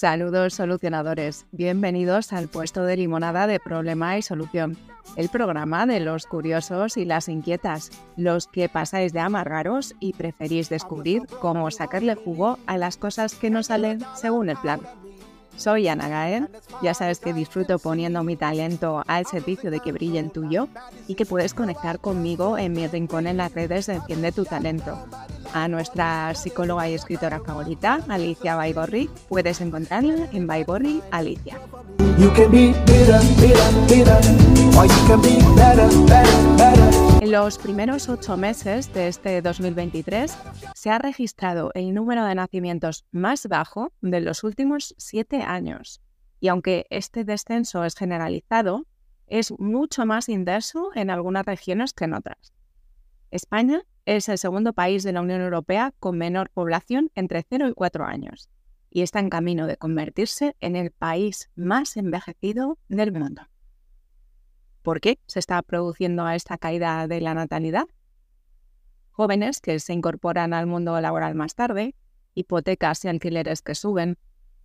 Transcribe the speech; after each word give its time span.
Saludos 0.00 0.54
solucionadores, 0.54 1.44
bienvenidos 1.50 2.32
al 2.32 2.46
puesto 2.46 2.84
de 2.84 2.96
limonada 2.96 3.48
de 3.48 3.58
problema 3.58 4.16
y 4.16 4.22
solución, 4.22 4.76
el 5.16 5.28
programa 5.28 5.86
de 5.86 5.98
los 5.98 6.26
curiosos 6.26 6.96
y 6.96 7.04
las 7.04 7.28
inquietas, 7.28 7.90
los 8.16 8.46
que 8.46 8.68
pasáis 8.68 9.12
de 9.12 9.18
amargaros 9.18 9.96
y 9.98 10.12
preferís 10.12 10.68
descubrir 10.68 11.26
cómo 11.40 11.68
sacarle 11.72 12.14
jugo 12.14 12.60
a 12.68 12.78
las 12.78 12.96
cosas 12.96 13.34
que 13.34 13.50
no 13.50 13.64
salen 13.64 13.98
según 14.14 14.50
el 14.50 14.56
plan. 14.58 14.82
Soy 15.58 15.88
Ana 15.88 16.08
Gael, 16.08 16.48
ya 16.82 16.94
sabes 16.94 17.18
que 17.18 17.32
disfruto 17.32 17.80
poniendo 17.80 18.22
mi 18.22 18.36
talento 18.36 19.02
al 19.08 19.26
servicio 19.26 19.72
de 19.72 19.80
que 19.80 19.90
brille 19.90 20.20
el 20.20 20.30
tuyo 20.30 20.68
y 21.08 21.16
que 21.16 21.26
puedes 21.26 21.52
conectar 21.52 21.98
conmigo 21.98 22.56
en 22.56 22.72
mi 22.72 22.86
rincón 22.86 23.26
en 23.26 23.38
las 23.38 23.52
redes 23.52 23.86
de 23.86 23.94
Enciende 23.94 24.30
tu 24.30 24.44
Talento. 24.44 24.96
A 25.52 25.66
nuestra 25.66 26.32
psicóloga 26.36 26.88
y 26.88 26.94
escritora 26.94 27.40
favorita, 27.40 28.00
Alicia 28.08 28.54
Baigorri, 28.54 29.10
puedes 29.28 29.60
encontrarla 29.60 30.28
en 30.32 30.46
Baigorri 30.46 31.02
Alicia. 31.10 31.58
En 37.20 37.32
los 37.32 37.58
primeros 37.58 38.08
ocho 38.08 38.36
meses 38.36 38.94
de 38.94 39.08
este 39.08 39.42
2023 39.42 40.38
se 40.74 40.90
ha 40.90 40.98
registrado 40.98 41.72
el 41.74 41.92
número 41.92 42.24
de 42.24 42.36
nacimientos 42.36 43.04
más 43.10 43.48
bajo 43.48 43.92
de 44.00 44.20
los 44.20 44.44
últimos 44.44 44.94
siete 44.98 45.42
años. 45.42 46.00
Y 46.38 46.46
aunque 46.46 46.86
este 46.90 47.24
descenso 47.24 47.84
es 47.84 47.96
generalizado, 47.96 48.86
es 49.26 49.52
mucho 49.58 50.06
más 50.06 50.28
intenso 50.28 50.90
en 50.94 51.10
algunas 51.10 51.44
regiones 51.44 51.92
que 51.92 52.04
en 52.04 52.14
otras. 52.14 52.52
España 53.32 53.82
es 54.06 54.28
el 54.28 54.38
segundo 54.38 54.72
país 54.72 55.02
de 55.02 55.12
la 55.12 55.20
Unión 55.20 55.40
Europea 55.40 55.92
con 55.98 56.16
menor 56.16 56.50
población 56.50 57.10
entre 57.16 57.42
0 57.42 57.68
y 57.68 57.74
4 57.74 58.04
años 58.04 58.48
y 58.90 59.02
está 59.02 59.18
en 59.18 59.28
camino 59.28 59.66
de 59.66 59.76
convertirse 59.76 60.54
en 60.60 60.76
el 60.76 60.92
país 60.92 61.50
más 61.56 61.96
envejecido 61.96 62.78
del 62.88 63.12
mundo. 63.12 63.42
¿Por 64.88 65.02
qué 65.02 65.18
se 65.26 65.38
está 65.38 65.60
produciendo 65.60 66.26
esta 66.30 66.56
caída 66.56 67.06
de 67.06 67.20
la 67.20 67.34
natalidad? 67.34 67.84
Jóvenes 69.10 69.60
que 69.60 69.80
se 69.80 69.92
incorporan 69.92 70.54
al 70.54 70.66
mundo 70.66 70.98
laboral 70.98 71.34
más 71.34 71.54
tarde, 71.54 71.94
hipotecas 72.32 73.04
y 73.04 73.08
alquileres 73.08 73.60
que 73.60 73.74
suben, 73.74 74.16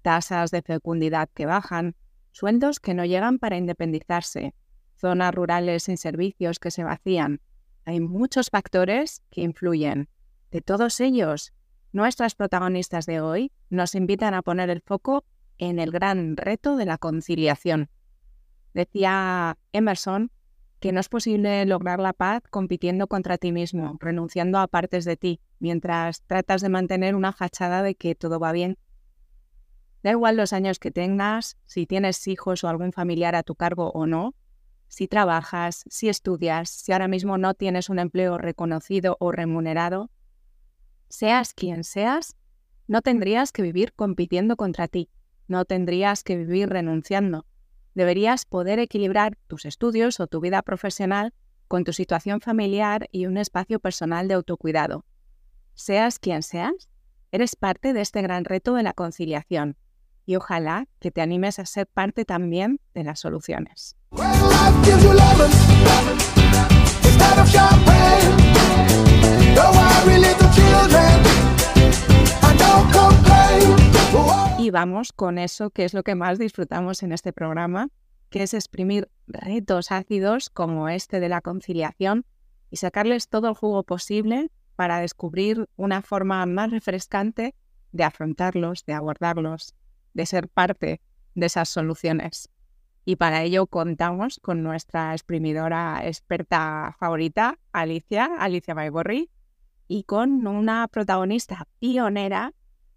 tasas 0.02 0.50
de 0.50 0.62
fecundidad 0.62 1.28
que 1.34 1.46
bajan, 1.46 1.98
sueldos 2.32 2.80
que 2.80 2.94
no 2.94 3.04
llegan 3.04 3.38
para 3.38 3.58
independizarse, 3.58 4.56
zonas 4.96 5.36
rurales 5.36 5.84
sin 5.84 5.98
servicios 5.98 6.58
que 6.58 6.72
se 6.72 6.86
vacían. 6.86 7.42
Hay 7.84 8.00
muchos 8.00 8.50
factores 8.50 9.24
que 9.30 9.42
influyen. 9.42 10.08
De 10.52 10.62
todos 10.62 11.02
ellos, 11.02 11.52
nuestras 11.92 12.34
protagonistas 12.34 13.06
de 13.06 13.20
hoy 13.20 13.52
nos 13.70 13.94
invitan 13.94 14.36
a 14.36 14.42
poner 14.42 14.70
el 14.70 14.80
foco 14.80 15.26
en 15.58 15.80
el 15.80 15.92
gran 15.92 16.38
reto 16.38 16.78
de 16.78 16.86
la 16.86 16.98
conciliación. 16.98 17.90
Decía 18.74 19.58
Emerson 19.72 20.32
que 20.80 20.92
no 20.92 21.00
es 21.00 21.08
posible 21.08 21.66
lograr 21.66 22.00
la 22.00 22.12
paz 22.12 22.44
compitiendo 22.50 23.08
contra 23.08 23.38
ti 23.38 23.54
mismo, 23.54 23.96
renunciando 24.02 24.60
a 24.60 24.68
partes 24.68 25.06
de 25.06 25.16
ti, 25.16 25.40
mientras 25.60 26.24
tratas 26.24 26.62
de 26.62 26.68
mantener 26.68 27.16
una 27.16 27.32
fachada 27.32 27.84
de 27.84 27.96
que 27.96 28.16
todo 28.16 28.38
va 28.38 28.52
bien. 28.52 28.78
Da 30.04 30.12
igual 30.12 30.36
los 30.36 30.52
años 30.52 30.80
que 30.80 30.92
tengas, 30.92 31.56
si 31.66 31.86
tienes 31.86 32.28
hijos 32.28 32.66
o 32.66 32.68
algún 32.68 32.92
familiar 32.92 33.34
a 33.36 33.44
tu 33.44 33.56
cargo 33.56 33.92
o 33.92 34.06
no, 34.06 34.36
si 34.90 35.08
trabajas, 35.08 35.86
si 35.90 36.10
estudias, 36.10 36.70
si 36.70 36.92
ahora 36.92 37.08
mismo 37.08 37.38
no 37.38 37.54
tienes 37.54 37.90
un 37.90 38.00
empleo 38.00 38.38
reconocido 38.38 39.16
o 39.22 39.32
remunerado, 39.32 40.12
seas 41.08 41.54
quien 41.54 41.86
seas, 41.86 42.36
no 42.88 43.02
tendrías 43.02 43.54
que 43.54 43.62
vivir 43.62 43.94
compitiendo 43.94 44.58
contra 44.58 44.90
ti, 44.90 45.10
no 45.48 45.64
tendrías 45.64 46.24
que 46.24 46.36
vivir 46.36 46.68
renunciando. 46.68 47.46
Deberías 47.96 48.46
poder 48.46 48.80
equilibrar 48.80 49.38
tus 49.48 49.66
estudios 49.66 50.20
o 50.20 50.28
tu 50.28 50.40
vida 50.40 50.62
profesional 50.62 51.34
con 51.68 51.84
tu 51.84 51.94
situación 51.94 52.42
familiar 52.42 53.08
y 53.12 53.26
un 53.26 53.38
espacio 53.38 53.80
personal 53.80 54.28
de 54.28 54.36
autocuidado. 54.36 55.06
Seas 55.74 56.20
quien 56.20 56.44
seas, 56.44 56.90
eres 57.32 57.56
parte 57.56 57.94
de 57.94 58.02
este 58.02 58.22
gran 58.22 58.46
reto 58.46 58.76
de 58.76 58.84
la 58.84 58.94
conciliación 58.94 59.78
y 60.26 60.36
ojalá 60.36 60.88
que 61.00 61.12
te 61.12 61.22
animes 61.22 61.60
a 61.60 61.66
ser 61.66 61.88
parte 61.88 62.26
también 62.26 62.80
de 62.94 63.04
las 63.04 63.20
soluciones. 63.20 63.96
Y 74.64 74.72
vamos 74.72 75.12
con 75.12 75.40
eso 75.40 75.72
que 75.72 75.84
es 75.84 75.94
lo 75.94 76.04
que 76.04 76.16
más 76.16 76.40
disfrutamos 76.40 77.04
en 77.04 77.12
este 77.12 77.34
programa, 77.34 77.90
que 78.30 78.44
es 78.44 78.54
exprimir 78.54 79.10
retos 79.28 79.92
ácidos 79.92 80.50
como 80.50 80.88
este 80.88 81.20
de 81.20 81.28
la 81.28 81.42
conciliación 81.42 82.26
y 82.72 82.78
sacarles 82.78 83.28
todo 83.28 83.50
el 83.50 83.56
jugo 83.56 83.84
posible 83.84 84.52
para 84.78 85.00
descubrir 85.00 85.68
una 85.76 86.02
forma 86.02 86.46
más 86.46 86.72
refrescante 86.72 87.56
de 87.92 88.06
afrontarlos, 88.06 88.86
de 88.86 88.94
abordarlos, 88.94 89.76
de 90.14 90.26
ser 90.26 90.48
parte 90.48 91.02
de 91.36 91.46
esas 91.46 91.68
soluciones. 91.68 92.48
Y 93.04 93.18
para 93.18 93.44
ello 93.44 93.68
contamos 93.68 94.40
con 94.40 94.64
nuestra 94.64 95.12
exprimidora 95.12 96.08
experta 96.08 96.96
favorita, 96.98 97.60
Alicia, 97.74 98.30
Alicia 98.40 98.74
Baiborri, 98.74 99.30
y 99.90 100.06
con 100.06 100.48
una 100.48 100.88
protagonista 100.88 101.68
pionera 101.80 102.54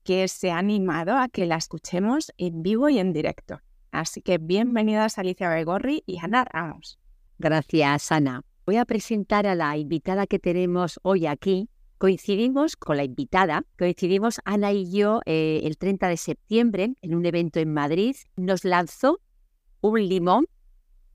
que 0.07 0.29
se 0.29 0.53
ha 0.53 0.59
animado 0.59 1.19
a 1.19 1.29
que 1.29 1.47
la 1.47 1.57
escuchemos 1.57 2.33
en 2.39 2.63
vivo 2.63 2.89
y 2.89 3.01
en 3.01 3.13
directo. 3.13 3.61
Así 3.91 4.23
que 4.23 4.39
bienvenidas 4.39 5.19
Alicia 5.19 5.51
Begorri 5.51 6.05
y 6.07 6.19
Ana 6.21 6.45
Ramos. 6.45 7.01
Gracias, 7.39 8.13
Ana. 8.13 8.43
Voy 8.67 8.77
a 8.77 8.85
presentar 8.85 9.49
a 9.49 9.57
la 9.57 9.77
invitada 9.77 10.29
que 10.29 10.39
tenemos 10.39 11.01
hoy 11.03 11.27
aquí. 11.27 11.69
Coincidimos 11.99 12.77
con 12.77 12.99
la 12.99 13.05
invitada, 13.05 13.65
coincidimos 13.77 14.39
Ana 14.45 14.73
y 14.73 14.93
yo 14.93 15.23
eh, 15.27 15.63
el 15.65 15.77
30 15.77 16.09
de 16.09 16.17
septiembre 16.17 16.95
en 17.03 17.15
un 17.17 17.27
evento 17.27 17.59
en 17.59 17.75
Madrid. 17.75 18.15
Nos 18.37 18.65
lanzó 18.65 19.21
un 19.81 20.09
limón 20.09 20.47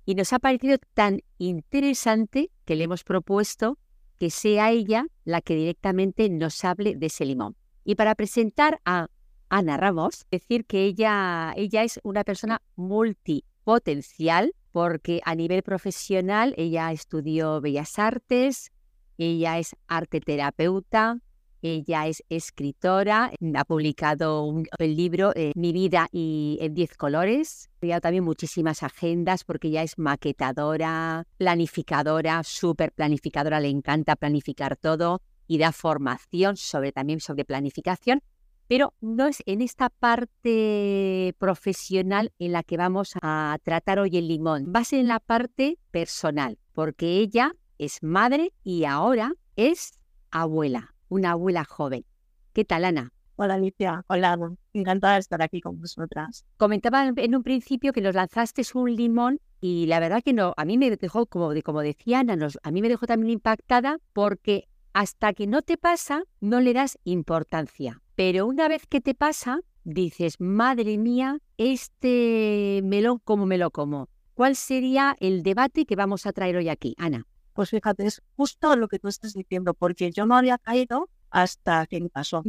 y 0.05 0.15
nos 0.15 0.33
ha 0.33 0.39
parecido 0.39 0.77
tan 0.93 1.21
interesante 1.37 2.51
que 2.65 2.75
le 2.75 2.83
hemos 2.83 3.05
propuesto 3.05 3.77
que 4.19 4.29
sea 4.31 4.71
ella 4.71 5.07
la 5.23 5.39
que 5.39 5.55
directamente 5.55 6.29
nos 6.29 6.65
hable 6.65 6.95
de 6.97 7.05
ese 7.05 7.23
limón. 7.25 7.55
Y 7.91 7.95
para 7.95 8.15
presentar 8.15 8.79
a 8.85 9.09
Ana 9.49 9.75
Ramos, 9.75 10.25
decir 10.31 10.63
que 10.63 10.85
ella, 10.85 11.51
ella 11.57 11.83
es 11.83 11.99
una 12.03 12.23
persona 12.23 12.61
multipotencial 12.77 14.55
porque 14.71 15.19
a 15.25 15.35
nivel 15.35 15.61
profesional 15.61 16.53
ella 16.55 16.93
estudió 16.93 17.59
Bellas 17.59 17.99
Artes, 17.99 18.71
ella 19.17 19.59
es 19.59 19.75
arte 19.89 20.21
terapeuta, 20.21 21.19
ella 21.61 22.07
es 22.07 22.23
escritora, 22.29 23.33
ha 23.55 23.65
publicado 23.65 24.63
el 24.79 24.95
libro 24.95 25.33
eh, 25.35 25.51
Mi 25.55 25.73
vida 25.73 26.07
y 26.13 26.59
en 26.61 26.73
10 26.73 26.95
colores. 26.95 27.69
Ha 27.91 27.99
también 27.99 28.23
muchísimas 28.23 28.83
agendas 28.83 29.43
porque 29.43 29.67
ella 29.67 29.83
es 29.83 29.97
maquetadora, 29.97 31.27
planificadora, 31.37 32.41
súper 32.45 32.93
planificadora, 32.93 33.59
le 33.59 33.67
encanta 33.67 34.15
planificar 34.15 34.77
todo 34.77 35.21
y 35.51 35.57
da 35.57 35.73
formación 35.73 36.55
sobre 36.55 36.93
también 36.93 37.19
sobre 37.19 37.43
planificación, 37.43 38.23
pero 38.69 38.93
no 39.01 39.27
es 39.27 39.43
en 39.45 39.61
esta 39.61 39.89
parte 39.89 41.35
profesional 41.39 42.31
en 42.39 42.53
la 42.53 42.63
que 42.63 42.77
vamos 42.77 43.15
a 43.21 43.57
tratar 43.61 43.99
hoy 43.99 44.15
el 44.15 44.29
limón, 44.29 44.71
va 44.73 44.79
a 44.79 44.85
ser 44.85 44.99
en 45.01 45.09
la 45.09 45.19
parte 45.19 45.77
personal, 45.91 46.57
porque 46.71 47.17
ella 47.17 47.51
es 47.79 48.01
madre 48.01 48.53
y 48.63 48.85
ahora 48.85 49.33
es 49.57 49.99
abuela, 50.29 50.95
una 51.09 51.31
abuela 51.31 51.65
joven. 51.65 52.05
¿Qué 52.53 52.63
tal, 52.63 52.85
Ana? 52.85 53.11
Hola 53.35 53.55
Alicia, 53.55 54.05
hola, 54.07 54.37
encantada 54.71 55.15
de 55.15 55.19
estar 55.19 55.41
aquí 55.41 55.59
con 55.59 55.81
vosotras. 55.81 56.45
Comentaba 56.55 57.05
en 57.07 57.35
un 57.35 57.43
principio 57.43 57.91
que 57.91 57.99
nos 57.99 58.15
lanzaste 58.15 58.61
un 58.73 58.95
limón 58.95 59.41
y 59.59 59.85
la 59.87 59.99
verdad 59.99 60.21
que 60.23 60.31
no, 60.31 60.53
a 60.55 60.63
mí 60.63 60.77
me 60.77 60.89
dejó, 60.95 61.25
como, 61.25 61.51
como 61.61 61.81
decía 61.81 62.19
Ana, 62.19 62.37
a 62.63 62.71
mí 62.71 62.81
me 62.81 62.87
dejó 62.87 63.05
también 63.05 63.33
impactada 63.33 63.97
porque 64.13 64.69
hasta 64.93 65.33
que 65.33 65.47
no 65.47 65.61
te 65.61 65.77
pasa, 65.77 66.23
no 66.39 66.59
le 66.59 66.73
das 66.73 66.97
importancia. 67.03 68.01
Pero 68.15 68.45
una 68.45 68.67
vez 68.67 68.85
que 68.87 69.01
te 69.01 69.15
pasa, 69.15 69.59
dices, 69.83 70.39
madre 70.39 70.97
mía, 70.97 71.39
este 71.57 72.81
melón, 72.83 73.19
¿cómo 73.23 73.45
me 73.45 73.57
lo 73.57 73.71
como? 73.71 74.09
¿Cuál 74.33 74.55
sería 74.55 75.15
el 75.19 75.43
debate 75.43 75.85
que 75.85 75.95
vamos 75.95 76.25
a 76.25 76.33
traer 76.33 76.57
hoy 76.57 76.69
aquí, 76.69 76.95
Ana? 76.97 77.25
Pues 77.53 77.69
fíjate, 77.69 78.05
es 78.05 78.21
justo 78.35 78.75
lo 78.75 78.87
que 78.87 78.99
tú 78.99 79.07
estás 79.07 79.33
diciendo, 79.33 79.73
porque 79.73 80.11
yo 80.11 80.25
no 80.25 80.35
había 80.35 80.57
caído 80.57 81.09
hasta 81.29 81.85
que 81.87 82.01
me 82.01 82.09
pasó. 82.09 82.43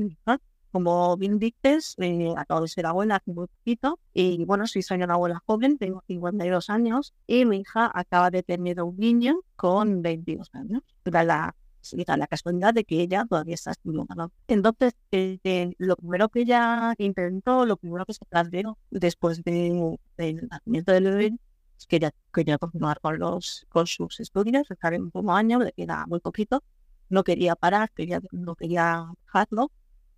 Como 0.70 1.16
bien 1.18 1.38
dices, 1.38 1.94
eh, 1.98 2.32
acabo 2.34 2.62
de 2.62 2.68
ser 2.68 2.86
abuela 2.86 3.16
hace 3.16 3.30
muy 3.30 3.46
poquito 3.46 4.00
y 4.14 4.46
bueno, 4.46 4.66
soy 4.66 4.82
una 5.02 5.14
abuela 5.14 5.42
joven, 5.44 5.76
tengo 5.76 6.02
52 6.06 6.70
años 6.70 7.12
y 7.26 7.44
mi 7.44 7.60
hija 7.60 7.90
acaba 7.92 8.30
de 8.30 8.42
tener 8.42 8.80
un 8.80 8.96
niño 8.96 9.40
con 9.54 10.00
22 10.00 10.48
años. 10.54 10.82
Era 11.04 11.24
la 11.24 11.54
se 11.82 12.02
da 12.04 12.16
la 12.16 12.26
casualidad 12.26 12.72
de 12.72 12.84
que 12.84 13.00
ella 13.00 13.26
todavía 13.28 13.54
está 13.54 13.72
estudiando. 13.72 14.32
Entonces, 14.48 14.94
eh, 15.10 15.74
lo 15.78 15.96
primero 15.96 16.28
que 16.28 16.40
ella 16.40 16.94
intentó, 16.98 17.66
lo 17.66 17.76
primero 17.76 18.06
que 18.06 18.14
se 18.14 18.24
planteó 18.24 18.78
después 18.90 19.42
de, 19.44 19.98
del 20.16 20.48
nacimiento 20.48 20.92
del 20.92 21.04
bebé, 21.04 21.36
es 21.78 21.86
que 21.86 21.96
ella 21.96 22.12
quería 22.32 22.58
continuar 22.58 23.00
con, 23.00 23.18
los, 23.18 23.66
con 23.68 23.86
sus 23.86 24.20
estudios, 24.20 24.70
estar 24.70 24.94
en 24.94 25.10
un 25.12 25.30
año, 25.30 25.58
le 25.58 25.72
queda 25.72 26.06
muy 26.06 26.20
poquito, 26.20 26.62
no 27.10 27.24
quería 27.24 27.56
parar, 27.56 27.90
quería, 27.92 28.20
no 28.30 28.54
quería 28.54 29.06
dejarlo, 29.26 29.70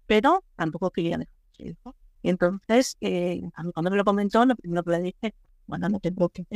pero 0.06 0.44
tampoco 0.56 0.90
quería 0.90 1.19
dejarlo. 1.19 1.96
Y 2.22 2.31
entonces, 2.31 2.96
eh, 3.00 3.43
cuando 3.75 3.90
me 3.90 3.96
lo 3.96 4.05
comentó, 4.05 4.44
lo 4.46 4.56
primero 4.56 4.82
que 4.82 4.90
le 4.90 5.02
dije, 5.02 5.34
bueno, 5.66 5.88
no 5.88 6.00
tengo 6.00 6.28
que 6.28 6.46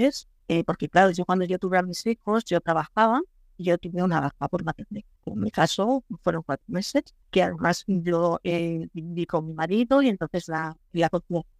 eh, 0.49 0.64
porque 0.64 0.88
claro, 0.88 1.10
yo 1.10 1.25
cuando 1.25 1.44
yo 1.44 1.58
tuve 1.58 1.78
a 1.78 1.82
mis 1.82 2.06
hijos, 2.06 2.44
yo 2.44 2.60
trabajaba, 2.60 3.20
yo 3.58 3.78
tuve 3.78 4.02
una 4.02 4.20
baja 4.20 4.49
por 4.49 4.64
maternidad. 4.64 5.05
En 5.26 5.40
mi 5.40 5.50
caso 5.50 6.05
fueron 6.22 6.43
cuatro 6.43 6.64
meses, 6.69 7.02
que 7.31 7.43
además 7.43 7.84
yo 7.87 8.40
eh, 8.44 8.88
viví 8.93 9.26
con 9.26 9.46
mi 9.46 9.55
marido 9.55 10.02
y 10.02 10.08
entonces 10.08 10.49
la, 10.49 10.76
la, 10.93 11.10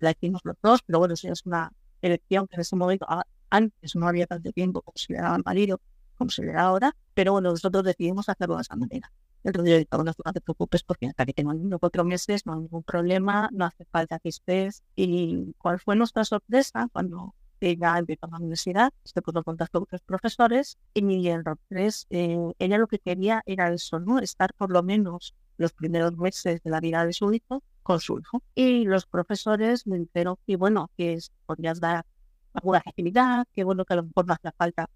la 0.01 0.11
hicimos 0.11 0.41
los 0.45 0.57
dos, 0.63 0.83
pero 0.83 1.01
bueno, 1.01 1.15
eso 1.15 1.31
es 1.31 1.45
una 1.45 1.73
elección 2.01 2.47
que 2.47 2.57
en 2.57 2.61
ese 2.61 2.77
momento, 2.77 3.07
antes 3.51 3.97
no 3.97 4.09
había 4.09 4.27
tanto 4.27 4.53
tiempo 4.53 4.83
como 4.83 4.97
se 4.97 5.13
le 5.13 5.19
daba 5.21 5.35
al 5.35 5.43
marido, 5.45 5.81
como 6.17 6.31
se 6.31 6.43
le 6.45 6.53
da 6.53 6.63
ahora, 6.63 6.97
pero 7.15 7.33
bueno, 7.33 7.51
nosotros 7.51 7.85
decidimos 7.85 8.29
hacerlo 8.29 8.57
de 8.57 8.63
esa 8.63 8.77
manera. 8.77 9.13
Entonces 9.45 9.73
yo 9.73 9.79
digo, 9.79 10.05
no, 10.05 10.33
te 10.33 10.41
preocupes 10.41 10.83
porque 10.83 11.07
hasta 11.07 11.25
que 11.25 11.33
tengo 11.33 11.55
niño 11.55 11.79
cuatro 11.79 12.05
meses 12.05 12.45
no 12.45 12.55
hay 12.55 12.61
ningún 12.61 12.83
problema, 12.83 13.49
no 13.53 13.65
hace 13.65 13.85
falta 13.87 14.19
que 14.19 14.29
estés. 14.31 14.83
Y 14.97 15.55
cuál 15.59 15.79
fue 15.81 15.97
nuestra 15.97 16.25
sorpresa 16.25 16.89
cuando 16.93 17.35
ella 17.61 17.99
empezó 17.99 18.27
a 18.27 18.31
la 18.31 18.37
universidad, 18.39 18.93
se 19.05 19.23
puso 19.23 19.39
en 19.39 19.45
contacto 19.45 19.79
con 19.79 19.85
otros 19.85 20.03
profesores 20.03 20.79
y 20.95 21.29
en 21.29 21.43
tres, 21.69 22.07
eh, 22.11 22.37
ella 22.59 22.79
lo 22.79 22.87
que 22.87 22.99
quería 22.99 23.43
era 23.47 23.73
eso, 23.73 23.99
¿no? 24.01 24.19
Estar 24.19 24.55
por 24.55 24.71
lo 24.71 24.83
menos 24.83 25.35
los 25.57 25.73
primeros 25.73 26.17
meses 26.17 26.63
de 26.63 26.71
la 26.71 26.81
vida 26.81 27.05
de 27.05 27.13
su 27.13 27.33
hijo 27.33 27.63
con 27.83 28.01
su 28.01 28.19
hijo. 28.19 28.43
Y 28.55 28.85
los 28.85 29.07
profesores 29.07 29.87
me 29.87 29.99
dijeron 29.99 30.37
que, 30.47 30.57
bueno, 30.57 30.91
que 30.97 31.19
podrías 31.47 31.81
dar 31.81 32.07
alguna 32.53 32.79
actividad, 32.79 33.47
que 33.53 33.65
bueno, 33.65 33.85
que 33.85 33.95
a 33.95 33.97
lo 33.97 34.05
mejor 34.05 34.27
no 34.27 34.35
hacía 34.35 34.53
falta 34.57 34.89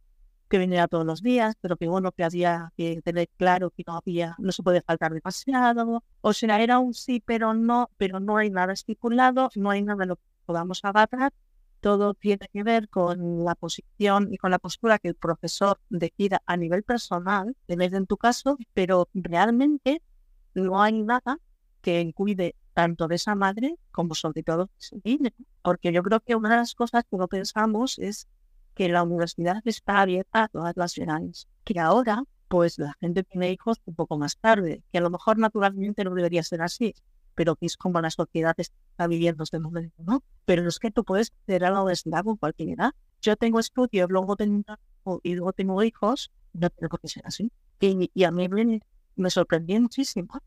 que 0.49 0.59
viniera 0.59 0.87
todos 0.87 1.07
los 1.07 1.23
días, 1.23 1.55
pero 1.63 1.79
que 1.79 1.89
bueno, 1.89 2.13
que 2.13 2.25
había 2.25 2.73
que 2.77 3.01
tener 3.03 3.29
claro 3.39 3.71
que 3.71 3.85
no 3.87 3.97
había, 3.97 4.37
no 4.39 4.53
se 4.53 4.63
puede 4.63 4.83
faltar 4.83 5.13
demasiado. 5.15 6.05
O 6.21 6.33
sea, 6.35 6.61
era 6.61 6.79
un 6.79 6.93
sí, 6.93 7.23
pero 7.25 7.55
no, 7.55 7.91
pero 7.97 8.21
no 8.21 8.37
hay 8.37 8.51
nada 8.51 8.75
estipulado, 8.75 9.49
no 9.55 9.71
hay 9.71 9.83
nada 9.83 10.05
en 10.05 10.11
lo 10.11 10.17
que 10.17 10.23
podamos 10.45 10.81
agarrar 10.85 11.33
todo 11.83 12.15
tiene 12.15 12.49
que 12.53 12.63
ver 12.63 12.89
con 12.89 13.45
la 13.45 13.57
posición 13.57 14.33
y 14.33 14.39
con 14.39 14.53
la 14.53 14.61
postura 14.61 15.01
que 15.01 15.09
el 15.09 15.17
profesor 15.17 15.81
decida 15.91 16.41
a 16.47 16.57
nivel 16.57 16.85
personal, 16.85 17.57
de 17.67 17.77
vez 17.77 17.93
en 17.93 18.07
tu 18.07 18.17
caso, 18.17 18.57
pero 18.73 19.09
realmente 19.13 20.01
no 20.55 20.81
hay 20.81 21.03
nada 21.03 21.39
que 21.83 22.13
cuide 22.15 22.55
tanto 22.73 23.09
de 23.09 23.17
esa 23.17 23.35
madre 23.35 23.77
como 23.91 24.15
sobre 24.15 24.45
todo 24.45 24.67
de 24.67 24.73
ese 24.79 25.01
niño. 25.05 25.31
Porque 25.61 25.93
yo 25.93 26.05
creo 26.05 26.21
que 26.21 26.37
una 26.37 26.51
de 26.51 26.57
las 26.59 26.75
cosas 26.75 27.03
que 27.11 27.17
no 27.17 27.27
pensamos 27.27 27.99
es 27.99 28.29
que 28.75 28.89
la 28.89 29.03
universidad 29.03 29.61
está 29.65 30.01
abierta 30.01 30.45
a 30.45 30.49
todas 30.49 30.77
las 30.77 30.97
edades, 30.97 31.49
que 31.65 31.81
ahora 31.81 32.23
pues 32.47 32.79
la 32.79 32.95
gente 33.01 33.25
tiene 33.25 33.51
hijos 33.51 33.79
un 33.87 33.97
poco 33.97 34.19
más 34.19 34.37
tarde, 34.37 34.85
que 34.93 34.99
a 34.99 35.01
lo 35.01 35.11
mejor 35.11 35.37
naturalmente 35.39 36.05
no 36.05 36.15
debería 36.15 36.45
ser 36.45 36.63
así, 36.63 36.95
pero 37.35 37.57
que 37.57 37.67
es 37.67 37.77
como 37.77 38.01
la 38.01 38.11
sociedad 38.11 38.55
está 38.57 39.07
viviendo 39.07 39.45
este 39.45 39.59
momento, 39.59 40.03
¿no? 40.03 40.23
Pero 40.45 40.69
es 40.69 40.79
que 40.79 40.91
tú 40.91 41.05
puedes 41.05 41.33
hacer 41.43 41.65
a 41.65 41.71
la 41.71 41.83
universidad 41.83 42.25
con 42.25 42.37
cualquier 42.37 42.71
edad. 42.71 42.93
Yo 43.21 43.37
tengo 43.37 43.61
estudios, 43.61 44.11
luego 44.11 44.37
tengo, 44.37 44.65
y 45.23 45.35
luego 45.35 45.53
tengo 45.53 45.83
hijos, 45.83 46.31
no 46.53 46.71
tengo 46.71 46.91
por 46.91 47.01
qué 47.01 47.09
ser 47.09 47.27
así. 47.27 47.51
Y, 47.81 48.25
a 48.25 48.31
mí 48.31 48.49
me, 48.49 48.81
me 49.17 49.31
sorprendió 49.31 49.81
muchísimo. 49.81 50.41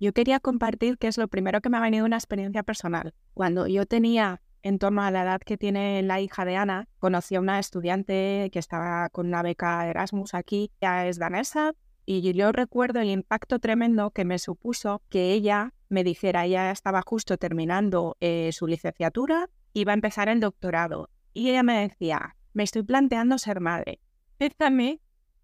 Yo 0.00 0.12
quería 0.12 0.40
compartir 0.40 0.98
que 0.98 1.08
es 1.08 1.18
lo 1.18 1.28
primero 1.28 1.60
que 1.60 1.70
me 1.70 1.78
ha 1.78 1.80
venido 1.80 2.04
una 2.04 2.16
experiencia 2.16 2.62
personal. 2.62 3.14
Cuando 3.32 3.66
yo 3.66 3.86
tenía 3.86 4.42
en 4.62 4.78
torno 4.78 5.02
a 5.02 5.10
la 5.10 5.22
edad 5.22 5.40
que 5.40 5.56
tiene 5.58 6.02
la 6.02 6.20
hija 6.20 6.44
de 6.44 6.56
Ana, 6.56 6.88
conocí 6.98 7.34
a 7.34 7.40
una 7.40 7.58
estudiante 7.58 8.48
que 8.52 8.58
estaba 8.58 9.08
con 9.10 9.26
una 9.26 9.42
beca 9.42 9.86
Erasmus 9.88 10.34
aquí, 10.34 10.72
ya 10.80 11.06
es 11.06 11.18
danesa, 11.18 11.74
y 12.06 12.32
yo 12.32 12.52
recuerdo 12.52 13.00
el 13.00 13.10
impacto 13.10 13.58
tremendo 13.58 14.10
que 14.10 14.24
me 14.24 14.38
supuso 14.38 15.02
que 15.08 15.32
ella 15.32 15.72
me 15.94 16.04
dijera, 16.04 16.44
ella 16.44 16.70
estaba 16.70 17.02
justo 17.06 17.38
terminando 17.38 18.16
eh, 18.20 18.50
su 18.52 18.66
licenciatura, 18.66 19.48
iba 19.72 19.92
a 19.92 19.94
empezar 19.94 20.28
el 20.28 20.40
doctorado. 20.40 21.08
Y 21.32 21.50
ella 21.50 21.62
me 21.62 21.80
decía, 21.88 22.36
me 22.52 22.64
estoy 22.64 22.82
planteando 22.82 23.38
ser 23.38 23.60
madre. 23.60 24.00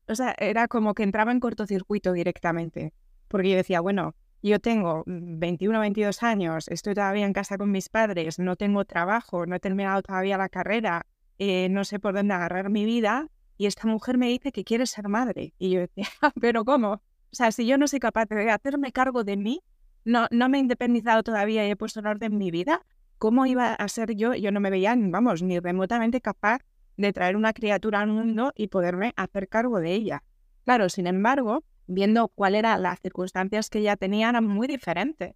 O 0.08 0.14
sea, 0.14 0.34
era 0.38 0.68
como 0.68 0.94
que 0.94 1.04
entraba 1.04 1.32
en 1.32 1.40
cortocircuito 1.40 2.12
directamente. 2.12 2.92
Porque 3.28 3.50
yo 3.50 3.56
decía, 3.56 3.80
bueno, 3.80 4.14
yo 4.42 4.58
tengo 4.58 5.04
21, 5.06 5.80
22 5.80 6.22
años, 6.22 6.68
estoy 6.68 6.94
todavía 6.94 7.26
en 7.26 7.32
casa 7.32 7.56
con 7.56 7.70
mis 7.70 7.88
padres, 7.88 8.38
no 8.38 8.56
tengo 8.56 8.84
trabajo, 8.84 9.46
no 9.46 9.54
he 9.54 9.60
terminado 9.60 10.02
todavía 10.02 10.36
la 10.38 10.48
carrera, 10.48 11.06
eh, 11.38 11.68
no 11.70 11.84
sé 11.84 12.00
por 12.00 12.14
dónde 12.14 12.34
agarrar 12.34 12.70
mi 12.70 12.84
vida. 12.84 13.28
Y 13.56 13.66
esta 13.66 13.86
mujer 13.86 14.18
me 14.18 14.28
dice 14.28 14.52
que 14.52 14.64
quiere 14.64 14.86
ser 14.86 15.08
madre. 15.08 15.54
Y 15.58 15.70
yo 15.70 15.80
decía, 15.80 16.06
¿pero 16.40 16.64
cómo? 16.64 16.92
O 16.94 17.36
sea, 17.36 17.52
si 17.52 17.66
yo 17.66 17.78
no 17.78 17.86
soy 17.86 18.00
capaz 18.00 18.26
de 18.26 18.50
hacerme 18.50 18.90
cargo 18.90 19.22
de 19.22 19.36
mí, 19.36 19.62
no, 20.04 20.26
no 20.30 20.48
me 20.48 20.58
he 20.58 20.60
independizado 20.60 21.22
todavía 21.22 21.66
y 21.66 21.70
he 21.70 21.76
puesto 21.76 22.00
en 22.00 22.06
orden 22.06 22.38
mi 22.38 22.50
vida, 22.50 22.84
¿cómo 23.18 23.46
iba 23.46 23.74
a 23.74 23.88
ser 23.88 24.14
yo? 24.14 24.34
Yo 24.34 24.50
no 24.50 24.60
me 24.60 24.70
veía, 24.70 24.94
vamos, 24.96 25.42
ni 25.42 25.58
remotamente 25.58 26.20
capaz 26.20 26.60
de 26.96 27.12
traer 27.12 27.36
una 27.36 27.52
criatura 27.52 28.00
al 28.00 28.08
mundo 28.08 28.52
y 28.56 28.68
poderme 28.68 29.12
hacer 29.16 29.48
cargo 29.48 29.80
de 29.80 29.92
ella. 29.92 30.22
Claro, 30.64 30.88
sin 30.88 31.06
embargo, 31.06 31.64
viendo 31.86 32.28
cuáles 32.28 32.60
eran 32.60 32.82
las 32.82 33.00
circunstancias 33.00 33.70
que 33.70 33.80
ella 33.80 33.96
tenía, 33.96 34.28
era 34.30 34.40
muy 34.40 34.68
diferente, 34.68 35.34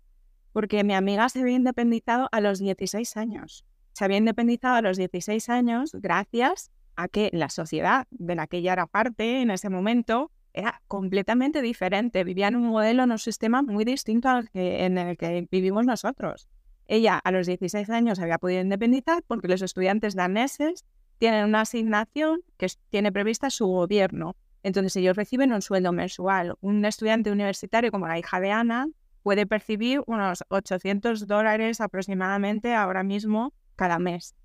porque 0.53 0.85
mi 0.85 0.95
amiga 0.95 1.29
se 1.29 1.41
había 1.41 1.57
independizado 1.57 2.29
a 2.33 2.41
los 2.41 2.59
16 2.59 3.17
años. 3.17 3.65
Se 3.93 4.05
había 4.05 4.19
independizado 4.19 4.77
a 4.77 4.83
los 4.83 4.97
16 4.97 5.49
años 5.49 5.93
gracias 5.95 6.71
a 6.97 7.09
que 7.09 7.31
la 7.33 7.49
sociedad 7.49 8.07
de 8.11 8.35
la 8.35 8.47
que 8.47 8.59
ella 8.59 8.73
era 8.75 8.87
parte 8.87 9.41
en 9.41 9.51
ese 9.51 9.69
momento 9.69 10.31
era 10.55 10.81
completamente 10.87 11.61
diferente, 11.61 12.25
vivía 12.25 12.49
en 12.49 12.57
un 12.57 12.69
modelo, 12.69 13.03
en 13.03 13.11
un 13.11 13.19
sistema 13.19 13.63
muy 13.63 13.85
distinto 13.85 14.29
al 14.29 14.49
que, 14.51 14.85
en 14.85 14.97
el 14.97 15.17
que 15.17 15.47
vivimos 15.51 15.85
nosotros. 15.85 16.49
Ella 16.87 17.19
a 17.19 17.33
los 17.33 17.47
16 17.47 17.91
años 17.91 18.21
había 18.21 18.39
podido 18.39 18.61
independizar 18.63 19.23
porque 19.27 19.49
los 19.49 19.63
estudiantes 19.63 20.15
daneses 20.15 20.85
tienen 21.19 21.45
una 21.47 21.63
asignación 21.63 22.41
que 22.57 22.69
tiene 22.89 23.11
prevista 23.11 23.51
su 23.51 23.67
gobierno. 23.67 24.37
Entonces 24.63 24.97
ellos 24.97 25.17
reciben 25.17 25.53
un 25.53 25.61
sueldo 25.61 25.93
mensual. 25.93 26.55
Un 26.61 26.85
estudiante 26.85 27.33
universitario 27.33 27.91
como 27.91 28.07
la 28.07 28.19
hija 28.19 28.41
de 28.41 28.53
Ana 28.53 28.89
puede 29.23 29.47
percibir 29.47 30.03
unos 30.07 30.45
800 30.49 31.27
dólares 31.27 31.81
aproximadamente 31.81 32.75
ahora 32.75 33.03
mismo 33.03 33.53
cada 33.75 33.99
mes 33.99 34.37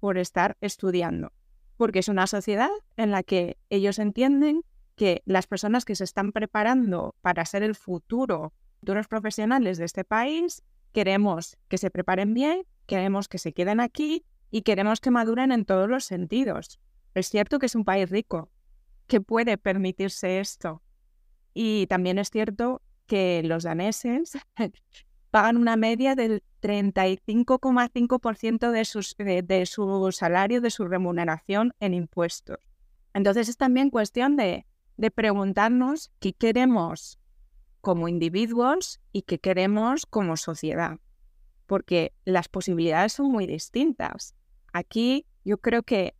por 0.00 0.16
estar 0.16 0.56
estudiando. 0.60 1.32
Porque 1.76 1.98
es 1.98 2.08
una 2.08 2.26
sociedad 2.26 2.70
en 2.96 3.10
la 3.10 3.22
que 3.22 3.58
ellos 3.68 3.98
entienden 3.98 4.62
que 4.98 5.22
las 5.24 5.46
personas 5.46 5.86
que 5.86 5.94
se 5.94 6.04
están 6.04 6.32
preparando 6.32 7.14
para 7.22 7.46
ser 7.46 7.62
el 7.62 7.76
futuro, 7.76 8.52
futuros 8.80 9.08
profesionales 9.08 9.78
de 9.78 9.86
este 9.86 10.04
país, 10.04 10.62
queremos 10.92 11.56
que 11.68 11.78
se 11.78 11.90
preparen 11.90 12.34
bien, 12.34 12.66
queremos 12.86 13.28
que 13.28 13.38
se 13.38 13.54
queden 13.54 13.80
aquí 13.80 14.26
y 14.50 14.60
queremos 14.62 15.00
que 15.00 15.10
maduren 15.10 15.52
en 15.52 15.64
todos 15.64 15.88
los 15.88 16.04
sentidos. 16.04 16.80
Es 17.14 17.30
cierto 17.30 17.58
que 17.58 17.64
es 17.66 17.76
un 17.76 17.84
país 17.84 18.08
rico, 18.10 18.50
que 19.06 19.20
puede 19.20 19.56
permitirse 19.56 20.40
esto. 20.40 20.82
Y 21.54 21.86
también 21.86 22.18
es 22.18 22.30
cierto 22.30 22.82
que 23.06 23.42
los 23.44 23.62
daneses 23.62 24.36
pagan 25.30 25.56
una 25.56 25.76
media 25.76 26.16
del 26.16 26.42
35,5% 26.60 28.70
de, 28.70 29.42
de 29.42 29.66
su 29.66 30.12
salario, 30.12 30.60
de 30.60 30.70
su 30.70 30.86
remuneración 30.86 31.72
en 31.78 31.94
impuestos. 31.94 32.58
Entonces 33.14 33.48
es 33.48 33.56
también 33.56 33.90
cuestión 33.90 34.36
de 34.36 34.66
de 34.98 35.10
preguntarnos 35.10 36.10
qué 36.18 36.34
queremos 36.34 37.18
como 37.80 38.08
individuos 38.08 39.00
y 39.12 39.22
qué 39.22 39.38
queremos 39.38 40.04
como 40.04 40.36
sociedad, 40.36 40.98
porque 41.66 42.12
las 42.24 42.48
posibilidades 42.48 43.14
son 43.14 43.30
muy 43.30 43.46
distintas. 43.46 44.34
Aquí 44.72 45.24
yo 45.44 45.58
creo 45.58 45.84
que 45.84 46.14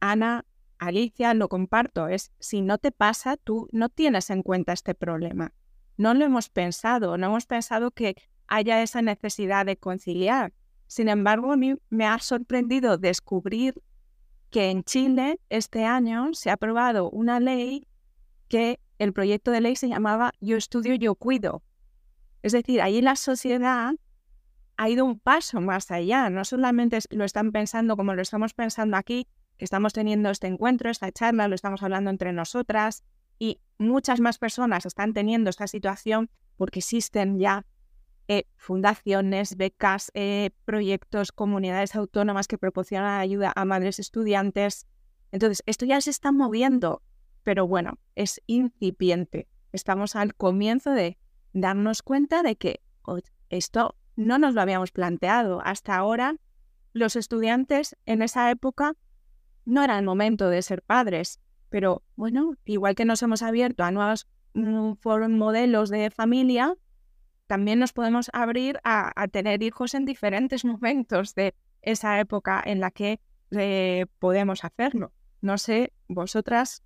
Ana, 0.00 0.44
Alicia, 0.78 1.32
lo 1.34 1.48
comparto, 1.48 2.08
es 2.08 2.32
si 2.40 2.60
no 2.60 2.78
te 2.78 2.90
pasa, 2.90 3.36
tú 3.36 3.68
no 3.72 3.88
tienes 3.88 4.28
en 4.30 4.42
cuenta 4.42 4.72
este 4.72 4.94
problema. 4.94 5.54
No 5.96 6.12
lo 6.12 6.24
hemos 6.24 6.48
pensado, 6.48 7.16
no 7.16 7.26
hemos 7.28 7.46
pensado 7.46 7.92
que 7.92 8.16
haya 8.48 8.82
esa 8.82 9.02
necesidad 9.02 9.66
de 9.66 9.76
conciliar. 9.76 10.52
Sin 10.88 11.08
embargo, 11.08 11.52
a 11.52 11.56
mí 11.56 11.76
me 11.90 12.06
ha 12.06 12.18
sorprendido 12.18 12.98
descubrir 12.98 13.80
que 14.50 14.70
en 14.70 14.82
Chile 14.82 15.38
este 15.48 15.84
año 15.84 16.34
se 16.34 16.50
ha 16.50 16.54
aprobado 16.54 17.08
una 17.10 17.38
ley 17.38 17.86
que 18.50 18.80
el 18.98 19.14
proyecto 19.14 19.52
de 19.52 19.62
ley 19.62 19.76
se 19.76 19.88
llamaba 19.88 20.32
Yo 20.40 20.58
estudio, 20.58 20.94
yo 20.96 21.14
cuido. 21.14 21.62
Es 22.42 22.52
decir, 22.52 22.82
ahí 22.82 23.00
la 23.00 23.16
sociedad 23.16 23.94
ha 24.76 24.88
ido 24.90 25.06
un 25.06 25.18
paso 25.18 25.60
más 25.60 25.90
allá. 25.90 26.28
No 26.28 26.44
solamente 26.44 26.98
lo 27.10 27.24
están 27.24 27.52
pensando 27.52 27.96
como 27.96 28.14
lo 28.14 28.20
estamos 28.20 28.52
pensando 28.52 28.96
aquí, 28.96 29.28
que 29.56 29.64
estamos 29.64 29.92
teniendo 29.92 30.30
este 30.30 30.48
encuentro, 30.48 30.90
esta 30.90 31.12
charla, 31.12 31.48
lo 31.48 31.54
estamos 31.54 31.82
hablando 31.82 32.10
entre 32.10 32.32
nosotras 32.32 33.04
y 33.38 33.60
muchas 33.78 34.20
más 34.20 34.38
personas 34.38 34.84
están 34.84 35.14
teniendo 35.14 35.48
esta 35.48 35.66
situación 35.66 36.28
porque 36.56 36.80
existen 36.80 37.38
ya 37.38 37.64
eh, 38.28 38.46
fundaciones, 38.56 39.56
becas, 39.56 40.10
eh, 40.14 40.50
proyectos, 40.64 41.30
comunidades 41.30 41.94
autónomas 41.94 42.48
que 42.48 42.58
proporcionan 42.58 43.20
ayuda 43.20 43.52
a 43.54 43.64
madres 43.64 43.98
estudiantes. 43.98 44.86
Entonces, 45.30 45.62
esto 45.66 45.86
ya 45.86 46.00
se 46.00 46.10
está 46.10 46.32
moviendo, 46.32 47.02
pero 47.42 47.66
bueno, 47.66 47.98
es 48.14 48.40
incipiente. 48.46 49.48
Estamos 49.72 50.16
al 50.16 50.34
comienzo 50.34 50.92
de 50.92 51.18
darnos 51.52 52.02
cuenta 52.02 52.42
de 52.42 52.56
que 52.56 52.80
esto 53.48 53.96
no 54.16 54.38
nos 54.38 54.54
lo 54.54 54.60
habíamos 54.60 54.92
planteado. 54.92 55.60
Hasta 55.64 55.96
ahora, 55.96 56.36
los 56.92 57.16
estudiantes 57.16 57.96
en 58.06 58.22
esa 58.22 58.50
época 58.50 58.94
no 59.64 59.82
era 59.84 59.98
el 59.98 60.04
momento 60.04 60.48
de 60.48 60.62
ser 60.62 60.82
padres, 60.82 61.40
pero 61.68 62.02
bueno, 62.16 62.54
igual 62.64 62.94
que 62.94 63.04
nos 63.04 63.22
hemos 63.22 63.42
abierto 63.42 63.84
a 63.84 63.90
nuevos 63.90 64.26
mm, 64.54 64.94
modelos 65.30 65.88
de 65.90 66.10
familia, 66.10 66.74
también 67.46 67.78
nos 67.78 67.92
podemos 67.92 68.30
abrir 68.32 68.80
a, 68.84 69.26
tener 69.28 69.62
hijos 69.62 69.94
en 69.94 70.04
diferentes 70.04 70.64
momentos 70.64 71.34
de 71.34 71.54
esa 71.82 72.20
época 72.20 72.62
en 72.64 72.80
la 72.80 72.90
que 72.90 73.20
eh, 73.52 74.06
podemos 74.18 74.64
hacerlo. 74.64 75.12
No 75.40 75.58
sé, 75.58 75.92
vosotras, 76.08 76.82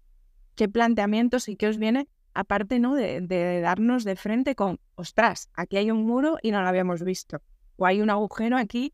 qué 0.54 0.68
planteamientos 0.68 1.49
y 1.49 1.56
qué 1.56 1.68
os 1.68 1.78
viene, 1.78 2.08
aparte 2.32 2.78
¿no? 2.78 2.94
De, 2.94 3.61
darnos 3.61 4.04
de 4.04 4.16
frente 4.16 4.54
con, 4.54 4.80
ostras, 4.94 5.49
aquí 5.54 5.76
hay 5.76 5.90
un 5.90 6.04
muro 6.04 6.38
y 6.42 6.50
no 6.50 6.62
lo 6.62 6.68
habíamos 6.68 7.02
visto, 7.02 7.40
o 7.76 7.87
hay 7.87 8.00
un 8.00 8.11
agujero 8.11 8.56
aquí 8.56 8.92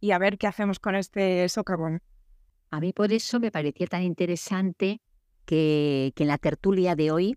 y 0.00 0.10
a 0.10 0.18
ver 0.18 0.38
qué 0.38 0.46
hacemos 0.46 0.78
con 0.78 0.94
este 0.94 1.48
socavón. 1.48 2.02
A 2.70 2.80
mí 2.80 2.92
por 2.92 3.12
eso 3.12 3.38
me 3.40 3.50
parecía 3.50 3.86
tan 3.86 4.02
interesante 4.02 5.00
que, 5.44 6.12
en 6.16 6.26
la 6.26 6.38
tertulia 6.38 6.96
de 6.96 7.10
hoy, 7.10 7.36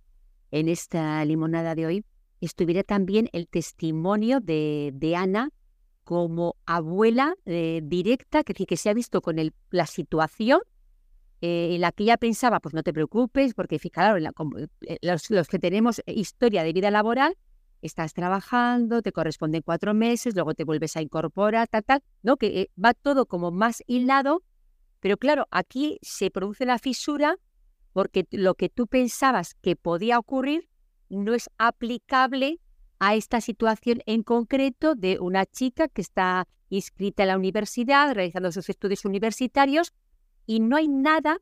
en 0.51 0.69
esta 0.69 1.23
limonada 1.25 1.75
de 1.75 1.85
hoy, 1.85 2.05
estuviera 2.39 2.83
también 2.83 3.29
el 3.33 3.47
testimonio 3.47 4.39
de, 4.39 4.91
de 4.93 5.15
Ana 5.15 5.49
como 6.03 6.55
abuela 6.65 7.35
eh, 7.45 7.81
directa, 7.83 8.43
que, 8.43 8.53
que 8.53 8.77
se 8.77 8.89
ha 8.89 8.93
visto 8.93 9.21
con 9.21 9.39
el, 9.39 9.53
la 9.71 9.87
situación 9.87 10.61
eh, 11.47 11.77
la 11.77 11.91
que 11.91 12.03
ella 12.03 12.17
pensaba, 12.17 12.59
pues 12.59 12.73
no 12.73 12.81
te 12.81 12.91
preocupes, 12.91 13.53
porque 13.53 13.77
claro, 13.77 14.17
eh, 14.17 14.97
los, 15.01 15.29
los, 15.29 15.47
que 15.47 15.59
tenemos 15.59 16.01
historia 16.07 16.63
de 16.63 16.73
vida 16.73 16.89
laboral, 16.89 17.37
estás 17.83 18.15
trabajando, 18.15 19.03
te 19.03 19.11
corresponden 19.11 19.61
cuatro 19.61 19.93
meses, 19.93 20.33
luego 20.33 20.55
te 20.55 20.63
vuelves 20.63 20.97
a 20.97 21.03
incorporar, 21.03 21.67
tal, 21.67 21.83
tal, 21.83 22.03
¿no? 22.23 22.37
Que 22.37 22.61
eh, 22.61 22.71
va 22.83 22.95
todo 22.95 23.27
como 23.27 23.51
más 23.51 23.83
hilado, 23.85 24.41
pero 25.01 25.17
claro, 25.17 25.47
aquí 25.51 25.99
se 26.01 26.31
produce 26.31 26.65
la 26.65 26.79
fisura 26.79 27.37
porque 27.93 28.25
lo 28.31 28.55
que 28.55 28.69
tú 28.69 28.87
pensabas 28.87 29.53
que 29.61 29.75
podía 29.75 30.17
ocurrir 30.17 30.67
no 31.09 31.35
es 31.35 31.51
aplicable 31.59 32.59
a 32.97 33.13
esta 33.13 33.39
situación 33.39 34.01
en 34.07 34.23
concreto 34.23 34.95
de 34.95 35.19
una 35.19 35.45
chica 35.45 35.87
que 35.89 36.01
está 36.01 36.47
inscrita 36.69 37.21
en 37.21 37.29
la 37.29 37.37
universidad, 37.37 38.15
realizando 38.15 38.51
sus 38.51 38.67
estudios 38.67 39.05
universitarios, 39.05 39.93
y 40.45 40.59
no 40.59 40.77
hay 40.77 40.87
nada 40.87 41.37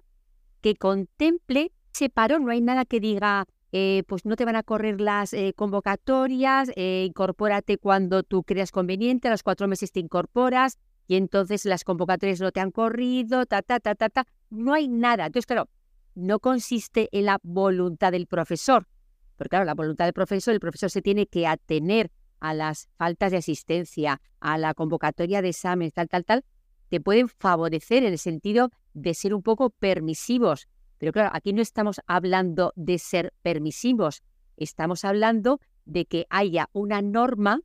que 0.61 0.75
contemple 0.75 1.71
ese 1.93 2.09
paro, 2.09 2.39
no 2.39 2.51
hay 2.51 2.61
nada 2.61 2.85
que 2.85 2.99
diga, 2.99 3.45
eh, 3.71 4.03
pues 4.07 4.25
no 4.25 4.35
te 4.35 4.45
van 4.45 4.55
a 4.55 4.63
correr 4.63 5.01
las 5.01 5.33
eh, 5.33 5.53
convocatorias, 5.55 6.71
eh, 6.75 7.05
incorpórate 7.07 7.77
cuando 7.77 8.23
tú 8.23 8.43
creas 8.43 8.71
conveniente, 8.71 9.27
a 9.27 9.31
los 9.31 9.43
cuatro 9.43 9.67
meses 9.67 9.91
te 9.91 9.99
incorporas 9.99 10.77
y 11.07 11.15
entonces 11.15 11.65
las 11.65 11.83
convocatorias 11.83 12.39
no 12.39 12.51
te 12.51 12.59
han 12.59 12.71
corrido, 12.71 13.45
ta, 13.45 13.61
ta, 13.61 13.79
ta, 13.79 13.95
ta, 13.95 14.09
ta. 14.09 14.25
No 14.49 14.73
hay 14.73 14.87
nada. 14.87 15.25
Entonces, 15.25 15.45
claro, 15.45 15.69
no 16.15 16.39
consiste 16.39 17.09
en 17.11 17.25
la 17.25 17.39
voluntad 17.43 18.11
del 18.11 18.27
profesor, 18.27 18.87
porque 19.35 19.49
claro, 19.49 19.65
la 19.65 19.73
voluntad 19.73 20.05
del 20.05 20.13
profesor, 20.13 20.53
el 20.53 20.59
profesor 20.59 20.89
se 20.89 21.01
tiene 21.01 21.27
que 21.27 21.47
atener 21.47 22.11
a 22.39 22.53
las 22.53 22.89
faltas 22.97 23.31
de 23.31 23.37
asistencia, 23.37 24.21
a 24.39 24.57
la 24.57 24.73
convocatoria 24.73 25.41
de 25.41 25.49
exámenes, 25.49 25.93
tal, 25.93 26.09
tal, 26.09 26.25
tal, 26.25 26.45
te 26.89 27.01
pueden 27.01 27.27
favorecer 27.27 28.03
en 28.03 28.13
el 28.13 28.19
sentido 28.19 28.69
de 28.93 29.13
ser 29.13 29.33
un 29.33 29.41
poco 29.41 29.69
permisivos. 29.69 30.67
Pero 30.97 31.11
claro, 31.11 31.31
aquí 31.33 31.53
no 31.53 31.61
estamos 31.61 31.99
hablando 32.07 32.73
de 32.75 32.97
ser 32.97 33.33
permisivos, 33.41 34.23
estamos 34.57 35.03
hablando 35.03 35.59
de 35.85 36.05
que 36.05 36.25
haya 36.29 36.69
una 36.73 37.01
norma, 37.01 37.59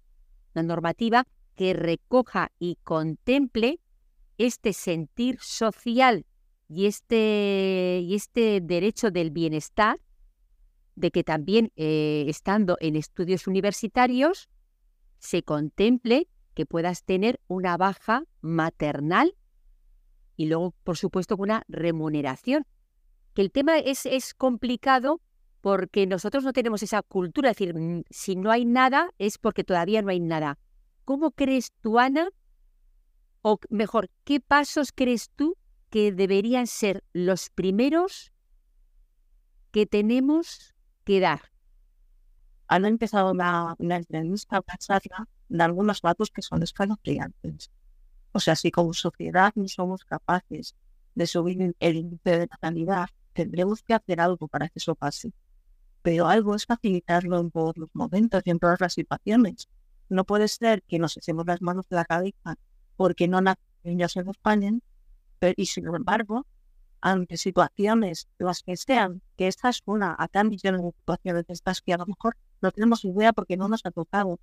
una 0.54 0.62
normativa 0.62 1.26
que 1.54 1.72
recoja 1.72 2.52
y 2.58 2.78
contemple 2.84 3.80
este 4.38 4.72
sentir 4.72 5.38
social 5.40 6.24
y 6.68 6.86
este, 6.86 8.00
y 8.02 8.14
este 8.14 8.60
derecho 8.60 9.10
del 9.10 9.30
bienestar, 9.30 9.98
de 10.94 11.10
que 11.10 11.24
también 11.24 11.72
eh, 11.76 12.24
estando 12.28 12.76
en 12.80 12.96
estudios 12.96 13.46
universitarios 13.46 14.48
se 15.18 15.42
contemple 15.42 16.28
que 16.54 16.66
puedas 16.66 17.04
tener 17.04 17.40
una 17.46 17.76
baja 17.76 18.24
maternal 18.40 19.34
y 20.38 20.46
luego, 20.46 20.72
por 20.84 20.96
supuesto, 20.96 21.34
una 21.36 21.64
remuneración 21.66 22.64
que 23.34 23.42
el 23.42 23.50
tema 23.50 23.76
es, 23.78 24.06
es 24.06 24.34
complicado 24.34 25.20
porque 25.60 26.06
nosotros 26.06 26.44
no 26.44 26.52
tenemos 26.52 26.80
esa 26.84 27.02
cultura, 27.02 27.50
es 27.50 27.56
decir, 27.56 27.74
mm, 27.74 28.04
si 28.08 28.36
no 28.36 28.52
hay 28.52 28.64
nada 28.64 29.10
es 29.18 29.36
porque 29.36 29.64
todavía 29.64 30.00
no 30.00 30.10
hay 30.10 30.20
nada. 30.20 30.56
¿Cómo 31.04 31.32
crees 31.32 31.72
tú, 31.80 31.98
Ana? 31.98 32.28
O 33.42 33.58
mejor, 33.68 34.10
¿qué 34.22 34.38
pasos 34.38 34.92
crees 34.94 35.30
tú 35.34 35.56
que 35.90 36.12
deberían 36.12 36.68
ser 36.68 37.02
los 37.12 37.50
primeros 37.50 38.32
que 39.72 39.86
tenemos 39.86 40.72
que 41.02 41.18
dar? 41.18 41.50
Han 42.68 42.84
empezado 42.84 43.32
una, 43.32 43.74
de 43.78 45.62
algunos 45.64 46.00
datos 46.00 46.30
que 46.30 46.42
son 46.42 46.62
escalofriantes. 46.62 47.72
O 48.32 48.40
sea, 48.40 48.56
si 48.56 48.70
como 48.70 48.92
sociedad 48.92 49.52
no 49.54 49.68
somos 49.68 50.04
capaces 50.04 50.74
de 51.14 51.26
subir 51.26 51.74
el 51.78 51.96
índice 51.96 52.38
de 52.38 52.46
natalidad, 52.46 53.08
tendremos 53.32 53.82
que 53.82 53.94
hacer 53.94 54.20
algo 54.20 54.48
para 54.48 54.68
que 54.68 54.78
eso 54.78 54.94
pase. 54.94 55.32
Pero 56.02 56.28
algo 56.28 56.54
es 56.54 56.66
facilitarlo 56.66 57.40
en 57.40 57.50
todos 57.50 57.76
los 57.76 57.90
momentos 57.94 58.42
y 58.44 58.50
en 58.50 58.58
todas 58.58 58.80
las 58.80 58.94
situaciones. 58.94 59.68
No 60.08 60.24
puede 60.24 60.48
ser 60.48 60.82
que 60.82 60.98
nos 60.98 61.16
echemos 61.16 61.46
las 61.46 61.60
manos 61.60 61.88
de 61.88 61.96
la 61.96 62.04
cabeza 62.04 62.56
porque 62.96 63.28
no 63.28 63.40
nacen 63.40 63.64
niños 63.84 64.16
en 64.16 64.28
España, 64.28 64.72
y 65.56 65.66
sin 65.66 65.86
embargo, 65.86 66.46
ante 67.00 67.36
situaciones, 67.36 68.28
las 68.38 68.62
que 68.62 68.76
sean, 68.76 69.22
que 69.36 69.46
esta 69.46 69.68
es 69.68 69.82
una, 69.86 70.16
acá 70.18 70.42
millones 70.44 70.82
de 70.82 70.92
situaciones 70.98 71.44
estas 71.48 71.80
que 71.80 71.94
a 71.94 71.98
lo 71.98 72.06
mejor 72.06 72.36
no 72.60 72.72
tenemos 72.72 73.04
idea 73.04 73.32
porque 73.32 73.56
no 73.56 73.68
nos 73.68 73.86
ha 73.86 73.90
tocado, 73.90 74.40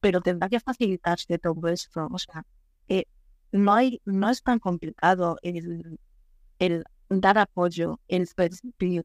pero 0.00 0.20
tendrá 0.20 0.48
que 0.48 0.60
facilitarse 0.60 1.38
todo 1.38 1.68
esto. 1.68 2.08
O 2.10 2.18
sea, 2.18 2.44
que 2.92 3.08
no, 3.52 3.72
hay, 3.74 4.00
no 4.04 4.28
es 4.30 4.42
tan 4.42 4.58
complicado 4.58 5.38
el, 5.42 5.98
el 6.58 6.84
dar 7.08 7.38
apoyo, 7.38 8.00
el 8.08 8.28
percibir, 8.36 9.04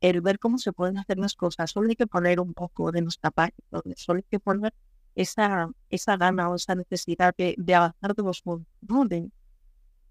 el 0.00 0.20
ver 0.20 0.38
cómo 0.38 0.58
se 0.58 0.72
pueden 0.72 0.98
hacer 0.98 1.18
las 1.18 1.34
cosas. 1.34 1.70
Solo 1.70 1.88
hay 1.88 1.96
que 1.96 2.06
poner 2.06 2.40
un 2.40 2.54
poco 2.54 2.92
de 2.92 3.02
nuestra 3.02 3.30
parte, 3.30 3.62
solo 3.96 4.18
hay 4.18 4.26
que 4.30 4.40
poner 4.40 4.72
esa, 5.14 5.68
esa 5.90 6.16
gana 6.16 6.50
o 6.50 6.54
esa 6.54 6.74
necesidad 6.74 7.34
de, 7.36 7.54
de 7.58 7.74
avanzar 7.74 8.14
de 8.14 8.22
los 8.22 8.42
mundos, 8.44 9.08
de, 9.08 9.30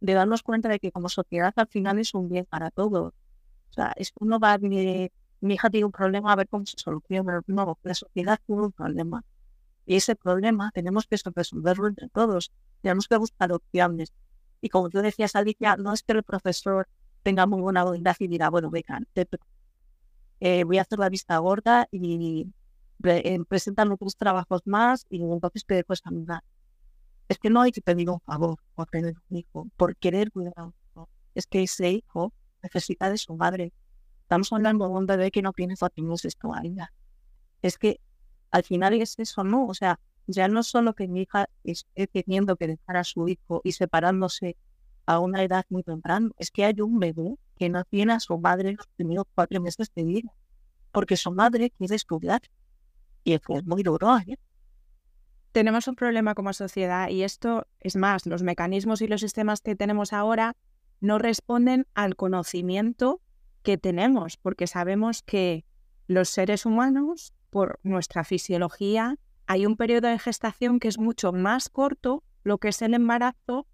de, 0.01 0.13
darnos 0.13 0.43
cuenta 0.43 0.67
de 0.69 0.79
que 0.79 0.91
como 0.91 1.09
sociedad 1.09 1.53
al 1.55 1.67
final 1.67 1.99
es 1.99 2.13
un 2.13 2.27
bien 2.29 2.45
para 2.45 2.71
todos. 2.71 3.13
O 3.69 3.73
sea, 3.73 3.93
es 3.97 4.11
uno 4.19 4.39
va, 4.39 4.57
mi, 4.57 5.09
mi 5.41 5.53
hija 5.53 5.69
tiene 5.69 5.85
un 5.85 5.91
problema, 5.91 6.33
a 6.33 6.35
ver 6.35 6.47
cómo 6.49 6.65
se 6.65 6.75
soluciona. 6.77 7.41
No, 7.47 7.77
la 7.83 7.93
sociedad 7.93 8.39
tiene 8.45 8.63
un 8.63 8.71
problema. 8.71 9.23
Y 9.85 9.95
ese 9.95 10.15
problema 10.15 10.71
tenemos 10.73 11.05
que 11.07 11.17
resolverlo 11.35 11.87
entre 11.87 12.09
todos. 12.09 12.51
Tenemos 12.81 13.07
que 13.07 13.17
buscar 13.17 13.51
opciones. 13.51 14.13
Y 14.61 14.69
como 14.69 14.89
tú 14.89 14.99
decías, 14.99 15.35
Alicia, 15.35 15.77
no 15.77 15.93
es 15.93 16.03
que 16.03 16.13
el 16.13 16.23
profesor 16.23 16.87
tenga 17.23 17.45
muy 17.45 17.61
buena 17.61 17.83
voluntad 17.83 18.15
y 18.19 18.27
dirá, 18.27 18.49
bueno, 18.49 18.69
venga, 18.69 18.99
eh, 20.39 20.63
voy 20.63 20.77
a 20.77 20.81
hacer 20.81 20.99
la 20.99 21.09
vista 21.09 21.37
gorda 21.37 21.87
y 21.91 22.47
eh, 23.03 23.39
presentan 23.47 23.91
otros 23.91 24.15
trabajos 24.15 24.61
más 24.65 25.05
y 25.09 25.21
entonces 25.21 25.65
te 25.65 25.75
dejo 25.75 25.93
examinar. 25.93 26.43
Es 27.27 27.39
que 27.39 27.49
no 27.49 27.61
hay 27.61 27.71
que 27.71 27.81
pedir 27.81 28.09
un 28.09 28.19
favor 28.21 28.59
por 28.75 28.87
tener 28.87 29.15
un 29.29 29.37
hijo, 29.37 29.67
por 29.77 29.95
querer 29.95 30.31
cuidar 30.31 30.53
a 30.57 30.63
un 30.65 30.73
hijo. 30.91 31.09
Es 31.33 31.47
que 31.47 31.63
ese 31.63 31.89
hijo 31.89 32.33
necesita 32.61 33.09
de 33.09 33.17
su 33.17 33.35
madre. 33.35 33.73
Estamos 34.21 34.51
hablando 34.53 34.87
de 34.87 34.93
un 34.93 35.05
bebé 35.05 35.31
que 35.31 35.41
no 35.41 35.53
tiene 35.53 35.75
fatinos 35.75 36.21
todavía. 36.39 36.91
Es 37.61 37.77
que 37.77 37.99
al 38.51 38.63
final 38.63 38.93
es 38.93 39.17
eso, 39.19 39.43
¿no? 39.43 39.67
O 39.67 39.73
sea, 39.73 39.99
ya 40.27 40.47
no 40.47 40.63
solo 40.63 40.93
que 40.93 41.07
mi 41.07 41.21
hija 41.21 41.47
esté 41.63 42.07
teniendo 42.07 42.55
que 42.55 42.67
dejar 42.67 42.97
a 42.97 43.03
su 43.03 43.27
hijo 43.27 43.61
y 43.63 43.73
separándose 43.73 44.57
a 45.05 45.19
una 45.19 45.43
edad 45.43 45.65
muy 45.69 45.83
temprana. 45.83 46.29
Es 46.37 46.51
que 46.51 46.65
hay 46.65 46.81
un 46.81 46.99
bebé 46.99 47.35
que 47.57 47.69
no 47.69 47.83
tiene 47.85 48.13
a 48.13 48.19
su 48.19 48.37
madre 48.37 48.73
los 48.73 48.87
primeros 48.95 49.25
cuatro 49.33 49.61
meses 49.61 49.91
de 49.95 50.03
vida, 50.03 50.31
porque 50.91 51.17
su 51.17 51.31
madre 51.31 51.71
quiere 51.71 51.95
estudiar. 51.95 52.41
Y 53.23 53.33
es 53.33 53.41
muy 53.65 53.83
duro. 53.83 54.17
¿eh? 54.17 54.37
Tenemos 55.51 55.87
un 55.87 55.95
problema 55.95 56.35
como 56.35 56.53
sociedad 56.53 57.09
y 57.09 57.23
esto 57.23 57.67
es 57.79 57.95
más, 57.95 58.25
los 58.25 58.43
mecanismos 58.43 59.01
y 59.01 59.07
los 59.07 59.21
sistemas 59.21 59.61
que 59.61 59.75
tenemos 59.75 60.11
ahora 60.13 60.55
no 61.01 61.17
responden 61.17 61.87
al 61.93 62.15
conocimiento 62.15 63.21
que 63.63 63.77
tenemos, 63.77 64.37
porque 64.37 64.67
sabemos 64.67 65.21
que 65.23 65.65
los 66.07 66.29
seres 66.29 66.65
humanos, 66.65 67.33
por 67.55 67.79
nuestra 67.83 68.25
fisiología, 68.25 69.15
hay 69.47 69.65
un 69.65 69.77
periodo 69.77 70.09
de 70.09 70.19
gestación 70.19 70.77
que 70.77 70.89
es 70.89 70.99
mucho 70.99 71.31
más 71.31 71.69
corto, 71.69 72.21
lo 72.43 72.57
que 72.57 72.67
es 72.67 72.81
el 72.81 72.93
embarazo, 72.93 73.65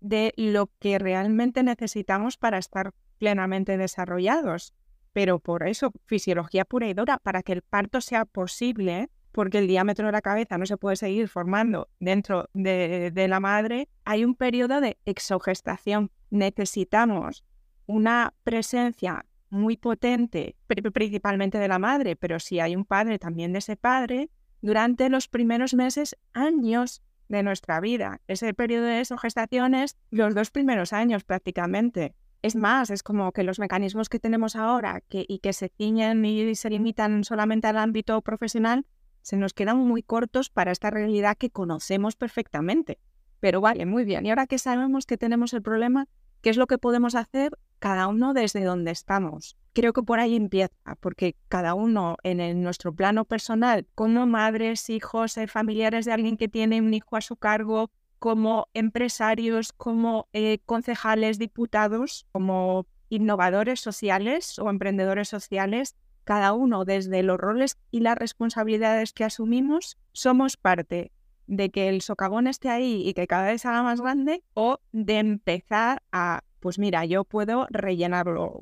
de 0.00 0.34
lo 0.36 0.68
que 0.78 0.98
realmente 0.98 1.62
necesitamos 1.62 2.36
para 2.36 2.58
estar 2.58 2.92
plenamente 3.16 3.78
desarrollados. 3.78 4.74
Pero 5.14 5.38
por 5.38 5.66
eso, 5.66 5.90
fisiología 6.04 6.66
pura 6.66 6.86
y 6.86 6.92
dura, 6.92 7.16
para 7.16 7.42
que 7.42 7.54
el 7.54 7.62
parto 7.62 8.02
sea 8.02 8.26
posible, 8.26 9.08
porque 9.32 9.56
el 9.56 9.68
diámetro 9.68 10.04
de 10.04 10.12
la 10.12 10.20
cabeza 10.20 10.58
no 10.58 10.66
se 10.66 10.76
puede 10.76 10.96
seguir 10.96 11.26
formando 11.26 11.88
dentro 11.98 12.50
de, 12.52 13.10
de 13.10 13.26
la 13.26 13.40
madre, 13.40 13.88
hay 14.04 14.22
un 14.22 14.34
periodo 14.34 14.82
de 14.82 14.98
exogestación. 15.06 16.10
Necesitamos 16.28 17.42
una 17.86 18.34
presencia 18.44 19.24
muy 19.50 19.76
potente, 19.76 20.56
principalmente 20.92 21.58
de 21.58 21.68
la 21.68 21.78
madre, 21.78 22.16
pero 22.16 22.40
si 22.40 22.60
hay 22.60 22.74
un 22.76 22.84
padre, 22.84 23.18
también 23.18 23.52
de 23.52 23.58
ese 23.58 23.76
padre, 23.76 24.30
durante 24.62 25.08
los 25.08 25.28
primeros 25.28 25.74
meses, 25.74 26.16
años 26.32 27.02
de 27.28 27.42
nuestra 27.42 27.80
vida. 27.80 28.20
Ese 28.26 28.54
periodo 28.54 28.86
de 28.86 29.04
gestación 29.20 29.74
es 29.74 29.96
los 30.10 30.34
dos 30.34 30.50
primeros 30.50 30.92
años 30.92 31.24
prácticamente. 31.24 32.14
Es 32.42 32.56
más, 32.56 32.90
es 32.90 33.02
como 33.02 33.32
que 33.32 33.42
los 33.42 33.58
mecanismos 33.58 34.08
que 34.08 34.18
tenemos 34.18 34.56
ahora 34.56 35.02
que, 35.08 35.24
y 35.28 35.38
que 35.40 35.52
se 35.52 35.68
ciñen 35.68 36.24
y 36.24 36.54
se 36.54 36.70
limitan 36.70 37.22
solamente 37.24 37.66
al 37.66 37.76
ámbito 37.76 38.20
profesional, 38.22 38.86
se 39.22 39.36
nos 39.36 39.52
quedan 39.52 39.78
muy 39.78 40.02
cortos 40.02 40.48
para 40.48 40.72
esta 40.72 40.90
realidad 40.90 41.36
que 41.36 41.50
conocemos 41.50 42.16
perfectamente. 42.16 42.98
Pero 43.40 43.60
vale, 43.60 43.86
muy 43.86 44.04
bien. 44.04 44.26
Y 44.26 44.30
ahora 44.30 44.46
que 44.46 44.58
sabemos 44.58 45.06
que 45.06 45.16
tenemos 45.16 45.52
el 45.52 45.62
problema, 45.62 46.08
¿qué 46.40 46.50
es 46.50 46.56
lo 46.56 46.66
que 46.66 46.78
podemos 46.78 47.14
hacer 47.14 47.52
cada 47.78 48.08
uno 48.08 48.34
desde 48.34 48.64
donde 48.64 48.90
estamos? 48.90 49.56
Creo 49.72 49.92
que 49.92 50.02
por 50.02 50.18
ahí 50.18 50.36
empieza, 50.36 50.74
porque 51.00 51.36
cada 51.48 51.74
uno 51.74 52.16
en 52.22 52.62
nuestro 52.62 52.92
plano 52.92 53.24
personal, 53.24 53.86
como 53.94 54.26
madres, 54.26 54.90
hijos, 54.90 55.36
eh, 55.36 55.46
familiares 55.46 56.04
de 56.04 56.12
alguien 56.12 56.36
que 56.36 56.48
tiene 56.48 56.80
un 56.80 56.92
hijo 56.92 57.16
a 57.16 57.20
su 57.20 57.36
cargo, 57.36 57.90
como 58.18 58.68
empresarios, 58.74 59.72
como 59.72 60.28
eh, 60.32 60.58
concejales, 60.66 61.38
diputados, 61.38 62.26
como 62.32 62.86
innovadores 63.08 63.80
sociales 63.80 64.58
o 64.58 64.68
emprendedores 64.68 65.28
sociales, 65.28 65.96
cada 66.24 66.52
uno 66.52 66.84
desde 66.84 67.22
los 67.22 67.38
roles 67.38 67.78
y 67.90 68.00
las 68.00 68.18
responsabilidades 68.18 69.12
que 69.12 69.24
asumimos, 69.24 69.98
somos 70.12 70.56
parte 70.56 71.12
de 71.50 71.70
que 71.70 71.88
el 71.88 72.00
socavón 72.00 72.46
esté 72.46 72.70
ahí 72.70 73.02
y 73.06 73.12
que 73.12 73.26
cada 73.26 73.48
vez 73.48 73.66
haga 73.66 73.82
más 73.82 74.00
grande 74.00 74.44
o 74.54 74.78
de 74.92 75.18
empezar 75.18 76.00
a, 76.12 76.42
pues 76.60 76.78
mira, 76.78 77.04
yo 77.04 77.24
puedo 77.24 77.66
rellenarlo 77.70 78.60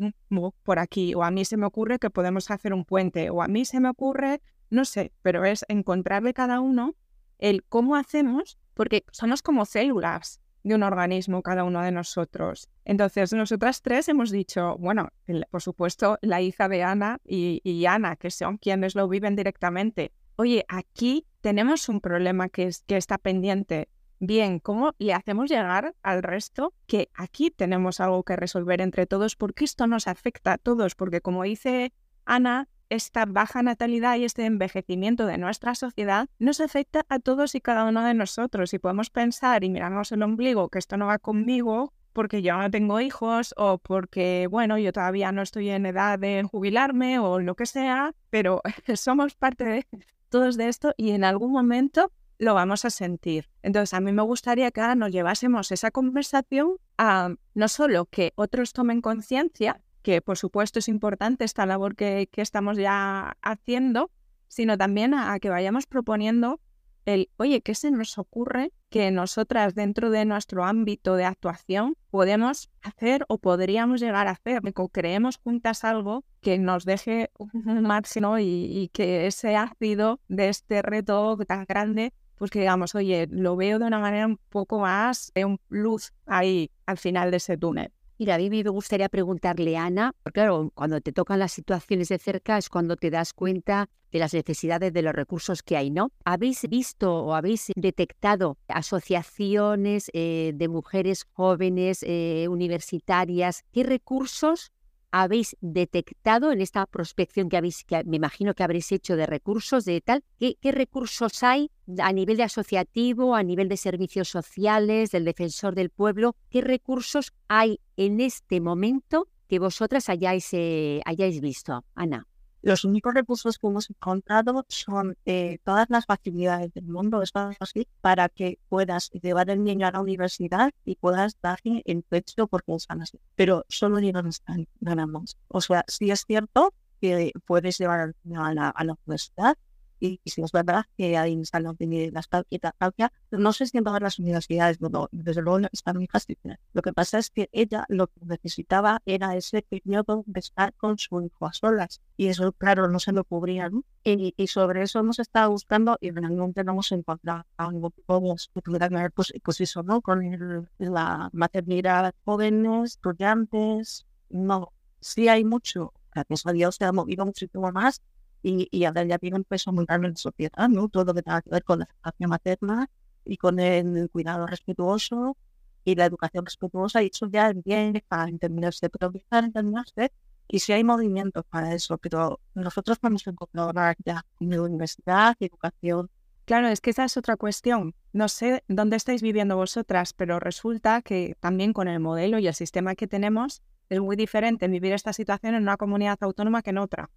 por 0.62 0.78
aquí 0.78 1.14
o 1.14 1.22
a 1.22 1.30
mí 1.30 1.44
se 1.44 1.58
me 1.58 1.66
ocurre 1.66 1.98
que 1.98 2.08
podemos 2.08 2.50
hacer 2.50 2.72
un 2.72 2.86
puente 2.86 3.28
o 3.28 3.42
a 3.42 3.48
mí 3.48 3.66
se 3.66 3.78
me 3.78 3.90
ocurre, 3.90 4.40
no 4.70 4.86
sé, 4.86 5.12
pero 5.20 5.44
es 5.44 5.66
encontrarle 5.68 6.32
cada 6.32 6.60
uno 6.60 6.94
el 7.38 7.62
cómo 7.64 7.94
hacemos 7.94 8.58
porque 8.72 9.04
somos 9.12 9.42
como 9.42 9.66
células 9.66 10.40
de 10.62 10.74
un 10.74 10.82
organismo 10.82 11.42
cada 11.42 11.64
uno 11.64 11.82
de 11.82 11.92
nosotros. 11.92 12.70
Entonces, 12.86 13.34
nosotras 13.34 13.82
tres 13.82 14.08
hemos 14.08 14.30
dicho, 14.30 14.76
bueno, 14.78 15.10
por 15.50 15.60
supuesto, 15.60 16.18
la 16.22 16.40
hija 16.40 16.68
de 16.68 16.82
Ana 16.82 17.20
y, 17.24 17.84
Ana, 17.86 18.16
que 18.16 18.30
son 18.30 18.56
quienes 18.56 18.94
lo 18.94 19.08
viven 19.08 19.36
directamente. 19.36 20.12
Oye, 20.40 20.64
aquí 20.68 21.26
tenemos 21.40 21.88
un 21.88 22.00
problema 22.00 22.48
que, 22.48 22.68
es, 22.68 22.84
que 22.86 22.96
está 22.96 23.18
pendiente. 23.18 23.88
Bien, 24.20 24.60
¿cómo 24.60 24.94
le 24.98 25.12
hacemos 25.12 25.50
llegar 25.50 25.96
al 26.04 26.22
resto 26.22 26.74
que 26.86 27.10
aquí 27.12 27.50
tenemos 27.50 27.98
algo 27.98 28.22
que 28.22 28.36
resolver 28.36 28.80
entre 28.80 29.06
todos? 29.06 29.34
Porque 29.34 29.64
esto 29.64 29.88
nos 29.88 30.06
afecta 30.06 30.52
a 30.52 30.58
todos, 30.58 30.94
porque 30.94 31.20
como 31.20 31.42
dice 31.42 31.92
Ana, 32.24 32.68
esta 32.88 33.24
baja 33.24 33.64
natalidad 33.64 34.16
y 34.16 34.26
este 34.26 34.46
envejecimiento 34.46 35.26
de 35.26 35.38
nuestra 35.38 35.74
sociedad 35.74 36.28
nos 36.38 36.60
afecta 36.60 37.04
a 37.08 37.18
todos 37.18 37.56
y 37.56 37.60
cada 37.60 37.84
uno 37.84 38.04
de 38.04 38.14
nosotros. 38.14 38.72
Y 38.72 38.78
podemos 38.78 39.10
pensar 39.10 39.64
y 39.64 39.70
mirarnos 39.70 40.12
el 40.12 40.22
ombligo 40.22 40.68
que 40.68 40.78
esto 40.78 40.96
no 40.96 41.06
va 41.06 41.18
conmigo 41.18 41.92
porque 42.12 42.42
yo 42.42 42.56
no 42.56 42.70
tengo 42.70 43.00
hijos 43.00 43.54
o 43.56 43.78
porque, 43.78 44.46
bueno, 44.48 44.78
yo 44.78 44.92
todavía 44.92 45.32
no 45.32 45.42
estoy 45.42 45.70
en 45.70 45.84
edad 45.84 46.16
de 46.16 46.44
jubilarme 46.44 47.18
o 47.18 47.40
lo 47.40 47.56
que 47.56 47.66
sea, 47.66 48.14
pero 48.30 48.62
somos 48.94 49.34
parte 49.34 49.64
de 49.64 49.86
todos 50.28 50.56
de 50.56 50.68
esto 50.68 50.94
y 50.96 51.10
en 51.10 51.24
algún 51.24 51.52
momento 51.52 52.12
lo 52.38 52.54
vamos 52.54 52.84
a 52.84 52.90
sentir. 52.90 53.48
Entonces, 53.62 53.94
a 53.94 54.00
mí 54.00 54.12
me 54.12 54.22
gustaría 54.22 54.70
que 54.70 54.80
ahora 54.80 54.94
nos 54.94 55.10
llevásemos 55.10 55.72
esa 55.72 55.90
conversación 55.90 56.76
a 56.96 57.34
no 57.54 57.68
solo 57.68 58.06
que 58.06 58.32
otros 58.36 58.72
tomen 58.72 59.00
conciencia 59.00 59.82
que 60.02 60.22
por 60.22 60.38
supuesto 60.38 60.78
es 60.78 60.88
importante 60.88 61.44
esta 61.44 61.66
labor 61.66 61.94
que, 61.94 62.28
estamos 62.36 62.78
ya 62.78 63.36
haciendo, 63.42 64.10
sino 64.46 64.78
también 64.78 65.12
a, 65.12 65.38
que 65.38 65.50
vayamos 65.50 65.86
proponiendo 65.86 66.60
el, 67.08 67.30
oye, 67.38 67.62
¿qué 67.62 67.74
se 67.74 67.90
nos 67.90 68.18
ocurre 68.18 68.72
que 68.90 69.10
nosotras 69.10 69.74
dentro 69.74 70.10
de 70.10 70.26
nuestro 70.26 70.64
ámbito 70.64 71.16
de 71.16 71.24
actuación 71.24 71.96
podemos 72.10 72.70
hacer 72.82 73.24
o 73.28 73.38
podríamos 73.38 74.00
llegar 74.00 74.28
a 74.28 74.32
hacer? 74.32 74.60
Creemos 74.92 75.38
juntas 75.38 75.84
algo 75.84 76.24
que 76.42 76.58
nos 76.58 76.84
deje 76.84 77.30
un 77.38 77.82
máximo 77.82 78.38
y, 78.38 78.44
y 78.44 78.88
que 78.88 79.26
ese 79.26 79.56
ácido 79.56 80.20
de 80.28 80.50
este 80.50 80.82
reto 80.82 81.38
tan 81.46 81.64
grande 81.64 82.12
pues 82.36 82.52
que 82.52 82.60
digamos, 82.60 82.94
oye, 82.94 83.26
lo 83.30 83.56
veo 83.56 83.80
de 83.80 83.86
una 83.86 83.98
manera 83.98 84.26
un 84.26 84.38
poco 84.48 84.78
más 84.78 85.32
de 85.34 85.44
un 85.44 85.60
luz 85.68 86.12
ahí 86.24 86.70
al 86.86 86.96
final 86.96 87.32
de 87.32 87.38
ese 87.38 87.56
túnel. 87.56 87.92
Mira, 88.20 88.34
a 88.34 88.38
mí 88.38 88.50
me 88.50 88.62
gustaría 88.64 89.08
preguntarle, 89.08 89.76
Ana, 89.76 90.12
porque 90.24 90.40
claro, 90.40 90.72
cuando 90.74 91.00
te 91.00 91.12
tocan 91.12 91.38
las 91.38 91.52
situaciones 91.52 92.08
de 92.08 92.18
cerca 92.18 92.58
es 92.58 92.68
cuando 92.68 92.96
te 92.96 93.10
das 93.10 93.32
cuenta 93.32 93.88
de 94.10 94.18
las 94.18 94.34
necesidades 94.34 94.92
de 94.92 95.02
los 95.02 95.14
recursos 95.14 95.62
que 95.62 95.76
hay, 95.76 95.90
¿no? 95.90 96.10
¿Habéis 96.24 96.68
visto 96.68 97.14
o 97.14 97.34
habéis 97.34 97.70
detectado 97.76 98.58
asociaciones 98.66 100.10
eh, 100.14 100.50
de 100.52 100.66
mujeres 100.66 101.26
jóvenes, 101.32 102.02
eh, 102.02 102.46
universitarias? 102.50 103.62
¿Qué 103.72 103.84
recursos 103.84 104.72
habéis 105.10 105.56
detectado 105.60 106.52
en 106.52 106.60
esta 106.60 106.86
prospección 106.86 107.48
que 107.48 107.56
habéis, 107.56 107.84
que 107.84 108.04
me 108.04 108.16
imagino 108.16 108.54
que 108.54 108.62
habréis 108.62 108.92
hecho 108.92 109.16
de 109.16 109.26
recursos, 109.26 109.84
de 109.84 110.00
tal, 110.00 110.24
¿qué, 110.38 110.56
recursos 110.72 111.42
hay 111.42 111.70
a 111.98 112.12
nivel 112.12 112.36
de 112.36 112.44
asociativo, 112.44 113.34
a 113.34 113.42
nivel 113.42 113.68
de 113.68 113.76
servicios 113.76 114.28
sociales, 114.28 115.10
del 115.10 115.24
defensor 115.24 115.74
del 115.74 115.90
pueblo? 115.90 116.36
¿Qué 116.50 116.60
recursos 116.60 117.32
hay 117.48 117.80
en 117.96 118.20
este 118.20 118.60
momento 118.60 119.28
que 119.48 119.58
vosotras 119.58 120.08
hayáis, 120.08 120.48
eh, 120.52 121.00
hayáis 121.04 121.40
visto, 121.40 121.84
Ana? 121.94 122.26
Los 122.62 122.84
únicos 122.84 123.14
recursos 123.14 123.58
que 123.58 123.66
hemos 123.66 123.88
encontrado 123.90 124.64
son 124.68 125.16
eh, 125.24 125.58
todas 125.64 125.86
las 125.90 126.06
facilidades 126.06 126.72
del 126.74 126.86
mundo, 126.86 127.22
es 127.22 127.32
así, 127.60 127.86
para 128.00 128.28
que 128.28 128.58
puedas 128.68 129.10
llevar 129.10 129.50
el 129.50 129.62
niño 129.62 129.86
a 129.86 129.92
la 129.92 130.00
universidad 130.00 130.72
y 130.84 130.96
puedas 130.96 131.38
darle 131.40 131.82
el 131.86 132.02
pecho 132.02 132.48
están 132.76 133.02
así. 133.02 133.18
Pero 133.36 133.64
solo 133.68 133.98
están 134.28 134.66
ganamos. 134.80 135.36
O 135.48 135.60
sea, 135.60 135.84
sí 135.86 136.10
es 136.10 136.24
cierto 136.26 136.74
que 137.00 137.32
puedes 137.46 137.78
llevar 137.78 138.00
al 138.00 138.16
niño 138.24 138.44
a 138.44 138.52
la 138.54 138.96
universidad, 139.06 139.56
y, 140.00 140.20
si 140.24 140.42
es 140.42 140.52
verdad 140.52 140.84
que 140.96 141.16
hay 141.16 141.32
instalación 141.32 141.76
de 141.90 142.10
la 142.12 142.72
caucia, 142.78 143.12
no 143.30 143.52
sé 143.52 143.66
si 143.66 143.78
en 143.78 143.84
todas 143.84 144.02
las 144.02 144.18
universidades, 144.18 144.78
bueno, 144.78 145.08
desde 145.10 145.42
luego 145.42 145.66
está 145.72 145.92
muy 145.92 146.06
fácil. 146.06 146.38
Lo 146.72 146.82
que 146.82 146.92
pasa 146.92 147.18
es 147.18 147.30
que 147.30 147.48
ella 147.52 147.84
lo 147.88 148.08
que 148.08 148.24
necesitaba 148.24 149.02
era 149.06 149.36
ese 149.36 149.62
periodo 149.62 150.24
de 150.26 150.40
estar 150.40 150.74
con 150.74 150.98
su 150.98 151.20
hijo 151.22 151.46
a 151.46 151.52
solas 151.52 152.00
y 152.16 152.28
eso, 152.28 152.52
claro, 152.52 152.88
no 152.88 152.98
se 152.98 153.12
lo 153.12 153.24
cubrían. 153.24 153.84
Y, 154.04 154.34
y, 154.36 154.46
sobre 154.46 154.82
eso 154.82 155.00
hemos 155.00 155.18
estado 155.18 155.50
buscando 155.50 155.98
y 156.00 156.10
realmente 156.10 156.64
no 156.64 156.72
hemos 156.72 156.90
encontrado 156.92 157.44
algo 157.56 157.90
que 157.90 158.62
tuviera 158.62 158.88
que 158.88 158.94
ver, 158.94 159.12
pues, 159.12 159.32
pues 159.42 159.60
eso, 159.60 159.82
¿no? 159.82 160.00
Con 160.00 160.68
la 160.78 161.28
maternidad 161.32 162.14
jóvenes, 162.24 162.92
estudiantes, 162.92 164.06
no. 164.30 164.72
Sí 165.00 165.28
hay 165.28 165.44
mucho, 165.44 165.92
gracias 166.12 166.46
a 166.46 166.52
Dios 166.52 166.76
se 166.76 166.84
ha 166.84 166.92
movido 166.92 167.24
muchísimo 167.24 167.70
más, 167.72 168.02
y, 168.42 168.68
y 168.70 168.84
ahora 168.84 169.04
ya 169.04 169.18
tiene 169.18 169.36
un 169.36 169.44
peso 169.44 169.70
en 169.70 170.02
la 170.02 170.16
sociedad, 170.16 170.68
¿no? 170.68 170.88
Todo 170.88 171.04
lo 171.04 171.14
que 171.14 171.22
tenga 171.22 171.42
que 171.42 171.50
ver 171.50 171.64
con 171.64 171.80
la 171.80 171.86
educación 171.86 172.30
materna 172.30 172.90
y 173.24 173.36
con 173.36 173.58
el 173.60 174.08
cuidado 174.10 174.46
respetuoso 174.46 175.36
y 175.84 175.94
la 175.94 176.06
educación 176.06 176.44
respetuosa, 176.44 177.02
y 177.02 177.10
eso 177.12 177.28
ya 177.30 177.50
empieza 177.50 178.02
a 178.10 178.28
entenderse, 178.28 178.90
pero 178.90 179.06
empieza 179.06 179.36
a 179.36 179.38
entenderse 179.40 180.12
y 180.48 180.60
si 180.60 180.72
hay 180.72 180.82
movimientos 180.82 181.44
para 181.50 181.74
eso, 181.74 181.98
pero 181.98 182.40
nosotros 182.54 182.98
vamos 183.02 183.26
a 183.26 183.30
encontrar 183.30 183.96
ya 184.04 184.24
en 184.40 184.58
universidad, 184.58 185.36
educación. 185.40 186.10
Claro, 186.46 186.68
es 186.68 186.80
que 186.80 186.90
esa 186.90 187.04
es 187.04 187.18
otra 187.18 187.36
cuestión. 187.36 187.94
No 188.14 188.28
sé 188.28 188.64
dónde 188.66 188.96
estáis 188.96 189.20
viviendo 189.20 189.56
vosotras, 189.56 190.14
pero 190.14 190.40
resulta 190.40 191.02
que 191.02 191.36
también 191.40 191.74
con 191.74 191.86
el 191.86 192.00
modelo 192.00 192.38
y 192.38 192.46
el 192.46 192.54
sistema 192.54 192.94
que 192.94 193.06
tenemos 193.06 193.62
es 193.90 194.00
muy 194.00 194.16
diferente 194.16 194.68
vivir 194.68 194.94
esta 194.94 195.12
situación 195.12 195.54
en 195.54 195.62
una 195.62 195.76
comunidad 195.76 196.16
autónoma 196.22 196.62
que 196.62 196.70
en 196.70 196.78
otra 196.78 197.10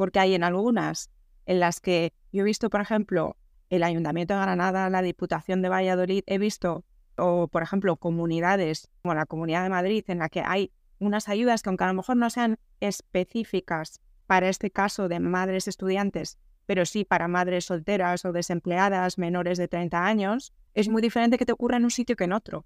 porque 0.00 0.18
hay 0.18 0.34
en 0.34 0.44
algunas 0.44 1.10
en 1.44 1.60
las 1.60 1.78
que 1.78 2.14
yo 2.32 2.40
he 2.40 2.44
visto, 2.44 2.70
por 2.70 2.80
ejemplo, 2.80 3.36
el 3.68 3.82
Ayuntamiento 3.82 4.32
de 4.32 4.40
Granada, 4.40 4.88
la 4.88 5.02
Diputación 5.02 5.60
de 5.60 5.68
Valladolid, 5.68 6.22
he 6.26 6.38
visto, 6.38 6.86
o 7.18 7.48
por 7.48 7.62
ejemplo, 7.62 7.96
comunidades 7.96 8.88
como 9.02 9.12
la 9.12 9.26
Comunidad 9.26 9.62
de 9.62 9.68
Madrid, 9.68 10.02
en 10.08 10.20
la 10.20 10.30
que 10.30 10.40
hay 10.40 10.72
unas 11.00 11.28
ayudas 11.28 11.60
que 11.60 11.68
aunque 11.68 11.84
a 11.84 11.88
lo 11.88 11.92
mejor 11.92 12.16
no 12.16 12.30
sean 12.30 12.58
específicas 12.80 14.00
para 14.26 14.48
este 14.48 14.70
caso 14.70 15.06
de 15.06 15.20
madres 15.20 15.68
estudiantes, 15.68 16.38
pero 16.64 16.86
sí 16.86 17.04
para 17.04 17.28
madres 17.28 17.66
solteras 17.66 18.24
o 18.24 18.32
desempleadas 18.32 19.18
menores 19.18 19.58
de 19.58 19.68
30 19.68 20.02
años, 20.02 20.54
es 20.72 20.88
muy 20.88 21.02
diferente 21.02 21.36
que 21.36 21.44
te 21.44 21.52
ocurra 21.52 21.76
en 21.76 21.84
un 21.84 21.90
sitio 21.90 22.16
que 22.16 22.24
en 22.24 22.32
otro. 22.32 22.64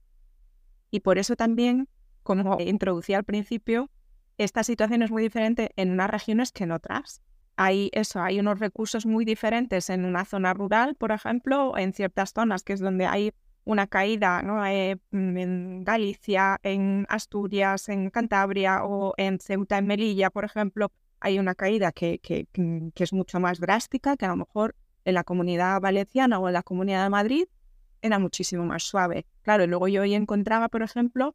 Y 0.93 1.01
por 1.01 1.19
eso 1.19 1.35
también, 1.35 1.89
como 2.23 2.61
introducí 2.61 3.13
al 3.13 3.25
principio, 3.25 3.91
esta 4.39 4.65
situación 4.65 5.03
es 5.03 5.11
muy 5.11 5.23
diferente 5.23 5.71
en 5.77 5.91
unas 5.93 6.11
regiones 6.11 6.53
que 6.53 6.65
en 6.65 6.73
otras. 6.73 7.23
Hay 7.57 7.91
eso, 7.93 8.21
hay 8.21 8.41
unos 8.41 8.59
recursos 8.59 9.07
muy 9.07 9.25
diferentes 9.25 9.91
en 9.91 10.05
una 10.05 10.25
zona 10.25 10.55
rural, 10.55 10.97
por 10.97 11.13
ejemplo, 11.13 11.79
en 11.79 11.93
ciertas 11.93 12.33
zonas 12.33 12.65
que 12.65 12.73
es 12.73 12.81
donde 12.81 13.07
hay 13.07 13.33
una 13.65 13.87
caída, 13.87 14.43
¿no? 14.43 14.67
Eh, 14.67 14.97
mm, 15.11 15.37
en 15.37 15.85
Galicia, 15.85 16.59
en 16.63 17.07
Asturias, 17.09 17.89
en 17.89 18.11
Cantabria 18.11 18.85
o 18.85 19.15
en 19.17 19.39
Ceuta, 19.39 19.79
en 19.79 19.87
Melilla, 19.87 20.31
por 20.31 20.45
ejemplo, 20.45 20.93
hay 21.21 21.39
una 21.39 21.55
caída 21.55 21.93
que, 21.93 22.19
que, 22.19 22.47
mm, 22.57 22.89
que, 22.89 23.05
es 23.05 23.13
mucho 23.13 23.41
más 23.41 23.61
drástica, 23.61 24.17
que 24.17 24.27
a 24.27 24.29
lo 24.29 24.37
mejor 24.37 24.75
en 25.05 25.15
la 25.15 25.25
comunidad 25.25 25.81
valenciana 25.81 26.39
o 26.39 26.49
en 26.49 26.55
la 26.55 26.63
comunidad 26.63 27.05
de 27.05 27.11
Madrid 27.11 27.45
era 28.03 28.19
muchísimo 28.19 28.65
más 28.67 28.83
suave. 28.83 29.27
Claro, 29.43 29.67
luego 29.67 29.89
yo 29.89 30.03
hoy 30.03 30.15
encontraba, 30.15 30.69
por 30.69 30.83
ejemplo, 30.83 31.35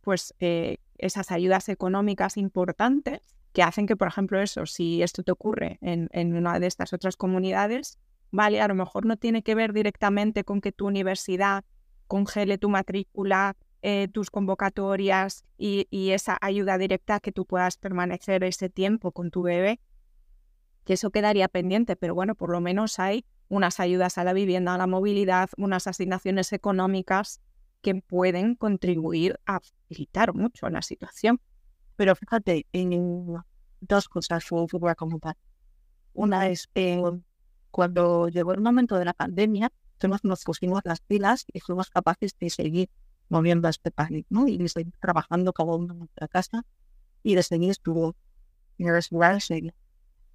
pues 0.00 0.34
eh, 0.40 0.78
esas 0.98 1.30
ayudas 1.30 1.68
económicas 1.68 2.36
importantes 2.36 3.20
que 3.52 3.62
hacen 3.62 3.86
que, 3.86 3.96
por 3.96 4.08
ejemplo, 4.08 4.40
eso, 4.40 4.66
si 4.66 5.02
esto 5.02 5.22
te 5.22 5.32
ocurre 5.32 5.78
en, 5.80 6.36
una 6.36 6.60
de 6.60 6.66
estas 6.66 6.92
otras 6.92 7.16
comunidades, 7.16 7.98
vale, 8.30 8.60
a 8.60 8.68
lo 8.68 8.74
mejor 8.74 9.06
no 9.06 9.16
tiene 9.16 9.42
que 9.42 9.54
ver 9.54 9.72
directamente 9.72 10.44
con 10.44 10.60
que 10.60 10.72
tu 10.72 10.86
universidad 10.86 11.64
congele 12.06 12.58
tu 12.58 12.68
matrícula, 12.68 13.56
eh, 13.82 14.08
tus 14.12 14.30
convocatorias 14.30 15.44
y, 15.56 15.86
esa 16.10 16.36
ayuda 16.40 16.78
directa 16.78 17.20
que 17.20 17.32
tú 17.32 17.46
puedas 17.46 17.76
permanecer 17.76 18.44
ese 18.44 18.68
tiempo 18.68 19.12
con 19.12 19.30
tu 19.30 19.42
bebé, 19.42 19.80
que 20.84 20.94
eso 20.94 21.10
quedaría 21.10 21.48
pendiente, 21.48 21.96
pero 21.96 22.14
bueno, 22.14 22.34
por 22.34 22.50
lo 22.50 22.60
menos 22.60 22.98
hay 22.98 23.24
unas 23.48 23.80
ayudas 23.80 24.18
a 24.18 24.24
la 24.24 24.32
vivienda, 24.32 24.74
a 24.74 24.78
la 24.78 24.86
movilidad, 24.86 25.50
unas 25.56 25.86
asignaciones 25.86 26.52
económicas 26.52 27.40
que 27.80 27.94
pueden 27.94 28.54
contribuir 28.54 29.38
a 29.46 29.60
facilitar 29.60 30.34
mucho 30.34 30.68
la 30.68 30.82
situación. 30.82 31.40
Pero 31.96 32.14
fíjate, 32.14 32.66
en 32.72 33.36
dos 33.80 34.08
cosas 34.08 34.44
voy 34.50 34.90
a 34.90 34.94
comentar. 34.94 35.36
Una 36.12 36.48
es 36.48 36.68
eh, 36.74 37.00
cuando 37.70 38.28
llegó 38.28 38.52
el 38.52 38.60
momento 38.60 38.98
de 38.98 39.04
la 39.04 39.14
pandemia, 39.14 39.70
nos 40.22 40.44
pusimos 40.44 40.80
las 40.84 41.00
pilas 41.00 41.44
y 41.52 41.60
fuimos 41.60 41.90
capaces 41.90 42.36
de 42.38 42.50
seguir 42.50 42.90
moviendo 43.28 43.68
este 43.68 43.90
país, 43.90 44.24
¿no? 44.30 44.46
Y 44.46 44.58
de 44.58 44.68
seguir 44.68 44.94
trabajando 45.00 45.52
cada 45.52 45.74
uno 45.74 45.92
en 45.92 45.98
nuestra 46.00 46.28
casa 46.28 46.64
y 47.22 47.34
de 47.34 47.42
seguir 47.42 47.70
estuvo 47.70 48.16
en 48.78 49.40
serio. 49.40 49.74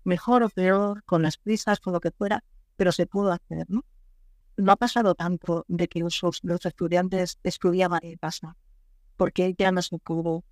Mejor 0.04 0.44
o 0.44 0.50
peor, 0.50 1.04
con 1.06 1.22
las 1.22 1.38
prisas, 1.38 1.80
con 1.80 1.94
lo 1.94 2.02
que 2.02 2.12
fuera, 2.12 2.44
pero 2.76 2.92
se 2.92 3.08
pudo 3.08 3.32
hacer, 3.32 3.66
¿no? 3.70 3.86
No 4.58 4.72
ha 4.72 4.76
pasado 4.76 5.16
tanto 5.16 5.66
de 5.68 5.88
que 5.88 6.00
los, 6.00 6.22
estudiantes 6.66 7.40
estudiaban 7.44 8.00
en 8.04 8.18
casa, 8.18 8.56
porque 9.18 9.56
ya 9.58 9.72
no 9.72 9.82
se 9.82 9.98
pudo, 9.98 10.44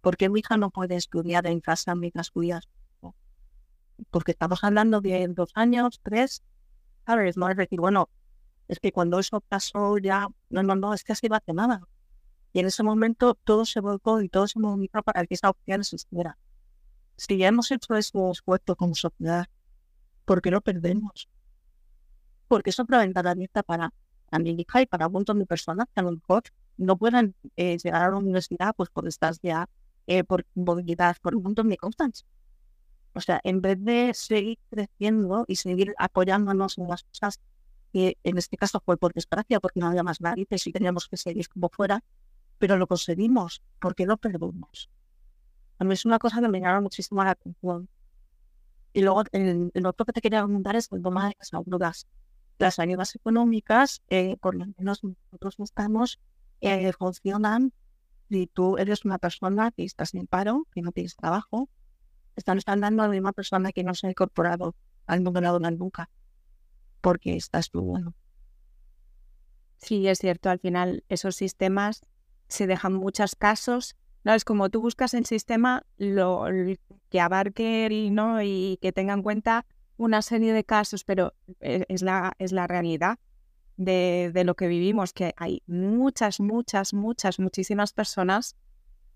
porque 0.00 0.28
mi 0.28 0.40
hija 0.40 0.56
no 0.56 0.70
puede 0.70 0.96
estudiar 0.96 1.46
en 1.46 1.60
casa 1.60 1.94
mientras 1.94 2.28
estudias, 2.28 2.68
porque 4.10 4.32
estamos 4.32 4.62
hablando 4.62 5.00
de 5.00 5.26
dos 5.28 5.50
años, 5.54 6.00
tres, 6.02 6.42
¿sabes? 7.06 7.36
No 7.36 7.48
es 7.48 7.56
decir, 7.56 7.80
bueno, 7.80 8.08
es 8.68 8.78
que 8.78 8.92
cuando 8.92 9.18
eso 9.18 9.40
pasó 9.40 9.98
ya, 9.98 10.28
no, 10.48 10.62
no, 10.62 10.76
no, 10.76 10.94
es 10.94 11.02
que 11.02 11.12
así 11.12 11.28
va 11.28 11.42
a 11.44 11.52
nada. 11.52 11.82
Y 12.52 12.60
en 12.60 12.66
ese 12.66 12.82
momento 12.82 13.34
todo 13.34 13.64
se 13.64 13.80
volcó 13.80 14.22
y 14.22 14.28
todo 14.28 14.46
se 14.46 14.58
movió 14.58 14.88
para 15.04 15.26
que 15.26 15.34
esa 15.34 15.50
opción 15.50 15.80
existiera. 15.80 16.38
Si 17.16 17.36
ya 17.36 17.48
hemos 17.48 17.70
hecho 17.70 17.94
ese 17.94 18.16
esfuerzo 18.30 18.76
como 18.76 18.94
sociedad, 18.94 19.46
¿por 20.24 20.40
qué 20.40 20.50
no 20.50 20.60
perdemos? 20.60 21.28
Porque 22.50 22.70
es 22.70 22.80
otra 22.80 22.98
ventana 22.98 23.30
abierta 23.30 23.62
para 23.62 23.92
mi 24.40 24.50
hija 24.50 24.82
y 24.82 24.86
para 24.86 25.06
un 25.06 25.12
montón 25.12 25.38
de 25.38 25.46
personas 25.46 25.86
que 25.94 26.00
a 26.00 26.02
lo 26.02 26.10
mejor 26.10 26.42
no 26.78 26.96
pueden 26.96 27.36
eh, 27.54 27.78
llegar 27.78 28.02
a 28.02 28.10
la 28.10 28.16
universidad 28.16 28.74
pues 28.76 28.90
por 28.90 29.06
estas 29.06 29.38
ya, 29.40 29.68
eh, 30.08 30.24
por 30.24 30.44
movilidad, 30.56 31.16
por 31.22 31.36
un 31.36 31.44
montón 31.44 31.68
de 31.68 31.76
cosas. 31.76 32.26
O 33.12 33.20
sea, 33.20 33.40
en 33.44 33.60
vez 33.60 33.78
de 33.84 34.12
seguir 34.14 34.58
creciendo 34.68 35.44
y 35.46 35.54
seguir 35.54 35.94
apoyándonos 35.96 36.76
en 36.78 36.88
las 36.88 37.04
cosas 37.04 37.38
que 37.92 38.18
en 38.24 38.36
este 38.36 38.56
caso 38.56 38.82
fue 38.84 38.96
por 38.96 39.12
desgracia, 39.12 39.60
porque 39.60 39.78
no 39.78 39.86
había 39.86 40.02
más 40.02 40.20
narices 40.20 40.66
y 40.66 40.72
teníamos 40.72 41.06
que 41.06 41.16
seguir 41.16 41.48
como 41.48 41.68
fuera, 41.68 42.02
pero 42.58 42.76
lo 42.76 42.88
conseguimos, 42.88 43.62
porque 43.80 44.06
lo 44.06 44.16
perdimos. 44.16 44.90
A 45.78 45.84
mí 45.84 45.94
es 45.94 46.04
una 46.04 46.18
cosa 46.18 46.40
que 46.40 46.48
me 46.48 46.60
llama 46.60 46.80
muchísimo 46.80 47.22
la 47.22 47.30
atención. 47.30 47.88
Y 48.92 49.02
luego, 49.02 49.22
el, 49.30 49.86
otro 49.86 50.04
que 50.04 50.12
te 50.12 50.20
quería 50.20 50.44
preguntar 50.44 50.74
es 50.74 50.88
el 50.90 51.00
tema 51.00 51.28
de 51.28 51.78
las. 51.78 52.06
Las 52.60 52.78
ayudas 52.78 53.16
económicas, 53.16 54.02
eh, 54.08 54.36
por 54.40 54.54
lo 54.54 54.66
menos 54.78 55.02
nosotros 55.02 55.56
buscamos, 55.56 56.20
eh, 56.60 56.92
funcionan 56.92 57.72
si 58.28 58.46
tú 58.46 58.76
eres 58.76 59.04
una 59.04 59.18
persona 59.18 59.72
que 59.72 59.82
estás 59.82 60.14
en 60.14 60.26
paro, 60.26 60.66
que 60.72 60.82
no 60.82 60.92
tienes 60.92 61.16
trabajo, 61.16 61.68
están, 62.36 62.58
están 62.58 62.80
dando 62.80 63.02
a 63.02 63.06
la 63.06 63.12
misma 63.12 63.32
persona 63.32 63.72
que 63.72 63.82
no 63.82 63.94
se 63.94 64.06
ha 64.06 64.10
incorporado 64.10 64.76
al 65.06 65.22
mundo 65.22 65.40
laboral 65.40 65.76
nunca 65.78 66.08
porque 67.00 67.34
estás 67.34 67.70
tú 67.70 67.80
bueno. 67.80 68.14
Sí, 69.78 70.06
es 70.06 70.18
cierto, 70.18 70.50
al 70.50 70.58
final 70.58 71.04
esos 71.08 71.36
sistemas 71.36 72.02
se 72.48 72.66
dejan 72.66 72.92
muchos 72.92 73.34
casos. 73.36 73.96
No 74.22 74.34
es 74.34 74.44
como 74.44 74.68
tú 74.68 74.82
buscas 74.82 75.14
el 75.14 75.24
sistema 75.24 75.86
lo, 75.96 76.44
que 77.08 77.20
abarque 77.20 78.08
no 78.12 78.42
y 78.42 78.78
que 78.82 78.92
tenga 78.92 79.14
en 79.14 79.22
cuenta 79.22 79.64
una 80.00 80.22
serie 80.22 80.54
de 80.54 80.64
casos, 80.64 81.04
pero 81.04 81.34
e, 81.60 81.84
es 81.88 82.00
la, 82.02 82.32
es 82.38 82.52
la 82.52 82.66
realidad 82.66 83.18
de, 83.76 84.30
de 84.32 84.44
lo 84.44 84.54
que 84.54 84.66
vivimos, 84.66 85.12
que 85.12 85.34
hay 85.36 85.62
muchas, 85.66 86.40
muchas, 86.40 86.94
muchas, 86.94 87.38
muchísimas 87.38 87.92
personas 87.92 88.56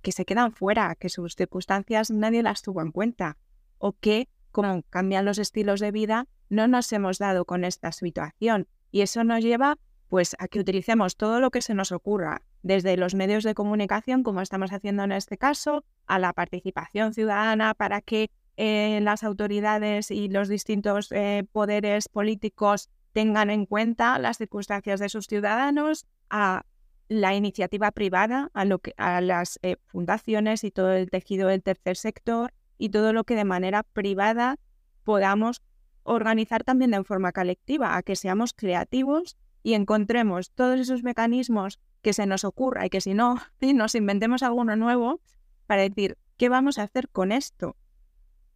que 0.03 0.13
se 0.13 0.27
quedan 0.27 0.53
fuera, 0.53 0.95
que 0.95 1.09
sus 1.09 1.37
circunstancias 1.37 2.11
nadie 2.11 2.43
las 2.43 2.61
tuvo 2.61 2.83
en 2.83 2.93
cuenta, 2.93 3.39
o 3.79 3.93
que 3.93 4.29
como 4.53 4.83
cambian 4.91 5.25
los 5.25 5.39
estilos 5.39 5.81
de 5.81 5.91
vida, 5.91 6.29
no 6.51 6.69
nos 6.69 6.93
hemos 6.93 7.19
dado 7.19 7.47
con 7.47 7.65
esta 7.65 7.91
situación. 7.91 8.69
Y 8.93 9.01
eso 9.01 9.25
nos 9.25 9.43
lleva 9.43 9.79
pues 10.09 10.37
a 10.39 10.49
que 10.49 10.61
utilicemos 10.61 11.17
todo 11.17 11.41
lo 11.41 11.51
que 11.51 11.63
se 11.63 11.75
nos 11.75 11.93
ocurra, 11.93 12.43
desde 12.63 12.97
los 12.97 13.15
medios 13.15 13.43
de 13.43 13.55
comunicación, 13.55 14.23
como 14.23 14.43
estamos 14.43 14.71
haciendo 14.71 15.03
en 15.03 15.13
este 15.13 15.39
caso, 15.39 15.83
a 16.07 16.19
la 16.19 16.33
participación 16.35 17.15
ciudadana 17.15 17.75
para 17.75 18.01
que 18.03 18.31
eh, 18.57 19.01
las 19.03 19.25
autoridades 19.25 20.11
y 20.11 20.29
los 20.29 20.49
distintos 20.49 21.11
eh, 21.11 21.45
poderes 21.51 22.09
políticos 22.09 22.89
tengan 23.13 23.51
en 23.51 23.67
cuenta 23.67 24.19
las 24.19 24.39
circunstancias 24.39 25.01
de 25.01 25.09
sus 25.09 25.27
ciudadanos, 25.27 26.07
a 26.31 26.65
la 27.09 27.35
iniciativa 27.35 27.91
privada, 27.91 28.51
a, 28.55 28.65
lo 28.65 28.79
que, 28.79 28.95
a 28.97 29.21
las 29.21 29.59
eh, 29.63 29.77
fundaciones 29.87 30.65
y 30.65 30.71
todo 30.71 30.93
el 30.93 31.11
tejido 31.11 31.49
del 31.49 31.63
tercer 31.63 31.97
sector 31.97 32.53
y 32.79 32.89
todo 32.89 33.13
lo 33.13 33.25
que 33.25 33.37
de 33.37 33.45
manera 33.45 33.83
privada 33.83 34.57
podamos 35.05 35.63
organizar 36.03 36.65
también 36.65 36.91
de 36.91 37.05
forma 37.05 37.33
colectiva, 37.33 37.97
a 37.97 38.03
que 38.03 38.17
seamos 38.17 38.53
creativos 38.53 39.37
y 39.63 39.75
encontremos 39.75 40.51
todos 40.51 40.79
esos 40.81 41.03
mecanismos 41.03 41.79
que 42.03 42.13
se 42.13 42.27
nos 42.27 42.45
ocurra 42.45 42.87
y 42.87 42.91
que 42.91 43.01
si 43.01 43.15
no, 43.15 43.37
nos 43.61 43.95
inventemos 43.95 44.43
alguno 44.43 44.77
nuevo 44.77 45.21
para 45.67 45.83
decir, 45.83 46.19
¿qué 46.37 46.49
vamos 46.49 46.79
a 46.79 46.83
hacer 46.85 47.09
con 47.09 47.33
esto? 47.33 47.77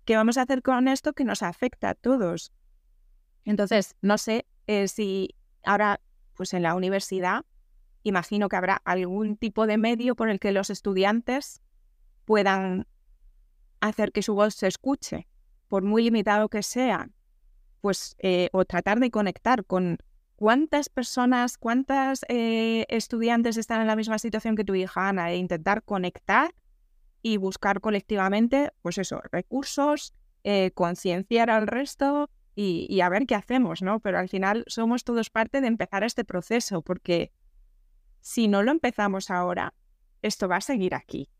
¿Qué 0.08 0.16
vamos 0.16 0.38
a 0.38 0.42
hacer 0.44 0.62
con 0.62 0.88
esto 0.88 1.12
que 1.12 1.22
nos 1.22 1.42
afecta 1.42 1.90
a 1.90 1.94
todos? 1.94 2.50
Entonces, 3.44 3.94
no 4.00 4.16
sé 4.16 4.46
eh, 4.66 4.88
si 4.88 5.34
ahora, 5.64 6.00
pues 6.32 6.54
en 6.54 6.62
la 6.62 6.74
universidad, 6.74 7.44
imagino 8.04 8.48
que 8.48 8.56
habrá 8.56 8.80
algún 8.86 9.36
tipo 9.36 9.66
de 9.66 9.76
medio 9.76 10.16
por 10.16 10.30
el 10.30 10.40
que 10.40 10.50
los 10.50 10.70
estudiantes 10.70 11.60
puedan 12.24 12.86
hacer 13.80 14.10
que 14.12 14.22
su 14.22 14.34
voz 14.34 14.54
se 14.54 14.68
escuche, 14.68 15.28
por 15.68 15.82
muy 15.82 16.04
limitado 16.04 16.48
que 16.48 16.62
sea, 16.62 17.10
pues, 17.82 18.16
eh, 18.20 18.48
o 18.52 18.64
tratar 18.64 19.00
de 19.00 19.10
conectar 19.10 19.66
con 19.66 19.98
cuántas 20.36 20.88
personas, 20.88 21.58
cuántas 21.58 22.24
eh, 22.30 22.86
estudiantes 22.88 23.58
están 23.58 23.82
en 23.82 23.86
la 23.86 23.94
misma 23.94 24.18
situación 24.18 24.56
que 24.56 24.64
tu 24.64 24.74
hija 24.74 25.10
Ana, 25.10 25.30
e 25.32 25.36
intentar 25.36 25.82
conectar 25.82 26.54
y 27.22 27.36
buscar 27.36 27.80
colectivamente, 27.80 28.72
pues 28.82 28.98
eso, 28.98 29.20
recursos, 29.30 30.14
eh, 30.44 30.70
concienciar 30.72 31.50
al 31.50 31.66
resto 31.66 32.30
y, 32.54 32.86
y, 32.88 33.00
a 33.00 33.08
ver 33.08 33.26
qué 33.26 33.34
hacemos, 33.34 33.82
¿no? 33.82 34.00
Pero 34.00 34.18
al 34.18 34.28
final 34.28 34.64
somos 34.66 35.04
todos 35.04 35.30
parte 35.30 35.60
de 35.60 35.68
empezar 35.68 36.04
este 36.04 36.24
proceso, 36.24 36.82
porque 36.82 37.32
si 38.20 38.48
no 38.48 38.62
lo 38.62 38.72
empezamos 38.72 39.30
ahora, 39.30 39.74
esto 40.22 40.48
va 40.48 40.56
a 40.56 40.60
seguir 40.60 40.94
aquí. 40.94 41.30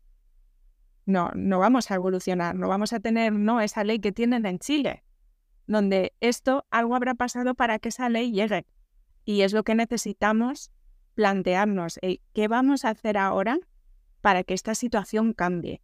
No, 1.05 1.31
no 1.33 1.59
vamos 1.59 1.91
a 1.91 1.95
evolucionar, 1.95 2.55
no 2.55 2.67
vamos 2.67 2.93
a 2.93 2.99
tener 2.99 3.33
no 3.33 3.61
esa 3.61 3.83
ley 3.83 3.99
que 3.99 4.11
tienen 4.11 4.45
en 4.45 4.59
Chile, 4.59 5.03
donde 5.65 6.13
esto 6.19 6.65
algo 6.69 6.95
habrá 6.95 7.15
pasado 7.15 7.55
para 7.55 7.79
que 7.79 7.89
esa 7.89 8.09
ley 8.09 8.31
llegue. 8.31 8.65
Y 9.25 9.41
es 9.41 9.53
lo 9.53 9.63
que 9.63 9.75
necesitamos 9.75 10.71
plantearnos, 11.15 11.99
¿qué 12.33 12.47
vamos 12.47 12.85
a 12.85 12.89
hacer 12.89 13.17
ahora 13.17 13.59
para 14.21 14.43
que 14.43 14.53
esta 14.53 14.75
situación 14.75 15.33
cambie. 15.33 15.81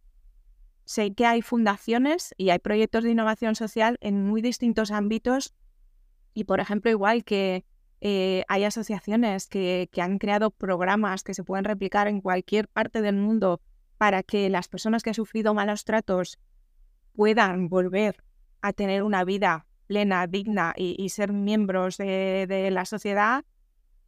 Sé 0.84 1.14
que 1.14 1.26
hay 1.26 1.42
fundaciones 1.42 2.34
y 2.36 2.50
hay 2.50 2.58
proyectos 2.58 3.04
de 3.04 3.10
innovación 3.10 3.56
social 3.56 3.98
en 4.00 4.24
muy 4.24 4.42
distintos 4.42 4.90
ámbitos 4.90 5.54
y, 6.34 6.44
por 6.44 6.60
ejemplo, 6.60 6.90
igual 6.90 7.24
que 7.24 7.64
eh, 8.00 8.44
hay 8.48 8.64
asociaciones 8.64 9.48
que, 9.48 9.88
que 9.90 10.02
han 10.02 10.18
creado 10.18 10.50
programas 10.50 11.24
que 11.24 11.34
se 11.34 11.42
pueden 11.42 11.64
replicar 11.64 12.08
en 12.08 12.20
cualquier 12.20 12.68
parte 12.68 13.02
del 13.02 13.16
mundo 13.16 13.60
para 13.98 14.22
que 14.22 14.50
las 14.50 14.68
personas 14.68 15.02
que 15.02 15.10
han 15.10 15.14
sufrido 15.14 15.54
malos 15.54 15.84
tratos 15.84 16.38
puedan 17.14 17.68
volver 17.68 18.22
a 18.60 18.72
tener 18.72 19.02
una 19.02 19.24
vida 19.24 19.66
plena, 19.86 20.26
digna 20.26 20.74
y, 20.76 21.08
ser 21.08 21.32
miembros 21.32 21.96
de, 21.96 22.68
la 22.72 22.84
sociedad 22.84 23.44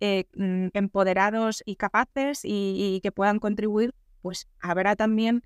eh, 0.01 0.27
mm, 0.35 0.69
empoderados 0.75 1.63
y 1.65 1.77
capaces 1.77 2.41
y, 2.45 3.01
que 3.03 3.13
puedan 3.13 3.39
contribuir, 3.39 3.95
pues 4.23 4.49
habrá 4.61 4.97
también, 4.97 5.43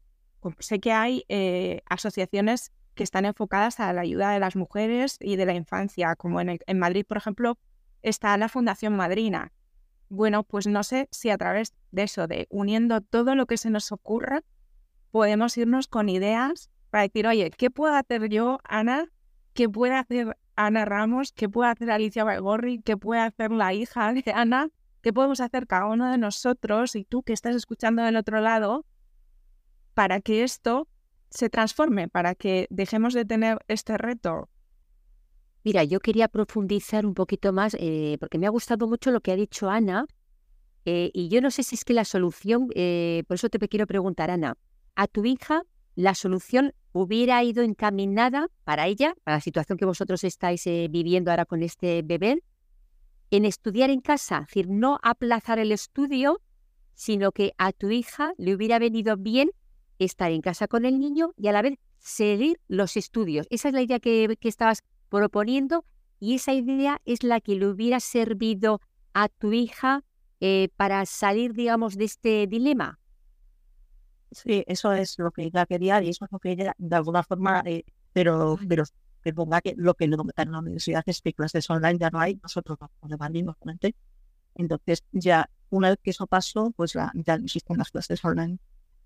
sé 0.58 0.80
que 0.80 0.92
hay 0.92 1.24
eh, 1.28 1.82
asociaciones 1.86 2.72
que 2.94 3.04
están 3.04 3.24
enfocadas 3.24 3.80
a 3.80 3.92
la 3.92 4.02
ayuda 4.02 4.32
de 4.32 4.40
las 4.40 4.56
mujeres 4.56 5.16
y 5.20 5.36
de 5.36 5.46
la 5.46 5.54
infancia, 5.54 6.14
como 6.16 6.40
en, 6.40 6.58
en 6.66 6.78
Madrid, 6.78 7.04
por 7.06 7.16
ejemplo, 7.16 7.58
está 8.02 8.36
la 8.36 8.48
Fundación 8.48 8.96
Madrina. 8.96 9.52
Bueno, 10.08 10.42
pues 10.42 10.66
no 10.66 10.82
sé 10.82 11.08
si 11.10 11.30
a 11.30 11.38
través 11.38 11.74
de 11.90 12.02
eso, 12.02 12.26
de 12.26 12.46
uniendo 12.50 13.00
todo 13.00 13.34
lo 13.34 13.46
que 13.46 13.56
se 13.56 13.70
nos 13.70 13.92
ocurra, 13.92 14.42
podemos 15.10 15.56
irnos 15.56 15.88
con 15.88 16.08
ideas 16.08 16.70
para 16.90 17.04
decir, 17.04 17.26
oye, 17.26 17.50
¿qué 17.50 17.70
puedo 17.70 17.94
hacer 17.94 18.28
yo, 18.28 18.58
Ana? 18.64 19.06
¿Qué 19.54 19.68
puede 19.68 19.94
hacer 19.94 20.36
Ana 20.56 20.84
Ramos? 20.84 21.32
¿Qué 21.32 21.48
puede 21.48 21.70
hacer 21.70 21.90
Alicia 21.90 22.24
Baigorri? 22.24 22.82
¿Qué 22.82 22.96
puede 22.96 23.22
hacer 23.22 23.50
la 23.50 23.72
hija 23.72 24.12
de 24.12 24.32
Ana? 24.34 24.68
¿Qué 25.02 25.12
podemos 25.12 25.40
hacer 25.40 25.66
cada 25.66 25.86
uno 25.86 26.08
de 26.10 26.16
nosotros 26.16 26.94
y 26.94 27.04
tú 27.04 27.24
que 27.24 27.32
estás 27.32 27.56
escuchando 27.56 28.02
del 28.02 28.16
otro 28.16 28.40
lado 28.40 28.86
para 29.94 30.20
que 30.20 30.44
esto 30.44 30.88
se 31.28 31.50
transforme, 31.50 32.08
para 32.08 32.36
que 32.36 32.68
dejemos 32.70 33.12
de 33.12 33.24
tener 33.24 33.58
este 33.66 33.98
reto? 33.98 34.48
Mira, 35.64 35.82
yo 35.82 35.98
quería 35.98 36.28
profundizar 36.28 37.04
un 37.04 37.14
poquito 37.14 37.52
más, 37.52 37.76
eh, 37.80 38.16
porque 38.20 38.38
me 38.38 38.46
ha 38.46 38.50
gustado 38.50 38.86
mucho 38.86 39.10
lo 39.10 39.20
que 39.20 39.32
ha 39.32 39.36
dicho 39.36 39.68
Ana, 39.68 40.06
eh, 40.84 41.10
y 41.12 41.28
yo 41.28 41.40
no 41.40 41.50
sé 41.50 41.64
si 41.64 41.74
es 41.74 41.84
que 41.84 41.94
la 41.94 42.04
solución, 42.04 42.68
eh, 42.74 43.24
por 43.26 43.34
eso 43.34 43.48
te 43.48 43.58
quiero 43.68 43.88
preguntar, 43.88 44.30
Ana, 44.30 44.56
a 44.94 45.08
tu 45.08 45.24
hija, 45.24 45.62
la 45.96 46.14
solución 46.14 46.74
hubiera 46.92 47.42
ido 47.42 47.64
encaminada 47.64 48.48
para 48.62 48.86
ella, 48.86 49.14
para 49.24 49.38
la 49.38 49.40
situación 49.40 49.78
que 49.78 49.84
vosotros 49.84 50.22
estáis 50.22 50.64
viviendo 50.64 51.30
ahora 51.30 51.44
con 51.44 51.62
este 51.62 52.02
bebé, 52.02 52.42
en 53.32 53.46
estudiar 53.46 53.88
en 53.88 54.02
casa, 54.02 54.40
es 54.40 54.46
decir, 54.48 54.68
no 54.68 54.98
aplazar 55.02 55.58
el 55.58 55.72
estudio, 55.72 56.42
sino 56.92 57.32
que 57.32 57.54
a 57.56 57.72
tu 57.72 57.90
hija 57.90 58.34
le 58.36 58.54
hubiera 58.54 58.78
venido 58.78 59.16
bien 59.16 59.50
estar 59.98 60.30
en 60.30 60.42
casa 60.42 60.68
con 60.68 60.84
el 60.84 61.00
niño 61.00 61.32
y 61.38 61.48
a 61.48 61.52
la 61.52 61.62
vez 61.62 61.78
seguir 61.98 62.60
los 62.68 62.94
estudios. 62.98 63.46
Esa 63.48 63.68
es 63.68 63.74
la 63.74 63.80
idea 63.80 64.00
que, 64.00 64.36
estabas 64.42 64.82
proponiendo 65.08 65.86
y 66.20 66.34
esa 66.34 66.52
idea 66.52 67.00
es 67.06 67.22
la 67.22 67.40
que 67.40 67.54
le 67.54 67.68
hubiera 67.68 68.00
servido 68.00 68.82
a 69.14 69.30
tu 69.30 69.54
hija 69.54 70.04
eh, 70.40 70.68
para 70.76 71.06
salir, 71.06 71.54
digamos, 71.54 71.96
de 71.96 72.04
este 72.04 72.46
dilema. 72.46 72.98
Sí, 74.30 74.62
eso 74.66 74.92
es 74.92 75.18
lo 75.18 75.30
que 75.30 75.44
ella 75.44 75.64
quería 75.64 76.02
y 76.02 76.10
eso 76.10 76.26
es 76.26 76.32
lo 76.32 76.38
que 76.38 76.52
ella, 76.52 76.74
de 76.76 76.96
alguna 76.96 77.22
forma, 77.22 77.62
eh, 77.64 77.84
pero, 78.12 78.58
pero 78.68 78.84
que 79.22 79.32
ponga 79.32 79.60
que 79.60 79.74
lo 79.76 79.94
que 79.94 80.08
no 80.08 80.24
en 80.36 80.52
la 80.52 80.58
universidad 80.58 81.02
es 81.06 81.20
que 81.22 81.32
clases 81.32 81.68
online 81.70 81.98
ya 81.98 82.10
no 82.10 82.20
hay, 82.20 82.38
nosotros 82.42 82.78
no 82.80 82.90
podemos 83.00 83.56
de 83.60 83.94
Entonces, 84.54 85.04
ya 85.12 85.48
una 85.70 85.90
vez 85.90 85.98
que 86.02 86.10
eso 86.10 86.26
pasó, 86.26 86.72
pues 86.76 86.92
ya, 86.92 87.10
ya 87.14 87.34
existen 87.34 87.78
las 87.78 87.90
clases 87.90 88.24
online. 88.24 88.58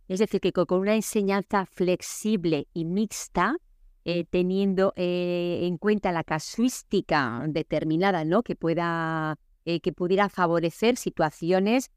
Es 0.08 0.18
decir, 0.18 0.40
que 0.40 0.52
con 0.52 0.80
una 0.80 0.94
enseñanza 0.94 1.66
flexible 1.66 2.68
y 2.72 2.84
mixta, 2.84 3.56
eh, 4.04 4.24
teniendo 4.24 4.92
eh, 4.96 5.60
en 5.62 5.78
cuenta 5.78 6.12
la 6.12 6.24
casuística 6.24 7.44
determinada, 7.48 8.24
¿no? 8.24 8.42
Que 8.42 8.54
pueda, 8.54 9.38
que 9.64 9.92
pudiera 9.92 10.28
favorecer 10.28 10.96
situaciones, 10.96 11.90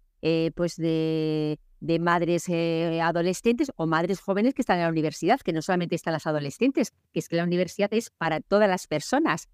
pues 0.55 0.75
de 0.75 1.59
de 1.79 1.99
madres 1.99 2.49
eh, 2.49 2.99
adolescentes 3.01 3.71
o 3.75 3.87
madres 3.87 4.19
jóvenes 4.19 4.53
que 4.53 4.61
están 4.61 4.77
en 4.77 4.83
la 4.83 4.89
universidad, 4.89 5.39
que 5.39 5.53
no 5.53 5.61
solamente 5.61 5.95
están 5.95 6.13
las 6.13 6.27
adolescentes, 6.27 6.91
que 7.11 7.19
es 7.19 7.29
que 7.29 7.35
la 7.35 7.43
universidad 7.43 7.93
es 7.93 8.09
para 8.09 8.41
todas 8.41 8.69
las 8.69 8.87
personas, 8.87 9.47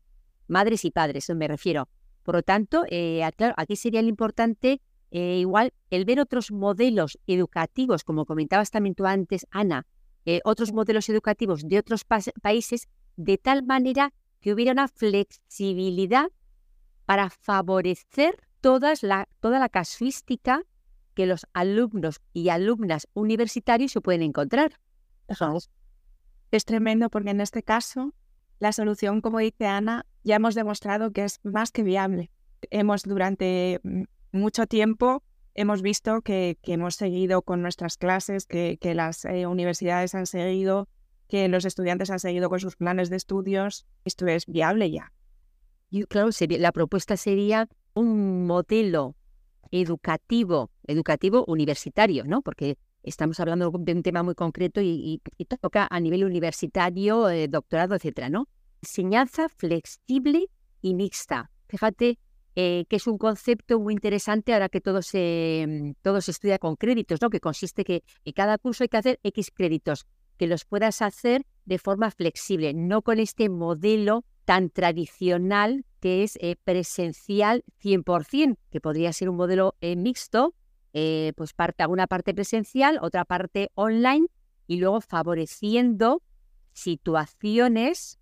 madres 0.47 0.85
y 0.85 0.91
padres, 0.91 1.29
me 1.29 1.47
refiero. 1.47 1.87
Por 2.23 2.35
lo 2.35 2.43
tanto, 2.43 2.83
eh, 2.89 3.27
claro, 3.37 3.53
aquí 3.57 3.75
sería 3.75 4.01
lo 4.01 4.09
importante 4.09 4.81
eh, 5.11 5.37
igual 5.37 5.73
el 5.91 6.05
ver 6.05 6.19
otros 6.19 6.51
modelos 6.51 7.19
educativos, 7.27 8.03
como 8.03 8.25
comentabas 8.25 8.71
también 8.71 8.95
tú 8.95 9.05
antes, 9.05 9.45
Ana, 9.51 9.85
otros 10.43 10.73
modelos 10.73 11.07
educativos 11.07 11.67
de 11.67 11.77
otros 11.77 12.03
países, 12.41 12.87
de 13.15 13.37
tal 13.37 13.63
manera 13.63 14.11
que 14.41 14.53
hubiera 14.53 14.71
una 14.71 14.87
flexibilidad 14.87 16.31
para 17.05 17.29
favorecer 17.29 18.35
todas 18.59 19.03
la, 19.03 19.27
toda 19.39 19.59
la 19.59 19.69
casuística 19.69 20.63
que 21.15 21.25
los 21.25 21.47
alumnos 21.53 22.21
y 22.33 22.49
alumnas 22.49 23.07
universitarios 23.13 23.91
se 23.93 24.01
pueden 24.01 24.21
encontrar. 24.21 24.79
Es 26.51 26.65
tremendo 26.65 27.09
porque 27.09 27.31
en 27.31 27.41
este 27.41 27.63
caso 27.63 28.13
la 28.59 28.71
solución, 28.71 29.21
como 29.21 29.39
dice 29.39 29.65
Ana, 29.65 30.05
ya 30.23 30.35
hemos 30.35 30.55
demostrado 30.55 31.11
que 31.11 31.23
es 31.23 31.39
más 31.43 31.71
que 31.71 31.83
viable. 31.83 32.31
Hemos 32.69 33.03
durante 33.03 33.81
mucho 34.31 34.67
tiempo 34.67 35.23
hemos 35.55 35.81
visto 35.81 36.21
que, 36.21 36.57
hemos 36.63 36.95
seguido 36.95 37.41
con 37.41 37.61
nuestras 37.61 37.97
clases, 37.97 38.45
que, 38.45 38.77
las 38.93 39.25
eh, 39.25 39.47
universidades 39.47 40.13
han 40.13 40.27
seguido, 40.27 40.87
que 41.27 41.47
los 41.47 41.65
estudiantes 41.65 42.11
han 42.11 42.19
seguido 42.19 42.49
con 42.49 42.59
sus 42.59 42.75
planes 42.75 43.09
de 43.09 43.15
estudios. 43.15 43.87
Esto 44.03 44.27
es 44.27 44.45
viable 44.45 44.91
ya. 44.91 45.13
Y 45.89 46.03
claro, 46.03 46.29
la 46.59 46.71
propuesta 46.71 47.17
sería 47.17 47.69
un 47.93 48.45
modelo 48.45 49.15
educativo, 49.81 50.71
educativo 50.87 51.43
universitario, 51.47 52.23
¿no? 52.25 52.41
Porque 52.41 52.77
estamos 53.03 53.39
hablando 53.39 53.71
de 53.71 53.93
un 53.93 54.03
tema 54.03 54.23
muy 54.23 54.35
concreto 54.35 54.81
y, 54.81 55.21
toca 55.59 55.87
a 55.89 55.99
nivel 55.99 56.23
universitario, 56.23 57.29
eh, 57.29 57.47
doctorado, 57.47 57.95
etcétera, 57.95 58.29
¿no? 58.29 58.47
Enseñanza 58.81 59.49
flexible 59.49 60.49
y 60.81 60.93
mixta. 60.93 61.51
Fíjate 61.67 62.19
eh, 62.55 62.85
que 62.87 62.95
es 62.95 63.07
un 63.07 63.17
concepto 63.17 63.79
muy 63.79 63.93
interesante 63.93 64.53
ahora 64.53 64.69
que 64.69 64.79
todo 64.79 65.01
se, 65.01 65.95
todo 66.01 66.17
estudia 66.19 66.57
con 66.57 66.77
créditos, 66.77 67.21
¿no? 67.21 67.29
Que 67.29 67.41
consiste 67.41 67.83
que 67.83 68.03
en 68.23 68.33
cada 68.33 68.57
curso 68.57 68.83
hay 68.83 68.87
que 68.87 68.97
hacer 68.97 69.19
X 69.23 69.51
créditos, 69.53 70.05
que 70.37 70.47
los 70.47 70.63
puedas 70.63 71.01
hacer 71.01 71.45
de 71.65 71.79
forma 71.79 72.11
flexible, 72.11 72.73
no 72.73 73.01
con 73.01 73.19
este 73.19 73.49
modelo 73.49 74.23
tan 74.45 74.69
tradicional 74.69 75.85
que 75.99 76.23
es 76.23 76.37
eh, 76.39 76.55
presencial 76.63 77.63
100%, 77.83 78.57
que 78.71 78.79
podría 78.79 79.11
ser 79.11 79.29
un 79.29 79.35
modelo 79.35 79.75
eh, 79.81 79.95
mixto, 79.95 80.53
eh, 80.93 81.33
pues 81.35 81.53
parte, 81.53 81.83
alguna 81.83 82.07
parte 82.07 82.33
presencial, 82.33 82.99
otra 83.01 83.25
parte 83.25 83.71
online, 83.73 84.27
y 84.67 84.77
luego 84.77 85.01
favoreciendo 85.01 86.21
situaciones 86.73 88.19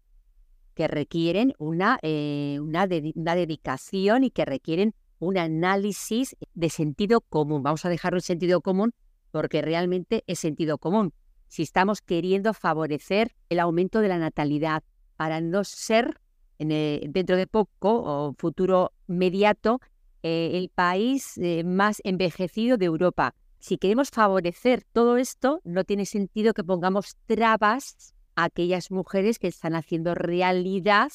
que 0.74 0.88
requieren 0.88 1.54
una, 1.60 2.00
una, 2.02 2.88
una 3.16 3.36
dedicación 3.36 4.24
y 4.24 4.32
que 4.32 4.44
requieren 4.44 4.96
un 5.20 5.38
análisis 5.38 6.36
de 6.54 6.70
sentido 6.70 7.22
común. 7.22 7.64
Vamos 7.64 7.86
a 7.86 7.90
dejarlo 7.90 8.18
en 8.18 8.24
sentido 8.24 8.62
común 8.62 8.94
porque 9.32 9.62
realmente 9.62 10.24
es 10.28 10.40
sentido 10.40 10.78
común. 10.78 11.14
Si 11.48 11.64
estamos 11.64 12.02
queriendo 12.02 12.54
favorecer 12.54 13.36
el 13.50 13.60
aumento 13.60 14.00
de 14.00 14.08
la 14.08 14.18
natalidad 14.18 14.84
para 15.16 15.42
no 15.42 15.64
ser 15.64 16.20
eh, 16.60 17.06
dentro 17.10 17.36
de 17.36 17.48
poco 17.48 18.02
o 18.04 18.34
futuro 18.38 18.92
mediato 19.08 19.80
eh, 20.22 20.52
el 20.54 20.70
país 20.70 21.38
eh, 21.38 21.64
más 21.64 22.02
envejecido 22.04 22.78
de 22.78 22.86
Europa. 22.86 23.36
Si 23.60 23.78
queremos 23.78 24.10
favorecer 24.10 24.84
todo 24.94 25.18
esto, 25.18 25.62
no 25.64 25.84
tiene 25.84 26.06
sentido 26.06 26.54
que 26.54 26.64
pongamos 26.64 27.18
trabas 27.26 28.14
a 28.36 28.46
aquellas 28.46 28.92
mujeres 28.92 29.40
que 29.40 29.48
están 29.48 29.76
haciendo 29.76 30.16
realidad 30.16 31.12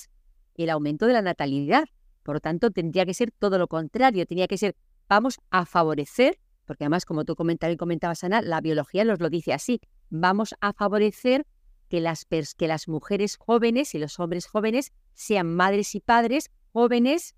el 0.54 0.70
aumento 0.70 1.06
de 1.06 1.12
la 1.14 1.22
natalidad. 1.22 1.84
Por 2.22 2.37
lo 2.37 2.40
tanto, 2.40 2.70
tendría 2.70 3.06
que 3.06 3.14
ser 3.14 3.30
todo 3.30 3.58
lo 3.58 3.68
contrario, 3.68 4.26
tendría 4.26 4.48
que 4.48 4.58
ser, 4.58 4.76
vamos 5.08 5.38
a 5.50 5.64
favorecer, 5.64 6.38
porque 6.66 6.84
además, 6.84 7.06
como 7.06 7.24
tú 7.24 7.34
y 7.38 7.76
comentabas, 7.76 8.24
Ana, 8.24 8.42
la 8.42 8.61
biología 8.61 9.04
nos 9.04 9.20
lo 9.20 9.30
dice 9.30 9.54
así, 9.54 9.80
vamos 10.11 10.54
a 10.61 10.72
favorecer 10.74 11.46
que 11.88 12.01
las, 12.01 12.27
que 12.27 12.68
las 12.68 12.88
mujeres 12.88 13.37
jóvenes 13.37 13.94
y 13.94 13.98
los 13.98 14.18
hombres 14.20 14.46
jóvenes 14.46 14.92
sean 15.14 15.55
madres 15.55 15.94
y 15.94 16.01
padres 16.01 16.51
jóvenes. 16.72 17.35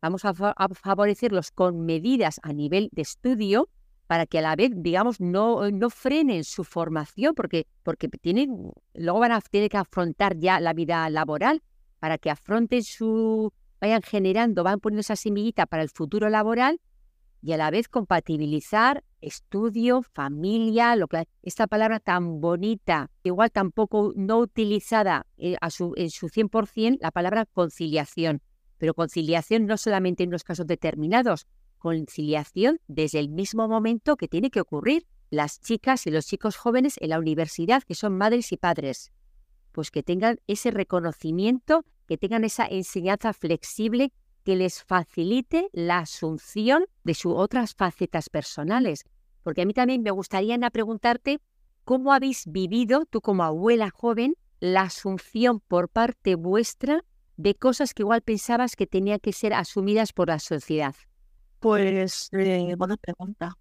Vamos 0.00 0.24
a, 0.24 0.34
favorecerlos 0.34 1.50
con 1.50 1.86
medidas 1.86 2.38
a 2.42 2.52
nivel 2.52 2.90
de 2.92 3.02
estudio 3.02 3.70
para 4.06 4.26
que 4.26 4.38
a 4.38 4.42
la 4.42 4.54
vez, 4.54 4.70
digamos, 4.74 5.18
no, 5.18 5.70
no 5.70 5.88
frenen 5.88 6.44
su 6.44 6.62
formación, 6.62 7.34
porque, 7.34 7.66
porque 7.82 8.08
tienen, 8.08 8.70
luego 8.92 9.18
van 9.18 9.32
a 9.32 9.40
tener 9.40 9.70
que 9.70 9.78
afrontar 9.78 10.36
ya 10.36 10.60
la 10.60 10.74
vida 10.74 11.08
laboral, 11.08 11.62
para 12.00 12.18
que 12.18 12.30
afronten 12.30 12.82
su, 12.82 13.50
vayan 13.80 14.02
generando, 14.02 14.62
van 14.62 14.78
poniendo 14.78 15.00
esa 15.00 15.16
semillita 15.16 15.64
para 15.64 15.82
el 15.82 15.88
futuro 15.88 16.28
laboral, 16.28 16.78
y 17.44 17.52
a 17.52 17.58
la 17.58 17.70
vez 17.70 17.88
compatibilizar 17.88 19.04
estudio, 19.20 20.00
familia, 20.00 20.96
lo 20.96 21.08
que 21.08 21.28
esta 21.42 21.66
palabra 21.66 22.00
tan 22.00 22.40
bonita, 22.40 23.10
igual 23.22 23.50
tampoco 23.50 24.14
no 24.16 24.38
utilizada 24.38 25.26
eh, 25.36 25.56
a 25.60 25.68
su, 25.68 25.92
en 25.96 26.08
su 26.08 26.30
100%, 26.30 26.96
la 27.02 27.10
palabra 27.10 27.44
conciliación. 27.44 28.40
Pero 28.78 28.94
conciliación 28.94 29.66
no 29.66 29.76
solamente 29.76 30.24
en 30.24 30.30
los 30.30 30.42
casos 30.42 30.66
determinados, 30.66 31.46
conciliación 31.76 32.80
desde 32.88 33.18
el 33.18 33.28
mismo 33.28 33.68
momento 33.68 34.16
que 34.16 34.26
tiene 34.26 34.50
que 34.50 34.62
ocurrir. 34.62 35.06
Las 35.28 35.60
chicas 35.60 36.06
y 36.06 36.10
los 36.10 36.26
chicos 36.26 36.56
jóvenes 36.56 36.94
en 36.98 37.10
la 37.10 37.18
universidad, 37.18 37.82
que 37.82 37.94
son 37.94 38.16
madres 38.16 38.52
y 38.52 38.56
padres, 38.56 39.12
pues 39.72 39.90
que 39.90 40.02
tengan 40.02 40.38
ese 40.46 40.70
reconocimiento, 40.70 41.84
que 42.06 42.16
tengan 42.16 42.44
esa 42.44 42.66
enseñanza 42.66 43.34
flexible 43.34 44.12
que 44.44 44.56
les 44.56 44.82
facilite 44.84 45.68
la 45.72 45.98
asunción 45.98 46.84
de 47.02 47.14
sus 47.14 47.32
otras 47.34 47.74
facetas 47.74 48.28
personales. 48.28 49.04
Porque 49.42 49.62
a 49.62 49.64
mí 49.64 49.72
también 49.72 50.02
me 50.02 50.10
gustaría 50.10 50.58
preguntarte 50.70 51.40
cómo 51.84 52.12
habéis 52.12 52.44
vivido, 52.46 53.04
tú 53.06 53.20
como 53.20 53.42
abuela 53.42 53.90
joven, 53.90 54.36
la 54.60 54.82
asunción 54.82 55.60
por 55.60 55.88
parte 55.88 56.34
vuestra 56.36 57.04
de 57.36 57.54
cosas 57.54 57.94
que 57.94 58.02
igual 58.02 58.22
pensabas 58.22 58.76
que 58.76 58.86
tenían 58.86 59.18
que 59.18 59.32
ser 59.32 59.52
asumidas 59.52 60.12
por 60.12 60.28
la 60.28 60.38
sociedad. 60.38 60.94
Pues, 61.60 62.28
eh, 62.32 62.74
buena 62.76 62.96
pregunta. 62.96 63.56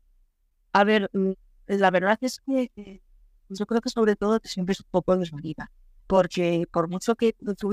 A 0.73 0.83
ver, 0.83 1.09
mm, 1.13 1.31
la 1.67 1.91
verdad 1.91 2.17
es 2.21 2.39
que 2.45 2.71
eh, 2.75 3.01
yo 3.49 3.65
creo 3.65 3.81
que 3.81 3.89
sobre 3.89 4.15
todo 4.15 4.39
siempre 4.43 4.73
es 4.73 4.81
un 4.81 4.87
poco 4.91 5.17
desvalida, 5.17 5.71
porque 6.07 6.65
por 6.71 6.89
mucho 6.89 7.15
que 7.15 7.33
tú 7.33 7.71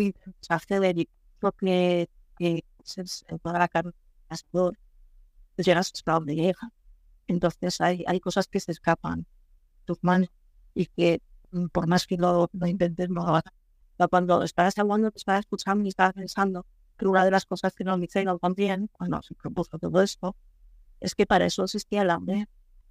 acceder 0.48 0.98
y 0.98 1.08
que, 1.58 2.08
que 2.38 2.64
en 3.28 3.38
toda 3.38 3.58
la 3.58 3.68
carne 3.68 3.92
pues 4.28 5.66
llegas 5.66 5.92
hasta 5.94 6.12
donde 6.12 6.34
llega. 6.34 6.72
Entonces 7.26 7.80
hay, 7.80 8.04
hay 8.06 8.20
cosas 8.20 8.48
que 8.48 8.60
se 8.60 8.72
escapan 8.72 9.26
tus 9.84 9.98
manos 10.02 10.28
y 10.74 10.86
que 10.86 11.22
mm, 11.50 11.66
por 11.66 11.86
más 11.86 12.06
que 12.06 12.16
lo, 12.16 12.48
lo 12.52 12.66
intentes 12.66 13.08
no 13.10 13.26
lo 13.26 14.08
Cuando 14.08 14.42
estás 14.42 14.78
hablando, 14.78 15.10
te 15.10 15.18
estás 15.18 15.40
escuchando 15.40 15.84
y 15.84 15.88
estás 15.88 16.12
pensando 16.12 16.66
que 16.96 17.06
una 17.06 17.24
de 17.24 17.30
las 17.30 17.46
cosas 17.46 17.74
que 17.74 17.84
nos 17.84 18.00
hicieron 18.02 18.38
también 18.38 18.88
cuando 18.92 19.22
se 19.22 19.34
propuso 19.34 19.78
todo 19.78 20.02
esto 20.02 20.36
es 21.00 21.14
que 21.14 21.26
para 21.26 21.46
eso 21.46 21.64
existía 21.64 22.04
la 22.04 22.18
UNED, 22.18 22.46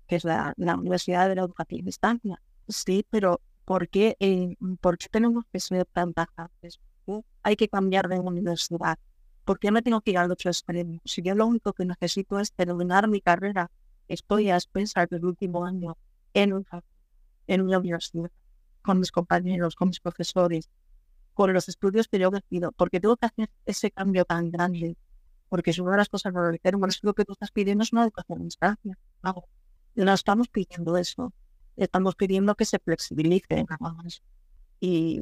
que 0.08 0.16
es 0.16 0.24
la, 0.24 0.54
la 0.58 0.76
Universidad 0.76 1.30
de 1.30 1.36
la 1.36 1.42
Educación 1.44 1.86
Distancia. 1.86 2.42
Sí, 2.68 3.06
pero 3.10 3.42
¿por 3.66 3.88
qué, 3.88 4.16
eh, 4.20 4.56
¿por 4.82 4.98
qué 4.98 5.08
tenemos 5.10 5.46
que 5.52 5.60
ser 5.60 5.86
tan 5.86 6.14
tajantes? 6.14 6.80
Hay 7.44 7.56
que 7.56 7.68
cambiar 7.68 8.08
de 8.08 8.20
universidad. 8.20 8.98
¿Por 9.50 9.58
qué 9.58 9.72
me 9.72 9.82
tengo 9.82 10.00
que 10.02 10.12
ir 10.12 10.20
al 10.20 10.32
otro 10.32 10.52
extremo? 10.52 11.00
Si 11.06 11.24
yo 11.24 11.34
lo 11.34 11.48
único 11.48 11.74
que 11.74 11.84
necesito 11.84 12.40
es 12.40 12.54
terminar 12.54 13.08
mi 13.08 13.20
carrera, 13.20 13.72
estoy 14.08 14.52
a 14.52 14.54
expensas 14.54 15.10
del 15.10 15.26
último 15.26 15.66
año 15.66 15.98
en 16.36 16.54
una, 16.54 16.84
en 17.48 17.62
una 17.62 17.80
universidad, 17.80 18.30
con 18.84 19.00
mis 19.00 19.12
compañeros, 19.12 19.74
con 19.76 19.88
mis 19.88 20.00
profesores, 20.02 20.70
con 21.34 21.52
los 21.52 21.68
estudios 21.68 22.08
que 22.08 22.20
yo 22.20 22.30
decido, 22.30 22.74
porque 22.74 23.00
tengo 23.00 23.18
que 23.18 23.26
hacer 23.26 23.50
ese 23.66 23.90
cambio 23.90 24.24
tan 24.24 24.52
grande, 24.52 24.96
porque 25.50 25.72
es 25.72 25.80
una 25.80 25.94
de 25.94 25.98
las 25.98 26.10
cosas 26.10 26.32
que 26.32 26.72
bueno, 26.74 26.88
es 26.90 27.04
lo 27.04 27.16
que 27.16 27.26
tú 27.26 27.32
estás 27.32 27.50
pidiendo 27.50 27.84
es 27.84 27.92
una 27.92 28.04
educación 28.04 28.44
distancia. 28.44 29.00
No 29.96 30.14
estamos 30.14 30.48
pidiendo 30.50 30.96
eso, 30.96 31.34
estamos 31.76 32.16
pidiendo 32.16 32.54
que 32.54 32.66
se 32.66 32.78
flexibilice 32.78 33.66
Y, 34.80 35.22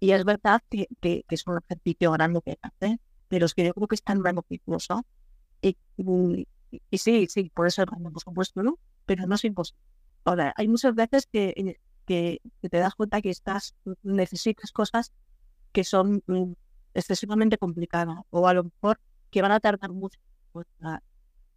y 0.00 0.10
es 0.10 0.24
verdad 0.24 0.60
que, 0.68 0.88
que, 1.00 1.24
es 1.28 1.46
un 1.46 1.58
ejercicio 1.58 2.10
grande 2.10 2.42
que 2.44 2.58
hacer, 2.60 2.98
pero 3.32 3.46
es 3.46 3.54
que 3.54 3.64
yo 3.64 3.72
creo 3.72 3.88
que 3.88 3.94
es 3.94 4.02
tan 4.02 4.22
beneficioso. 4.22 5.06
Y, 5.62 5.78
y, 5.96 6.46
y, 6.90 6.98
sí, 6.98 7.26
sí, 7.30 7.50
puede 7.54 7.70
ser 7.70 7.88
por 7.88 8.20
supuesto, 8.20 8.62
¿no? 8.62 8.78
Pero 9.06 9.26
no 9.26 9.36
es 9.36 9.44
imposible. 9.46 9.80
Ahora, 10.24 10.52
hay 10.54 10.68
muchas 10.68 10.94
veces 10.94 11.26
que, 11.32 11.78
que, 12.04 12.42
que 12.60 12.68
te 12.68 12.76
das 12.76 12.94
cuenta 12.94 13.22
que 13.22 13.30
estás, 13.30 13.74
necesitas 14.02 14.70
cosas 14.70 15.12
que 15.72 15.82
son 15.82 16.22
mm, 16.26 16.52
excesivamente 16.92 17.56
complicadas 17.56 18.18
o 18.28 18.46
a 18.46 18.52
lo 18.52 18.64
mejor 18.64 19.00
que 19.30 19.40
van 19.40 19.52
a 19.52 19.60
tardar 19.60 19.92
mucho. 19.92 20.20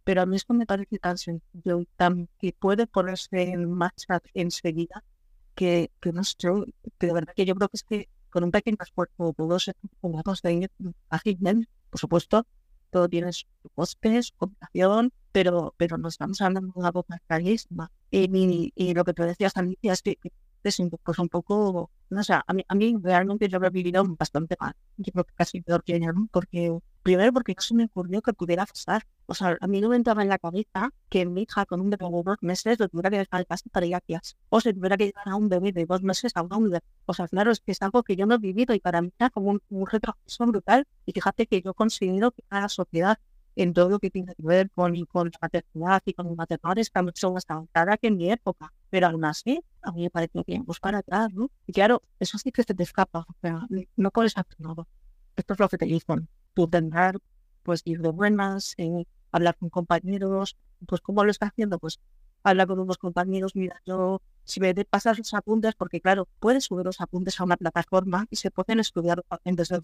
Pero 0.04 0.22
a 0.22 0.24
mí 0.24 0.36
esto 0.36 0.54
me 0.54 0.64
parece 0.64 0.98
tan 0.98 1.18
sencillo 1.18 1.84
tan, 1.96 2.30
que 2.38 2.54
puede 2.58 2.86
ponerse 2.86 3.50
en 3.50 3.70
marcha 3.70 4.22
enseguida 4.32 5.04
que, 5.54 5.90
que 6.00 6.12
no 6.14 6.24
sé, 6.24 6.36
que 6.96 7.06
de 7.06 7.12
verdad 7.12 7.34
que 7.36 7.44
yo 7.44 7.54
creo 7.54 7.68
que 7.68 7.76
es 7.76 7.82
que 7.82 8.08
con 8.36 8.44
un 8.44 8.50
pequeño 8.50 8.76
esfuerzo 8.82 9.32
todo 9.32 9.58
se 9.58 9.72
puede 10.02 10.22
conseguir 10.22 10.70
ágilmente. 11.08 11.70
Por 11.88 11.98
supuesto, 11.98 12.46
todo 12.90 13.08
tiene 13.08 13.32
su 13.32 13.46
coste, 13.74 14.22
su 14.22 14.34
complicación, 14.36 15.10
pero, 15.32 15.74
pero 15.78 15.96
nos 15.96 16.12
estamos 16.12 16.38
hablando 16.42 16.70
de 16.74 16.78
una 16.78 16.92
cosa 16.92 17.18
clarísima. 17.26 17.90
Y, 18.10 18.72
y, 18.74 18.92
lo 18.92 19.04
que 19.04 19.14
tú 19.14 19.22
decías, 19.22 19.56
Alicia, 19.56 19.94
es 19.94 20.02
que 20.02 20.18
pues 20.60 20.78
un 21.18 21.30
poco, 21.30 21.90
no 22.10 22.22
sé, 22.22 22.34
a 22.34 22.52
mí, 22.52 22.64
a 22.68 22.74
mí 22.74 22.96
realmente 23.02 23.48
yo 23.48 23.58
lo 23.58 23.66
he 23.66 23.70
vivido 23.70 24.04
bastante 24.18 24.56
mal. 24.60 24.74
Yo 24.96 25.12
creo 25.12 25.24
que 25.24 25.34
casi 25.34 25.60
peor 25.60 25.82
que 25.84 25.98
¿no? 25.98 26.28
Porque, 26.30 26.78
primero 27.02 27.32
porque 27.32 27.54
no 27.56 27.62
se 27.62 27.74
me 27.74 27.84
ocurrió 27.84 28.22
que 28.22 28.32
pudiera 28.32 28.66
pasar. 28.66 29.06
O 29.26 29.34
sea, 29.34 29.56
a 29.60 29.66
mí 29.66 29.80
no 29.80 29.88
me 29.88 29.96
entraba 29.96 30.22
en 30.22 30.28
la 30.28 30.38
cabeza 30.38 30.90
que 31.08 31.26
mi 31.26 31.42
hija 31.42 31.66
con 31.66 31.80
un 31.80 31.90
bebé 31.90 32.04
de 32.04 32.22
dos 32.22 32.38
meses 32.40 32.78
lo 32.78 32.88
tuviera 32.88 33.10
que 33.10 33.18
dejar 33.18 33.40
en 33.40 33.46
casa 33.46 33.64
para 33.72 33.86
ir 33.86 33.94
a 33.94 34.00
clase. 34.00 34.34
O 34.48 34.60
se 34.60 34.72
tuviera 34.72 34.96
que 34.96 35.06
llevar 35.06 35.28
a 35.28 35.36
un 35.36 35.48
bebé 35.48 35.72
de 35.72 35.84
dos 35.86 36.02
meses 36.02 36.32
a 36.36 36.42
una 36.42 36.56
universidad. 36.56 36.92
O 37.06 37.14
sea, 37.14 37.28
claro, 37.28 37.50
es 37.50 37.60
que 37.60 37.72
es 37.72 37.82
algo 37.82 38.02
que 38.02 38.16
yo 38.16 38.26
no 38.26 38.36
he 38.36 38.38
vivido 38.38 38.74
y 38.74 38.80
para 38.80 39.02
mí 39.02 39.12
era 39.18 39.30
como 39.30 39.50
un, 39.50 39.62
un 39.70 39.86
retroceso 39.86 40.46
brutal. 40.46 40.86
Y 41.06 41.12
fíjate 41.12 41.46
que 41.46 41.62
yo 41.62 41.74
conseguido 41.74 42.30
que 42.32 42.42
la 42.50 42.68
sociedad 42.68 43.18
en 43.56 43.72
todo 43.72 43.88
lo 43.88 43.98
que 43.98 44.10
tiene 44.10 44.34
que 44.34 44.42
ver 44.42 44.70
con, 44.70 45.04
con 45.06 45.28
la 45.28 45.38
maternidad 45.40 46.02
y 46.04 46.12
con 46.12 46.26
los 46.26 46.36
maternales, 46.36 46.90
que 46.90 47.02
mucho 47.02 47.32
más 47.32 47.44
avanzada 47.48 47.96
que 47.96 48.08
en 48.08 48.18
mi 48.18 48.30
época. 48.30 48.72
Pero 48.90 49.08
aún 49.08 49.24
así, 49.24 49.62
a 49.86 49.92
mí 49.92 50.02
me 50.02 50.10
parece 50.10 50.42
que 50.44 50.58
vamos 50.58 50.80
para 50.80 50.98
atrás, 50.98 51.32
¿no? 51.32 51.50
Y 51.66 51.72
claro, 51.72 52.02
eso 52.18 52.38
sí 52.38 52.50
que 52.50 52.62
se 52.64 52.74
te 52.74 52.82
escapa, 52.82 53.20
o 53.20 53.34
sea, 53.40 53.66
no 53.96 54.10
puedes 54.10 54.36
hacer 54.36 54.60
nada. 54.60 54.86
Esto 55.36 55.52
es 55.54 55.60
lo 55.60 55.68
que 55.68 55.78
te 55.78 55.86
dicen. 55.86 56.28
Tú 56.54 56.68
tendrás, 56.68 57.14
pues, 57.62 57.82
ir 57.84 58.00
de 58.00 58.10
buenas, 58.10 58.74
eh, 58.78 59.04
hablar 59.30 59.56
con 59.56 59.70
compañeros, 59.70 60.56
pues, 60.86 61.00
¿cómo 61.00 61.24
lo 61.24 61.30
estás 61.30 61.50
haciendo? 61.50 61.78
Pues, 61.78 62.00
hablar 62.42 62.66
con 62.66 62.80
unos 62.80 62.98
compañeros, 62.98 63.54
mira, 63.54 63.80
yo, 63.86 64.20
si 64.44 64.60
me 64.60 64.74
pasas 64.84 65.18
los 65.18 65.34
apuntes, 65.34 65.74
porque 65.74 66.00
claro, 66.00 66.28
puedes 66.40 66.64
subir 66.64 66.84
los 66.84 67.00
apuntes 67.00 67.40
a 67.40 67.44
una 67.44 67.56
plataforma 67.56 68.26
y 68.30 68.36
se 68.36 68.50
pueden 68.50 68.80
estudiar 68.80 69.24
desde, 69.44 69.80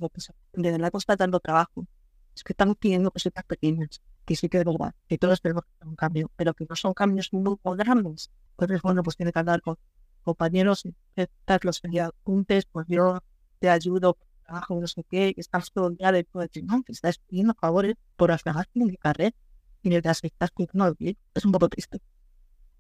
desde 0.53 0.79
la 0.79 0.91
costa 0.91 1.17
dando 1.17 1.41
trabajo 1.41 1.87
es 2.35 2.45
que 2.45 2.53
están 2.53 2.75
pidiendo 2.75 3.11
cositas 3.11 3.45
pequeñas, 3.45 4.01
que 4.25 4.37
sí 4.37 4.49
que 4.49 4.59
de 4.59 4.65
verdad, 4.65 4.95
que 5.09 5.19
todos 5.19 5.41
tenemos 5.41 5.65
un 5.85 5.97
cambio, 5.97 6.31
pero 6.37 6.55
que 6.55 6.67
no 6.69 6.77
son 6.77 6.95
cambios 6.95 7.33
muy 7.33 7.57
grandes. 7.77 8.31
Entonces, 8.53 8.83
bueno, 8.83 9.03
pues 9.03 9.17
tiene 9.17 9.33
que 9.33 9.39
hablar 9.39 9.61
con 9.61 9.77
compañeros, 10.23 10.89
estas 11.17 11.65
los 11.65 11.81
apuntes, 12.01 12.67
pues 12.67 12.87
yo 12.89 13.19
te 13.59 13.69
ayudo, 13.69 14.17
trabajo, 14.45 14.81
no 14.81 14.87
sé 14.87 15.05
qué, 15.05 15.35
estás 15.37 15.71
todo 15.73 15.89
el 15.89 15.97
día 15.97 16.13
de 16.13 16.27
decir, 16.35 16.65
no, 16.65 16.83
que 16.83 16.93
estás 16.93 17.19
pidiendo 17.19 17.55
favores 17.55 17.95
por 18.17 18.31
las 18.31 18.43
en 18.75 18.87
mi 18.87 18.97
carrera 18.97 19.35
y 19.83 20.01
te 20.01 20.09
aceptas 20.09 20.51
que 20.51 20.67
no, 20.73 20.95
es 20.99 21.45
un 21.45 21.53
poco 21.53 21.69
triste. 21.69 22.01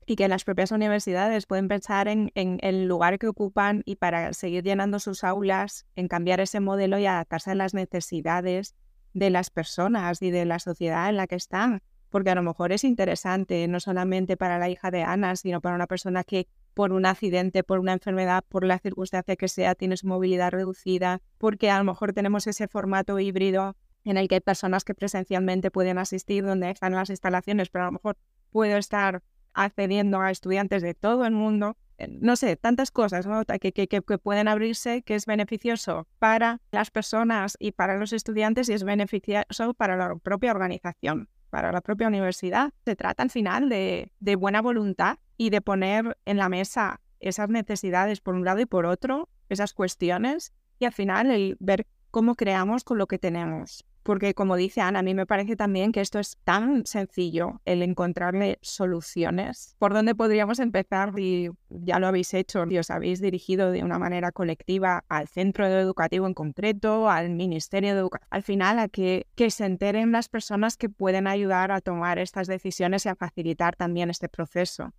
Y 0.04 0.16
que 0.16 0.28
las 0.28 0.44
propias 0.44 0.72
universidades 0.72 1.46
pueden 1.46 1.68
pensar 1.68 2.08
en, 2.08 2.32
en, 2.34 2.58
el 2.62 2.86
lugar 2.86 3.18
que 3.18 3.28
ocupan 3.28 3.82
y 3.84 3.96
para 3.96 4.32
seguir 4.32 4.64
llenando 4.64 4.98
sus 4.98 5.22
aulas, 5.22 5.86
en 5.94 6.08
cambiar 6.08 6.40
ese 6.40 6.58
modelo 6.58 6.98
y 6.98 7.06
adaptarse 7.06 7.52
a 7.52 7.54
las 7.54 7.72
necesidades 7.72 8.74
de 9.14 9.30
las 9.30 9.50
personas 9.50 10.20
y 10.22 10.30
de 10.30 10.44
la 10.44 10.58
sociedad 10.58 11.08
en 11.08 11.16
la 11.16 11.26
que 11.26 11.36
están, 11.36 11.82
porque 12.10 12.30
a 12.30 12.34
lo 12.34 12.42
mejor 12.42 12.72
es 12.72 12.84
interesante 12.84 13.66
no 13.68 13.78
solamente 13.78 14.36
para 14.36 14.58
la 14.58 14.68
hija 14.68 14.90
de 14.90 15.02
Ana, 15.02 15.36
sino 15.36 15.60
para 15.60 15.76
una 15.76 15.86
persona 15.86 16.24
que 16.24 16.48
por 16.74 16.92
un 16.92 17.06
accidente, 17.06 17.62
por 17.62 17.78
una 17.78 17.92
enfermedad, 17.92 18.44
por 18.48 18.64
la 18.64 18.78
circunstancia 18.78 19.36
que 19.36 19.48
sea, 19.48 19.74
tiene 19.74 19.96
su 19.96 20.06
movilidad 20.06 20.50
reducida, 20.50 21.20
porque 21.38 21.70
a 21.70 21.78
lo 21.78 21.84
mejor 21.84 22.12
tenemos 22.12 22.46
ese 22.46 22.68
formato 22.68 23.18
híbrido 23.18 23.76
en 24.04 24.16
el 24.16 24.28
que 24.28 24.36
hay 24.36 24.40
personas 24.40 24.84
que 24.84 24.94
presencialmente 24.94 25.70
pueden 25.70 25.98
asistir 25.98 26.44
donde 26.44 26.70
están 26.70 26.92
las 26.92 27.10
instalaciones, 27.10 27.68
pero 27.70 27.84
a 27.84 27.86
lo 27.86 27.92
mejor 27.92 28.16
puedo 28.50 28.76
estar 28.76 29.22
accediendo 29.54 30.20
a 30.20 30.30
estudiantes 30.30 30.82
de 30.82 30.94
todo 30.94 31.24
el 31.26 31.32
mundo 31.32 31.76
no 32.08 32.36
sé, 32.36 32.56
tantas 32.56 32.90
cosas 32.90 33.26
que, 33.60 33.72
que, 33.72 33.86
que, 33.86 34.02
pueden 34.02 34.48
abrirse 34.48 35.02
que 35.02 35.14
es 35.14 35.26
beneficioso 35.26 36.08
para 36.18 36.60
las 36.70 36.90
personas 36.90 37.56
y 37.58 37.72
para 37.72 37.96
los 37.96 38.12
estudiantes 38.12 38.68
y 38.68 38.72
es 38.72 38.84
beneficioso 38.84 39.74
para 39.74 39.96
la 39.96 40.14
propia 40.16 40.50
organización, 40.50 41.28
para 41.52 41.70
la 41.70 41.82
propia 41.82 42.08
universidad. 42.08 42.72
Se 42.86 42.96
trata 42.96 43.22
al 43.22 43.28
final 43.28 43.68
de, 43.68 44.10
de 44.20 44.36
buena 44.36 44.62
voluntad 44.62 45.18
y 45.36 45.50
de 45.50 45.60
poner 45.60 46.16
en 46.24 46.38
la 46.38 46.48
mesa 46.48 47.02
esas 47.20 47.50
necesidades 47.50 48.22
por 48.22 48.34
un 48.34 48.46
lado 48.46 48.60
y 48.60 48.66
por 48.66 48.86
otro, 48.86 49.28
esas 49.50 49.74
cuestiones 49.74 50.54
y 50.78 50.86
al 50.86 50.94
final 50.94 51.30
el 51.30 51.58
ver 51.60 51.86
cómo 52.10 52.36
creamos 52.36 52.84
con 52.84 52.96
lo 52.96 53.06
que 53.06 53.18
tenemos. 53.18 53.84
Porque 54.02 54.34
como 54.34 54.56
dice 54.56 54.80
Ana, 54.80 55.00
a 55.00 55.02
mí 55.02 55.14
me 55.14 55.26
parece 55.26 55.56
también 55.56 55.92
que 55.92 56.00
esto 56.00 56.18
es 56.18 56.36
tan 56.44 56.86
sencillo, 56.86 57.60
el 57.64 57.82
encontrarle 57.82 58.58
soluciones. 58.62 59.76
¿Por 59.78 59.94
dónde 59.94 60.14
podríamos 60.14 60.58
empezar 60.58 61.14
si 61.14 61.50
ya 61.68 61.98
lo 61.98 62.06
habéis 62.06 62.34
hecho 62.34 62.64
y 62.68 62.78
os 62.78 62.90
habéis 62.90 63.20
dirigido 63.20 63.70
de 63.70 63.82
una 63.82 63.98
manera 63.98 64.32
colectiva 64.32 65.04
al 65.08 65.28
centro 65.28 65.66
educativo 65.66 66.26
en 66.26 66.34
concreto, 66.34 67.08
al 67.08 67.30
Ministerio 67.30 67.94
de 67.94 68.00
Educación? 68.00 68.28
Al 68.30 68.42
final, 68.42 68.78
a 68.78 68.88
que, 68.88 69.26
que 69.34 69.50
se 69.50 69.64
enteren 69.64 70.12
las 70.12 70.28
personas 70.28 70.76
que 70.76 70.88
pueden 70.88 71.26
ayudar 71.26 71.72
a 71.72 71.80
tomar 71.80 72.18
estas 72.18 72.46
decisiones 72.46 73.06
y 73.06 73.08
a 73.08 73.16
facilitar 73.16 73.76
también 73.76 74.10
este 74.10 74.28
proceso. 74.28 74.92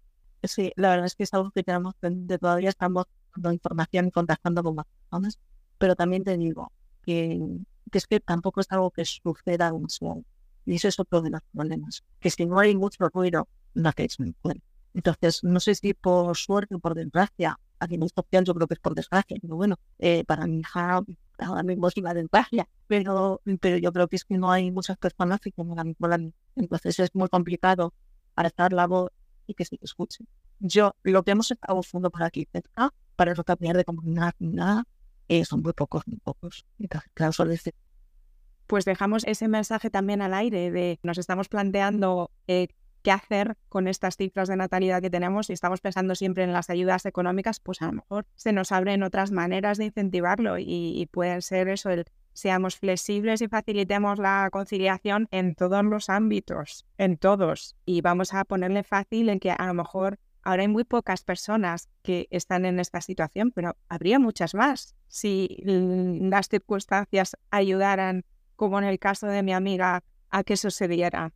Sí, 0.43 0.72
la 0.76 0.89
verdad 0.89 1.06
es 1.06 1.16
que 1.16 1.24
es 1.24 1.34
algo 1.34 1.51
que 1.51 1.64
tenemos 1.64 1.95
de 2.01 2.38
todavía 2.38 2.70
estamos 2.70 3.06
dando 3.36 3.54
información 3.54 4.08
y 4.08 4.12
contactando 4.12 4.62
con 4.62 4.76
más 4.76 4.86
personas, 4.86 5.39
pero 5.78 5.95
también 5.95 6.24
te 6.24 6.38
digo 6.38 6.72
que 7.04 7.39
que 7.93 7.99
es 7.99 8.07
que 8.07 8.19
tampoco 8.19 8.59
es 8.59 8.67
algo 8.71 8.89
que 8.91 9.05
suceda 9.05 9.71
usual. 9.71 10.25
Y 10.65 10.75
eso 10.75 10.87
es 10.87 10.99
otro 10.99 11.21
de 11.21 11.29
los 11.29 11.41
problemas, 11.53 12.03
que 12.19 12.29
si 12.29 12.45
no 12.45 12.59
hay 12.59 12.75
mucho 12.75 13.07
ruido, 13.09 13.47
no 13.75 13.89
hacéis 13.89 14.17
bueno. 14.41 14.61
Entonces, 14.93 15.43
no 15.43 15.59
sé 15.59 15.75
si 15.75 15.93
por 15.93 16.35
suerte 16.35 16.75
o 16.75 16.79
por 16.79 16.95
desgracia, 16.95 17.59
aquí 17.79 17.95
en 17.95 18.03
esta 18.03 18.23
yo 18.41 18.53
creo 18.53 18.67
que 18.67 18.73
es 18.73 18.79
por 18.79 18.95
desgracia, 18.95 19.37
pero 19.41 19.55
bueno, 19.55 19.75
eh, 19.99 20.23
para 20.25 20.47
mi 20.47 20.59
hija 20.59 21.01
ahora 21.37 21.63
mismo 21.63 21.87
es 21.87 21.97
una 21.97 22.13
desgracia, 22.13 22.67
pero, 22.87 23.41
pero 23.59 23.77
yo 23.77 23.91
creo 23.91 24.07
que 24.07 24.15
es 24.15 24.25
que 24.25 24.37
no 24.37 24.51
hay 24.51 24.71
muchas 24.71 24.97
personas 24.97 25.39
que 25.39 25.51
como 25.51 25.75
la 25.75 25.83
Entonces 26.55 26.99
es 26.99 27.13
muy 27.13 27.29
complicado 27.29 27.93
estar 28.35 28.73
la 28.73 28.87
voz 28.87 29.11
y 29.45 29.53
que 29.53 29.65
se 29.65 29.77
escuche. 29.81 30.25
Yo, 30.59 30.95
lo 31.03 31.23
que 31.23 31.31
hemos 31.31 31.51
estado 31.51 31.79
usando 31.79 32.09
para 32.09 32.27
aquí 32.27 32.47
cerca, 32.51 32.93
para 33.15 33.33
no 33.33 33.43
cambiar 33.43 33.77
de 33.77 33.83
comunidad 33.83 34.33
ni 34.39 34.49
nada, 34.49 34.85
eh, 35.28 35.45
son 35.45 35.61
muy 35.61 35.74
pocos, 35.74 36.03
muy 36.07 36.19
pocos. 36.19 36.65
Solo 37.32 37.53
pues 38.67 38.86
dejamos 38.86 39.24
ese 39.26 39.47
mensaje 39.47 39.89
también 39.89 40.21
al 40.21 40.34
aire 40.34 40.71
de 40.71 40.99
nos 41.03 41.17
estamos 41.17 41.49
planteando 41.49 42.32
eh, 42.47 42.69
qué 43.01 43.11
hacer 43.11 43.57
con 43.69 43.88
estas 43.88 44.15
cifras 44.15 44.47
de 44.47 44.55
natalidad 44.55 45.01
que 45.01 45.09
tenemos 45.09 45.49
y 45.49 45.53
estamos 45.53 45.82
pensando 45.82 46.15
siempre 46.15 46.43
en 46.43 46.53
las 46.53 46.69
ayudas 46.69 47.05
económicas, 47.05 47.59
pues 47.59 47.82
a 47.82 47.88
lo 47.88 47.93
mejor 47.93 48.26
se 48.36 48.53
nos 48.53 48.71
abren 48.71 49.03
otras 49.03 49.32
maneras 49.32 49.78
de 49.78 49.86
incentivarlo 49.86 50.57
y, 50.57 50.65
y 50.65 51.05
pueden 51.07 51.41
ser 51.41 51.67
eso, 51.67 51.89
el 51.89 52.05
seamos 52.34 52.78
flexibles 52.78 53.41
y 53.41 53.47
facilitemos 53.47 54.19
la 54.19 54.49
conciliación 54.51 55.28
en 55.32 55.55
todos 55.55 55.84
los 55.86 56.09
ámbitos, 56.09 56.86
en 56.97 57.17
todos. 57.17 57.76
Y 57.86 58.01
vamos 58.01 58.34
a 58.34 58.43
ponerle 58.43 58.84
fácil 58.84 59.30
en 59.30 59.39
que 59.39 59.51
a 59.51 59.67
lo 59.67 59.74
mejor 59.74 60.19
ahora 60.43 60.61
hay 60.61 60.67
muy 60.67 60.83
pocas 60.83 61.23
personas 61.23 61.89
que 62.01 62.27
están 62.29 62.65
en 62.65 62.79
esta 62.79 63.01
situación, 63.01 63.51
pero 63.51 63.75
habría 63.89 64.19
muchas 64.19 64.53
más 64.53 64.95
si 65.07 65.57
las 65.63 66.49
circunstancias 66.49 67.37
ayudaran 67.49 68.25
como 68.55 68.77
en 68.79 68.85
el 68.85 68.99
caso 68.99 69.27
de 69.27 69.43
mi 69.43 69.53
amiga, 69.53 70.03
a 70.29 70.43
que 70.43 70.57
sucediera. 70.57 71.33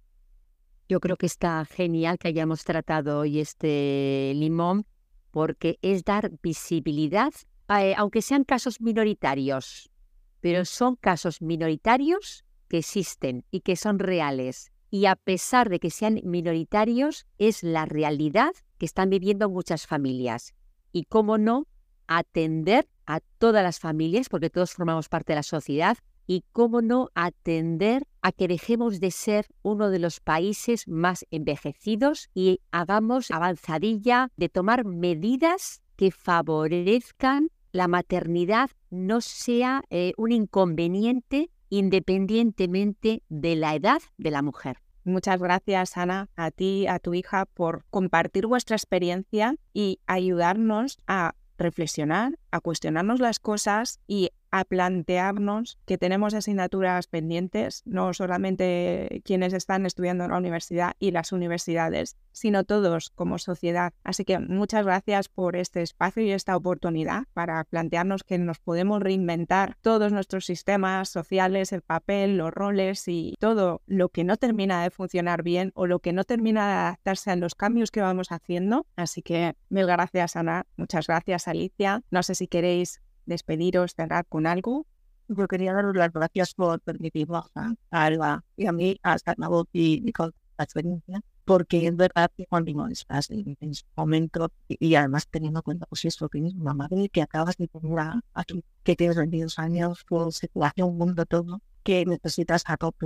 Yo 0.89 0.99
creo 0.99 1.17
que 1.17 1.25
está 1.25 1.65
genial 1.65 2.17
que 2.17 2.29
hayamos 2.29 2.63
tratado 2.63 3.19
hoy 3.19 3.39
este 3.39 4.31
limón 4.35 4.85
porque 5.31 5.77
es 5.81 6.03
dar 6.03 6.31
visibilidad, 6.41 7.33
eh, 7.69 7.93
aunque 7.97 8.21
sean 8.21 8.43
casos 8.43 8.81
minoritarios, 8.81 9.91
pero 10.39 10.65
son 10.65 10.95
casos 10.95 11.41
minoritarios 11.41 12.45
que 12.69 12.79
existen 12.79 13.45
y 13.51 13.61
que 13.61 13.75
son 13.75 13.99
reales. 13.99 14.71
Y 14.89 15.05
a 15.05 15.15
pesar 15.15 15.69
de 15.69 15.79
que 15.79 15.89
sean 15.89 16.21
minoritarios, 16.23 17.27
es 17.37 17.61
la 17.61 17.85
realidad 17.85 18.53
que 18.77 18.85
están 18.85 19.09
viviendo 19.09 19.49
muchas 19.49 19.87
familias. 19.87 20.53
Y 20.91 21.03
cómo 21.05 21.37
no, 21.37 21.67
atender 22.07 22.87
a 23.05 23.19
todas 23.37 23.63
las 23.63 23.79
familias, 23.79 24.29
porque 24.29 24.49
todos 24.49 24.73
formamos 24.73 25.09
parte 25.09 25.33
de 25.33 25.37
la 25.37 25.43
sociedad, 25.43 25.97
y 26.27 26.43
cómo 26.51 26.81
no 26.81 27.09
atender 27.15 28.05
a 28.21 28.33
que 28.33 28.49
dejemos 28.49 28.99
de 28.99 29.11
ser 29.11 29.47
uno 29.61 29.89
de 29.89 29.99
los 29.99 30.19
países 30.19 30.87
más 30.87 31.25
envejecidos 31.31 32.29
y 32.33 32.59
hagamos 32.71 33.31
avanzadilla 33.31 34.29
de 34.35 34.49
tomar 34.49 34.83
medidas 34.83 35.81
que 35.95 36.11
favorezcan 36.11 37.49
la 37.71 37.87
maternidad 37.87 38.69
no 38.89 39.21
sea 39.21 39.83
eh, 39.89 40.13
un 40.17 40.31
inconveniente 40.31 41.49
independientemente 41.69 43.23
de 43.29 43.55
la 43.55 43.75
edad 43.75 44.01
de 44.17 44.31
la 44.31 44.41
mujer. 44.41 44.77
Muchas 45.07 45.39
gracias, 45.39 45.95
Ana, 45.95 46.27
a 46.35 46.51
ti, 46.51 46.85
a 46.85 46.99
tu 46.99 47.13
hija, 47.13 47.45
por 47.45 47.85
compartir 47.89 48.45
vuestra 48.45 48.75
experiencia 48.75 49.55
y 49.73 50.01
ayudarnos 50.05 50.97
a 51.07 51.33
reflexionar, 51.57 52.37
a 52.51 52.59
cuestionarnos 52.59 53.21
las 53.21 53.39
cosas 53.39 54.01
y 54.05 54.31
a 54.59 54.65
plantearnos 54.65 55.79
que 55.85 55.97
tenemos 55.97 56.33
asignaturas 56.33 57.07
pendientes, 57.07 57.83
no 57.85 58.13
solamente 58.13 59.21
quienes 59.23 59.53
están 59.53 59.85
estudiando 59.85 60.25
en 60.25 60.31
la 60.31 60.37
universidad 60.37 60.93
y 60.99 61.11
las 61.11 61.31
universidades, 61.31 62.17
sino 62.31 62.63
todos 62.63 63.09
como 63.09 63.37
sociedad. 63.37 63.93
Así 64.03 64.25
que 64.25 64.39
muchas 64.39 64.85
gracias 64.85 65.29
por 65.29 65.55
este 65.55 65.81
espacio 65.81 66.23
y 66.23 66.31
esta 66.31 66.55
oportunidad 66.55 67.23
para 67.33 67.63
plantearnos 67.63 68.23
que 68.23 68.37
nos 68.37 68.59
podemos 68.59 69.01
reinventar 69.01 69.75
todos 69.81 70.11
nuestros 70.11 70.45
sistemas 70.45 71.09
sociales, 71.09 71.71
el 71.71 71.81
papel, 71.81 72.37
los 72.37 72.53
roles 72.53 73.07
y 73.07 73.35
todo 73.39 73.81
lo 73.85 74.09
que 74.09 74.23
no 74.23 74.37
termina 74.37 74.83
de 74.83 74.91
funcionar 74.91 75.43
bien 75.43 75.71
o 75.75 75.87
lo 75.87 75.99
que 75.99 76.13
no 76.13 76.23
termina 76.23 76.67
de 76.67 76.73
adaptarse 76.73 77.31
a 77.31 77.35
los 77.35 77.55
cambios 77.55 77.91
que 77.91 78.01
vamos 78.01 78.31
haciendo. 78.31 78.85
Así 78.95 79.21
que 79.21 79.55
mil 79.69 79.85
gracias 79.85 80.35
Ana, 80.35 80.65
muchas 80.75 81.07
gracias 81.07 81.47
Alicia. 81.47 82.03
No 82.11 82.23
sé 82.23 82.35
si 82.35 82.47
queréis 82.47 83.01
despediros, 83.27 83.93
cerrar 83.95 84.25
con 84.27 84.47
algo. 84.47 84.87
Yo 85.27 85.47
quería 85.47 85.73
daros 85.73 85.95
las 85.95 86.11
gracias 86.11 86.53
por 86.53 86.79
permitirnos 86.79 87.45
a 87.53 87.75
Alba 87.91 88.43
y 88.55 88.65
a 88.65 88.71
mí 88.71 88.97
a 89.03 89.15
estar 89.15 89.35
y, 89.73 90.11
con 90.13 90.33
la 90.57 90.63
experiencia, 90.63 91.21
porque 91.45 91.85
es 91.85 91.95
verdad 91.95 92.31
que 92.35 92.45
cuando 92.47 92.87
estás 92.87 93.29
en, 93.29 93.57
en 93.59 93.71
ese 93.71 93.83
momento 93.95 94.49
y, 94.67 94.95
además 94.95 95.27
teniendo 95.29 95.59
en 95.59 95.63
cuenta 95.63 95.85
pues 95.85 96.05
eso, 96.05 96.29
que 96.29 96.39
es 96.39 96.53
una 96.55 96.73
madre 96.73 97.09
que 97.09 97.21
acabas 97.21 97.57
de 97.57 97.67
tener 97.67 97.99
aquí, 98.33 98.63
que 98.83 98.95
tienes 98.95 99.17
22 99.17 99.59
años, 99.59 100.05
pues 100.07 100.37
situación, 100.37 100.89
un 100.89 100.97
mundo 100.97 101.25
todo, 101.25 101.61
que 101.83 102.05
necesitas 102.05 102.63
a 102.65 102.77
tope 102.77 103.05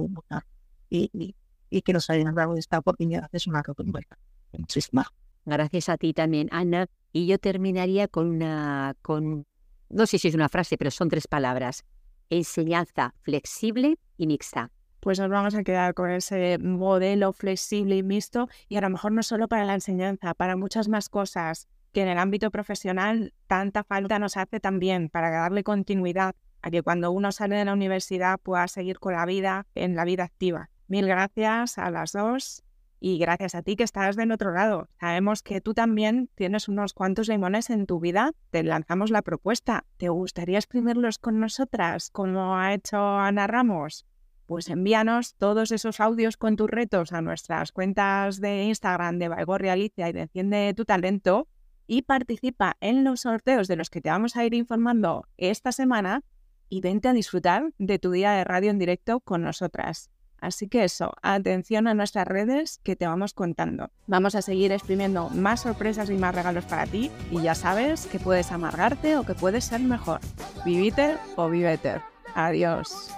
y, 0.89 1.09
y, 1.11 1.35
y, 1.69 1.81
que 1.81 1.93
nos 1.93 2.09
hayan 2.09 2.35
dado 2.35 2.55
esta 2.55 2.79
oportunidad 2.79 3.27
es 3.31 3.47
una 3.47 3.61
oportunidad. 3.61 4.17
Muchísimas 4.53 5.07
Gracias 5.45 5.89
a 5.89 5.97
ti 5.97 6.13
también, 6.13 6.49
Ana. 6.51 6.87
Y 7.13 7.27
yo 7.27 7.39
terminaría 7.39 8.07
con 8.07 8.27
una, 8.27 8.95
con 9.01 9.45
no 9.91 10.05
sé 10.05 10.17
si 10.17 10.27
es 10.29 10.35
una 10.35 10.49
frase, 10.49 10.77
pero 10.77 10.91
son 10.91 11.09
tres 11.09 11.27
palabras. 11.27 11.83
Enseñanza 12.29 13.13
flexible 13.21 13.97
y 14.17 14.27
mixta. 14.27 14.71
Pues 14.99 15.19
nos 15.19 15.29
vamos 15.29 15.55
a 15.55 15.63
quedar 15.63 15.93
con 15.93 16.11
ese 16.11 16.57
modelo 16.59 17.33
flexible 17.33 17.97
y 17.97 18.03
mixto 18.03 18.47
y 18.69 18.77
a 18.77 18.81
lo 18.81 18.89
mejor 18.89 19.11
no 19.11 19.23
solo 19.23 19.47
para 19.47 19.65
la 19.65 19.73
enseñanza, 19.73 20.33
para 20.33 20.55
muchas 20.55 20.87
más 20.87 21.09
cosas 21.09 21.67
que 21.91 22.03
en 22.03 22.07
el 22.07 22.19
ámbito 22.19 22.51
profesional 22.51 23.33
tanta 23.47 23.83
falta 23.83 24.19
nos 24.19 24.37
hace 24.37 24.59
también 24.59 25.09
para 25.09 25.29
darle 25.29 25.63
continuidad 25.63 26.35
a 26.61 26.71
que 26.71 26.83
cuando 26.83 27.11
uno 27.11 27.31
sale 27.31 27.55
de 27.55 27.65
la 27.65 27.73
universidad 27.73 28.39
pueda 28.39 28.67
seguir 28.67 28.99
con 28.99 29.13
la 29.13 29.25
vida 29.25 29.65
en 29.75 29.95
la 29.95 30.05
vida 30.05 30.23
activa. 30.23 30.69
Mil 30.87 31.07
gracias 31.07 31.77
a 31.77 31.89
las 31.89 32.11
dos 32.11 32.63
y 33.03 33.17
gracias 33.17 33.55
a 33.55 33.63
ti 33.63 33.75
que 33.75 33.83
estás 33.83 34.15
del 34.15 34.31
otro 34.31 34.53
lado. 34.53 34.87
Sabemos 34.99 35.41
que 35.41 35.59
tú 35.59 35.73
también 35.73 36.29
tienes 36.35 36.69
unos 36.69 36.93
cuantos 36.93 37.27
limones 37.27 37.71
en 37.71 37.87
tu 37.87 37.99
vida. 37.99 38.31
Te 38.51 38.63
lanzamos 38.63 39.09
la 39.09 39.23
propuesta. 39.23 39.85
¿Te 39.97 40.09
gustaría 40.09 40.59
exprimirlos 40.59 41.17
con 41.17 41.39
nosotras, 41.39 42.11
como 42.11 42.57
ha 42.57 42.75
hecho 42.75 42.99
Ana 42.99 43.47
Ramos? 43.47 44.05
Pues 44.45 44.69
envíanos 44.69 45.33
todos 45.35 45.71
esos 45.71 45.99
audios 45.99 46.37
con 46.37 46.55
tus 46.55 46.69
retos 46.69 47.11
a 47.11 47.21
nuestras 47.21 47.71
cuentas 47.71 48.39
de 48.39 48.65
Instagram 48.65 49.17
de 49.17 49.29
Baigorri 49.29 49.69
Alicia 49.69 50.07
y 50.07 50.13
de 50.13 50.21
Enciende 50.21 50.73
tu 50.75 50.85
Talento 50.85 51.47
y 51.87 52.03
participa 52.03 52.77
en 52.81 53.03
los 53.03 53.21
sorteos 53.21 53.67
de 53.67 53.77
los 53.77 53.89
que 53.89 54.01
te 54.01 54.09
vamos 54.09 54.35
a 54.35 54.45
ir 54.45 54.53
informando 54.53 55.27
esta 55.37 55.71
semana 55.71 56.23
y 56.69 56.81
vente 56.81 57.07
a 57.07 57.13
disfrutar 57.13 57.73
de 57.79 57.97
tu 57.97 58.11
día 58.11 58.31
de 58.33 58.43
radio 58.43 58.69
en 58.69 58.77
directo 58.77 59.21
con 59.21 59.41
nosotras. 59.41 60.11
Así 60.41 60.67
que 60.67 60.83
eso, 60.83 61.13
atención 61.21 61.87
a 61.87 61.93
nuestras 61.93 62.27
redes 62.27 62.79
que 62.83 62.95
te 62.95 63.05
vamos 63.05 63.33
contando. 63.33 63.91
Vamos 64.07 64.33
a 64.33 64.41
seguir 64.41 64.71
exprimiendo 64.71 65.29
más 65.29 65.61
sorpresas 65.61 66.09
y 66.09 66.15
más 66.15 66.33
regalos 66.33 66.65
para 66.65 66.87
ti 66.87 67.11
y 67.29 67.41
ya 67.41 67.53
sabes 67.53 68.07
que 68.07 68.19
puedes 68.19 68.51
amargarte 68.51 69.17
o 69.17 69.23
que 69.23 69.35
puedes 69.35 69.65
ser 69.65 69.81
mejor. 69.81 70.19
Vivite 70.65 71.15
o 71.35 71.47
vivete. 71.47 72.01
Adiós. 72.33 73.11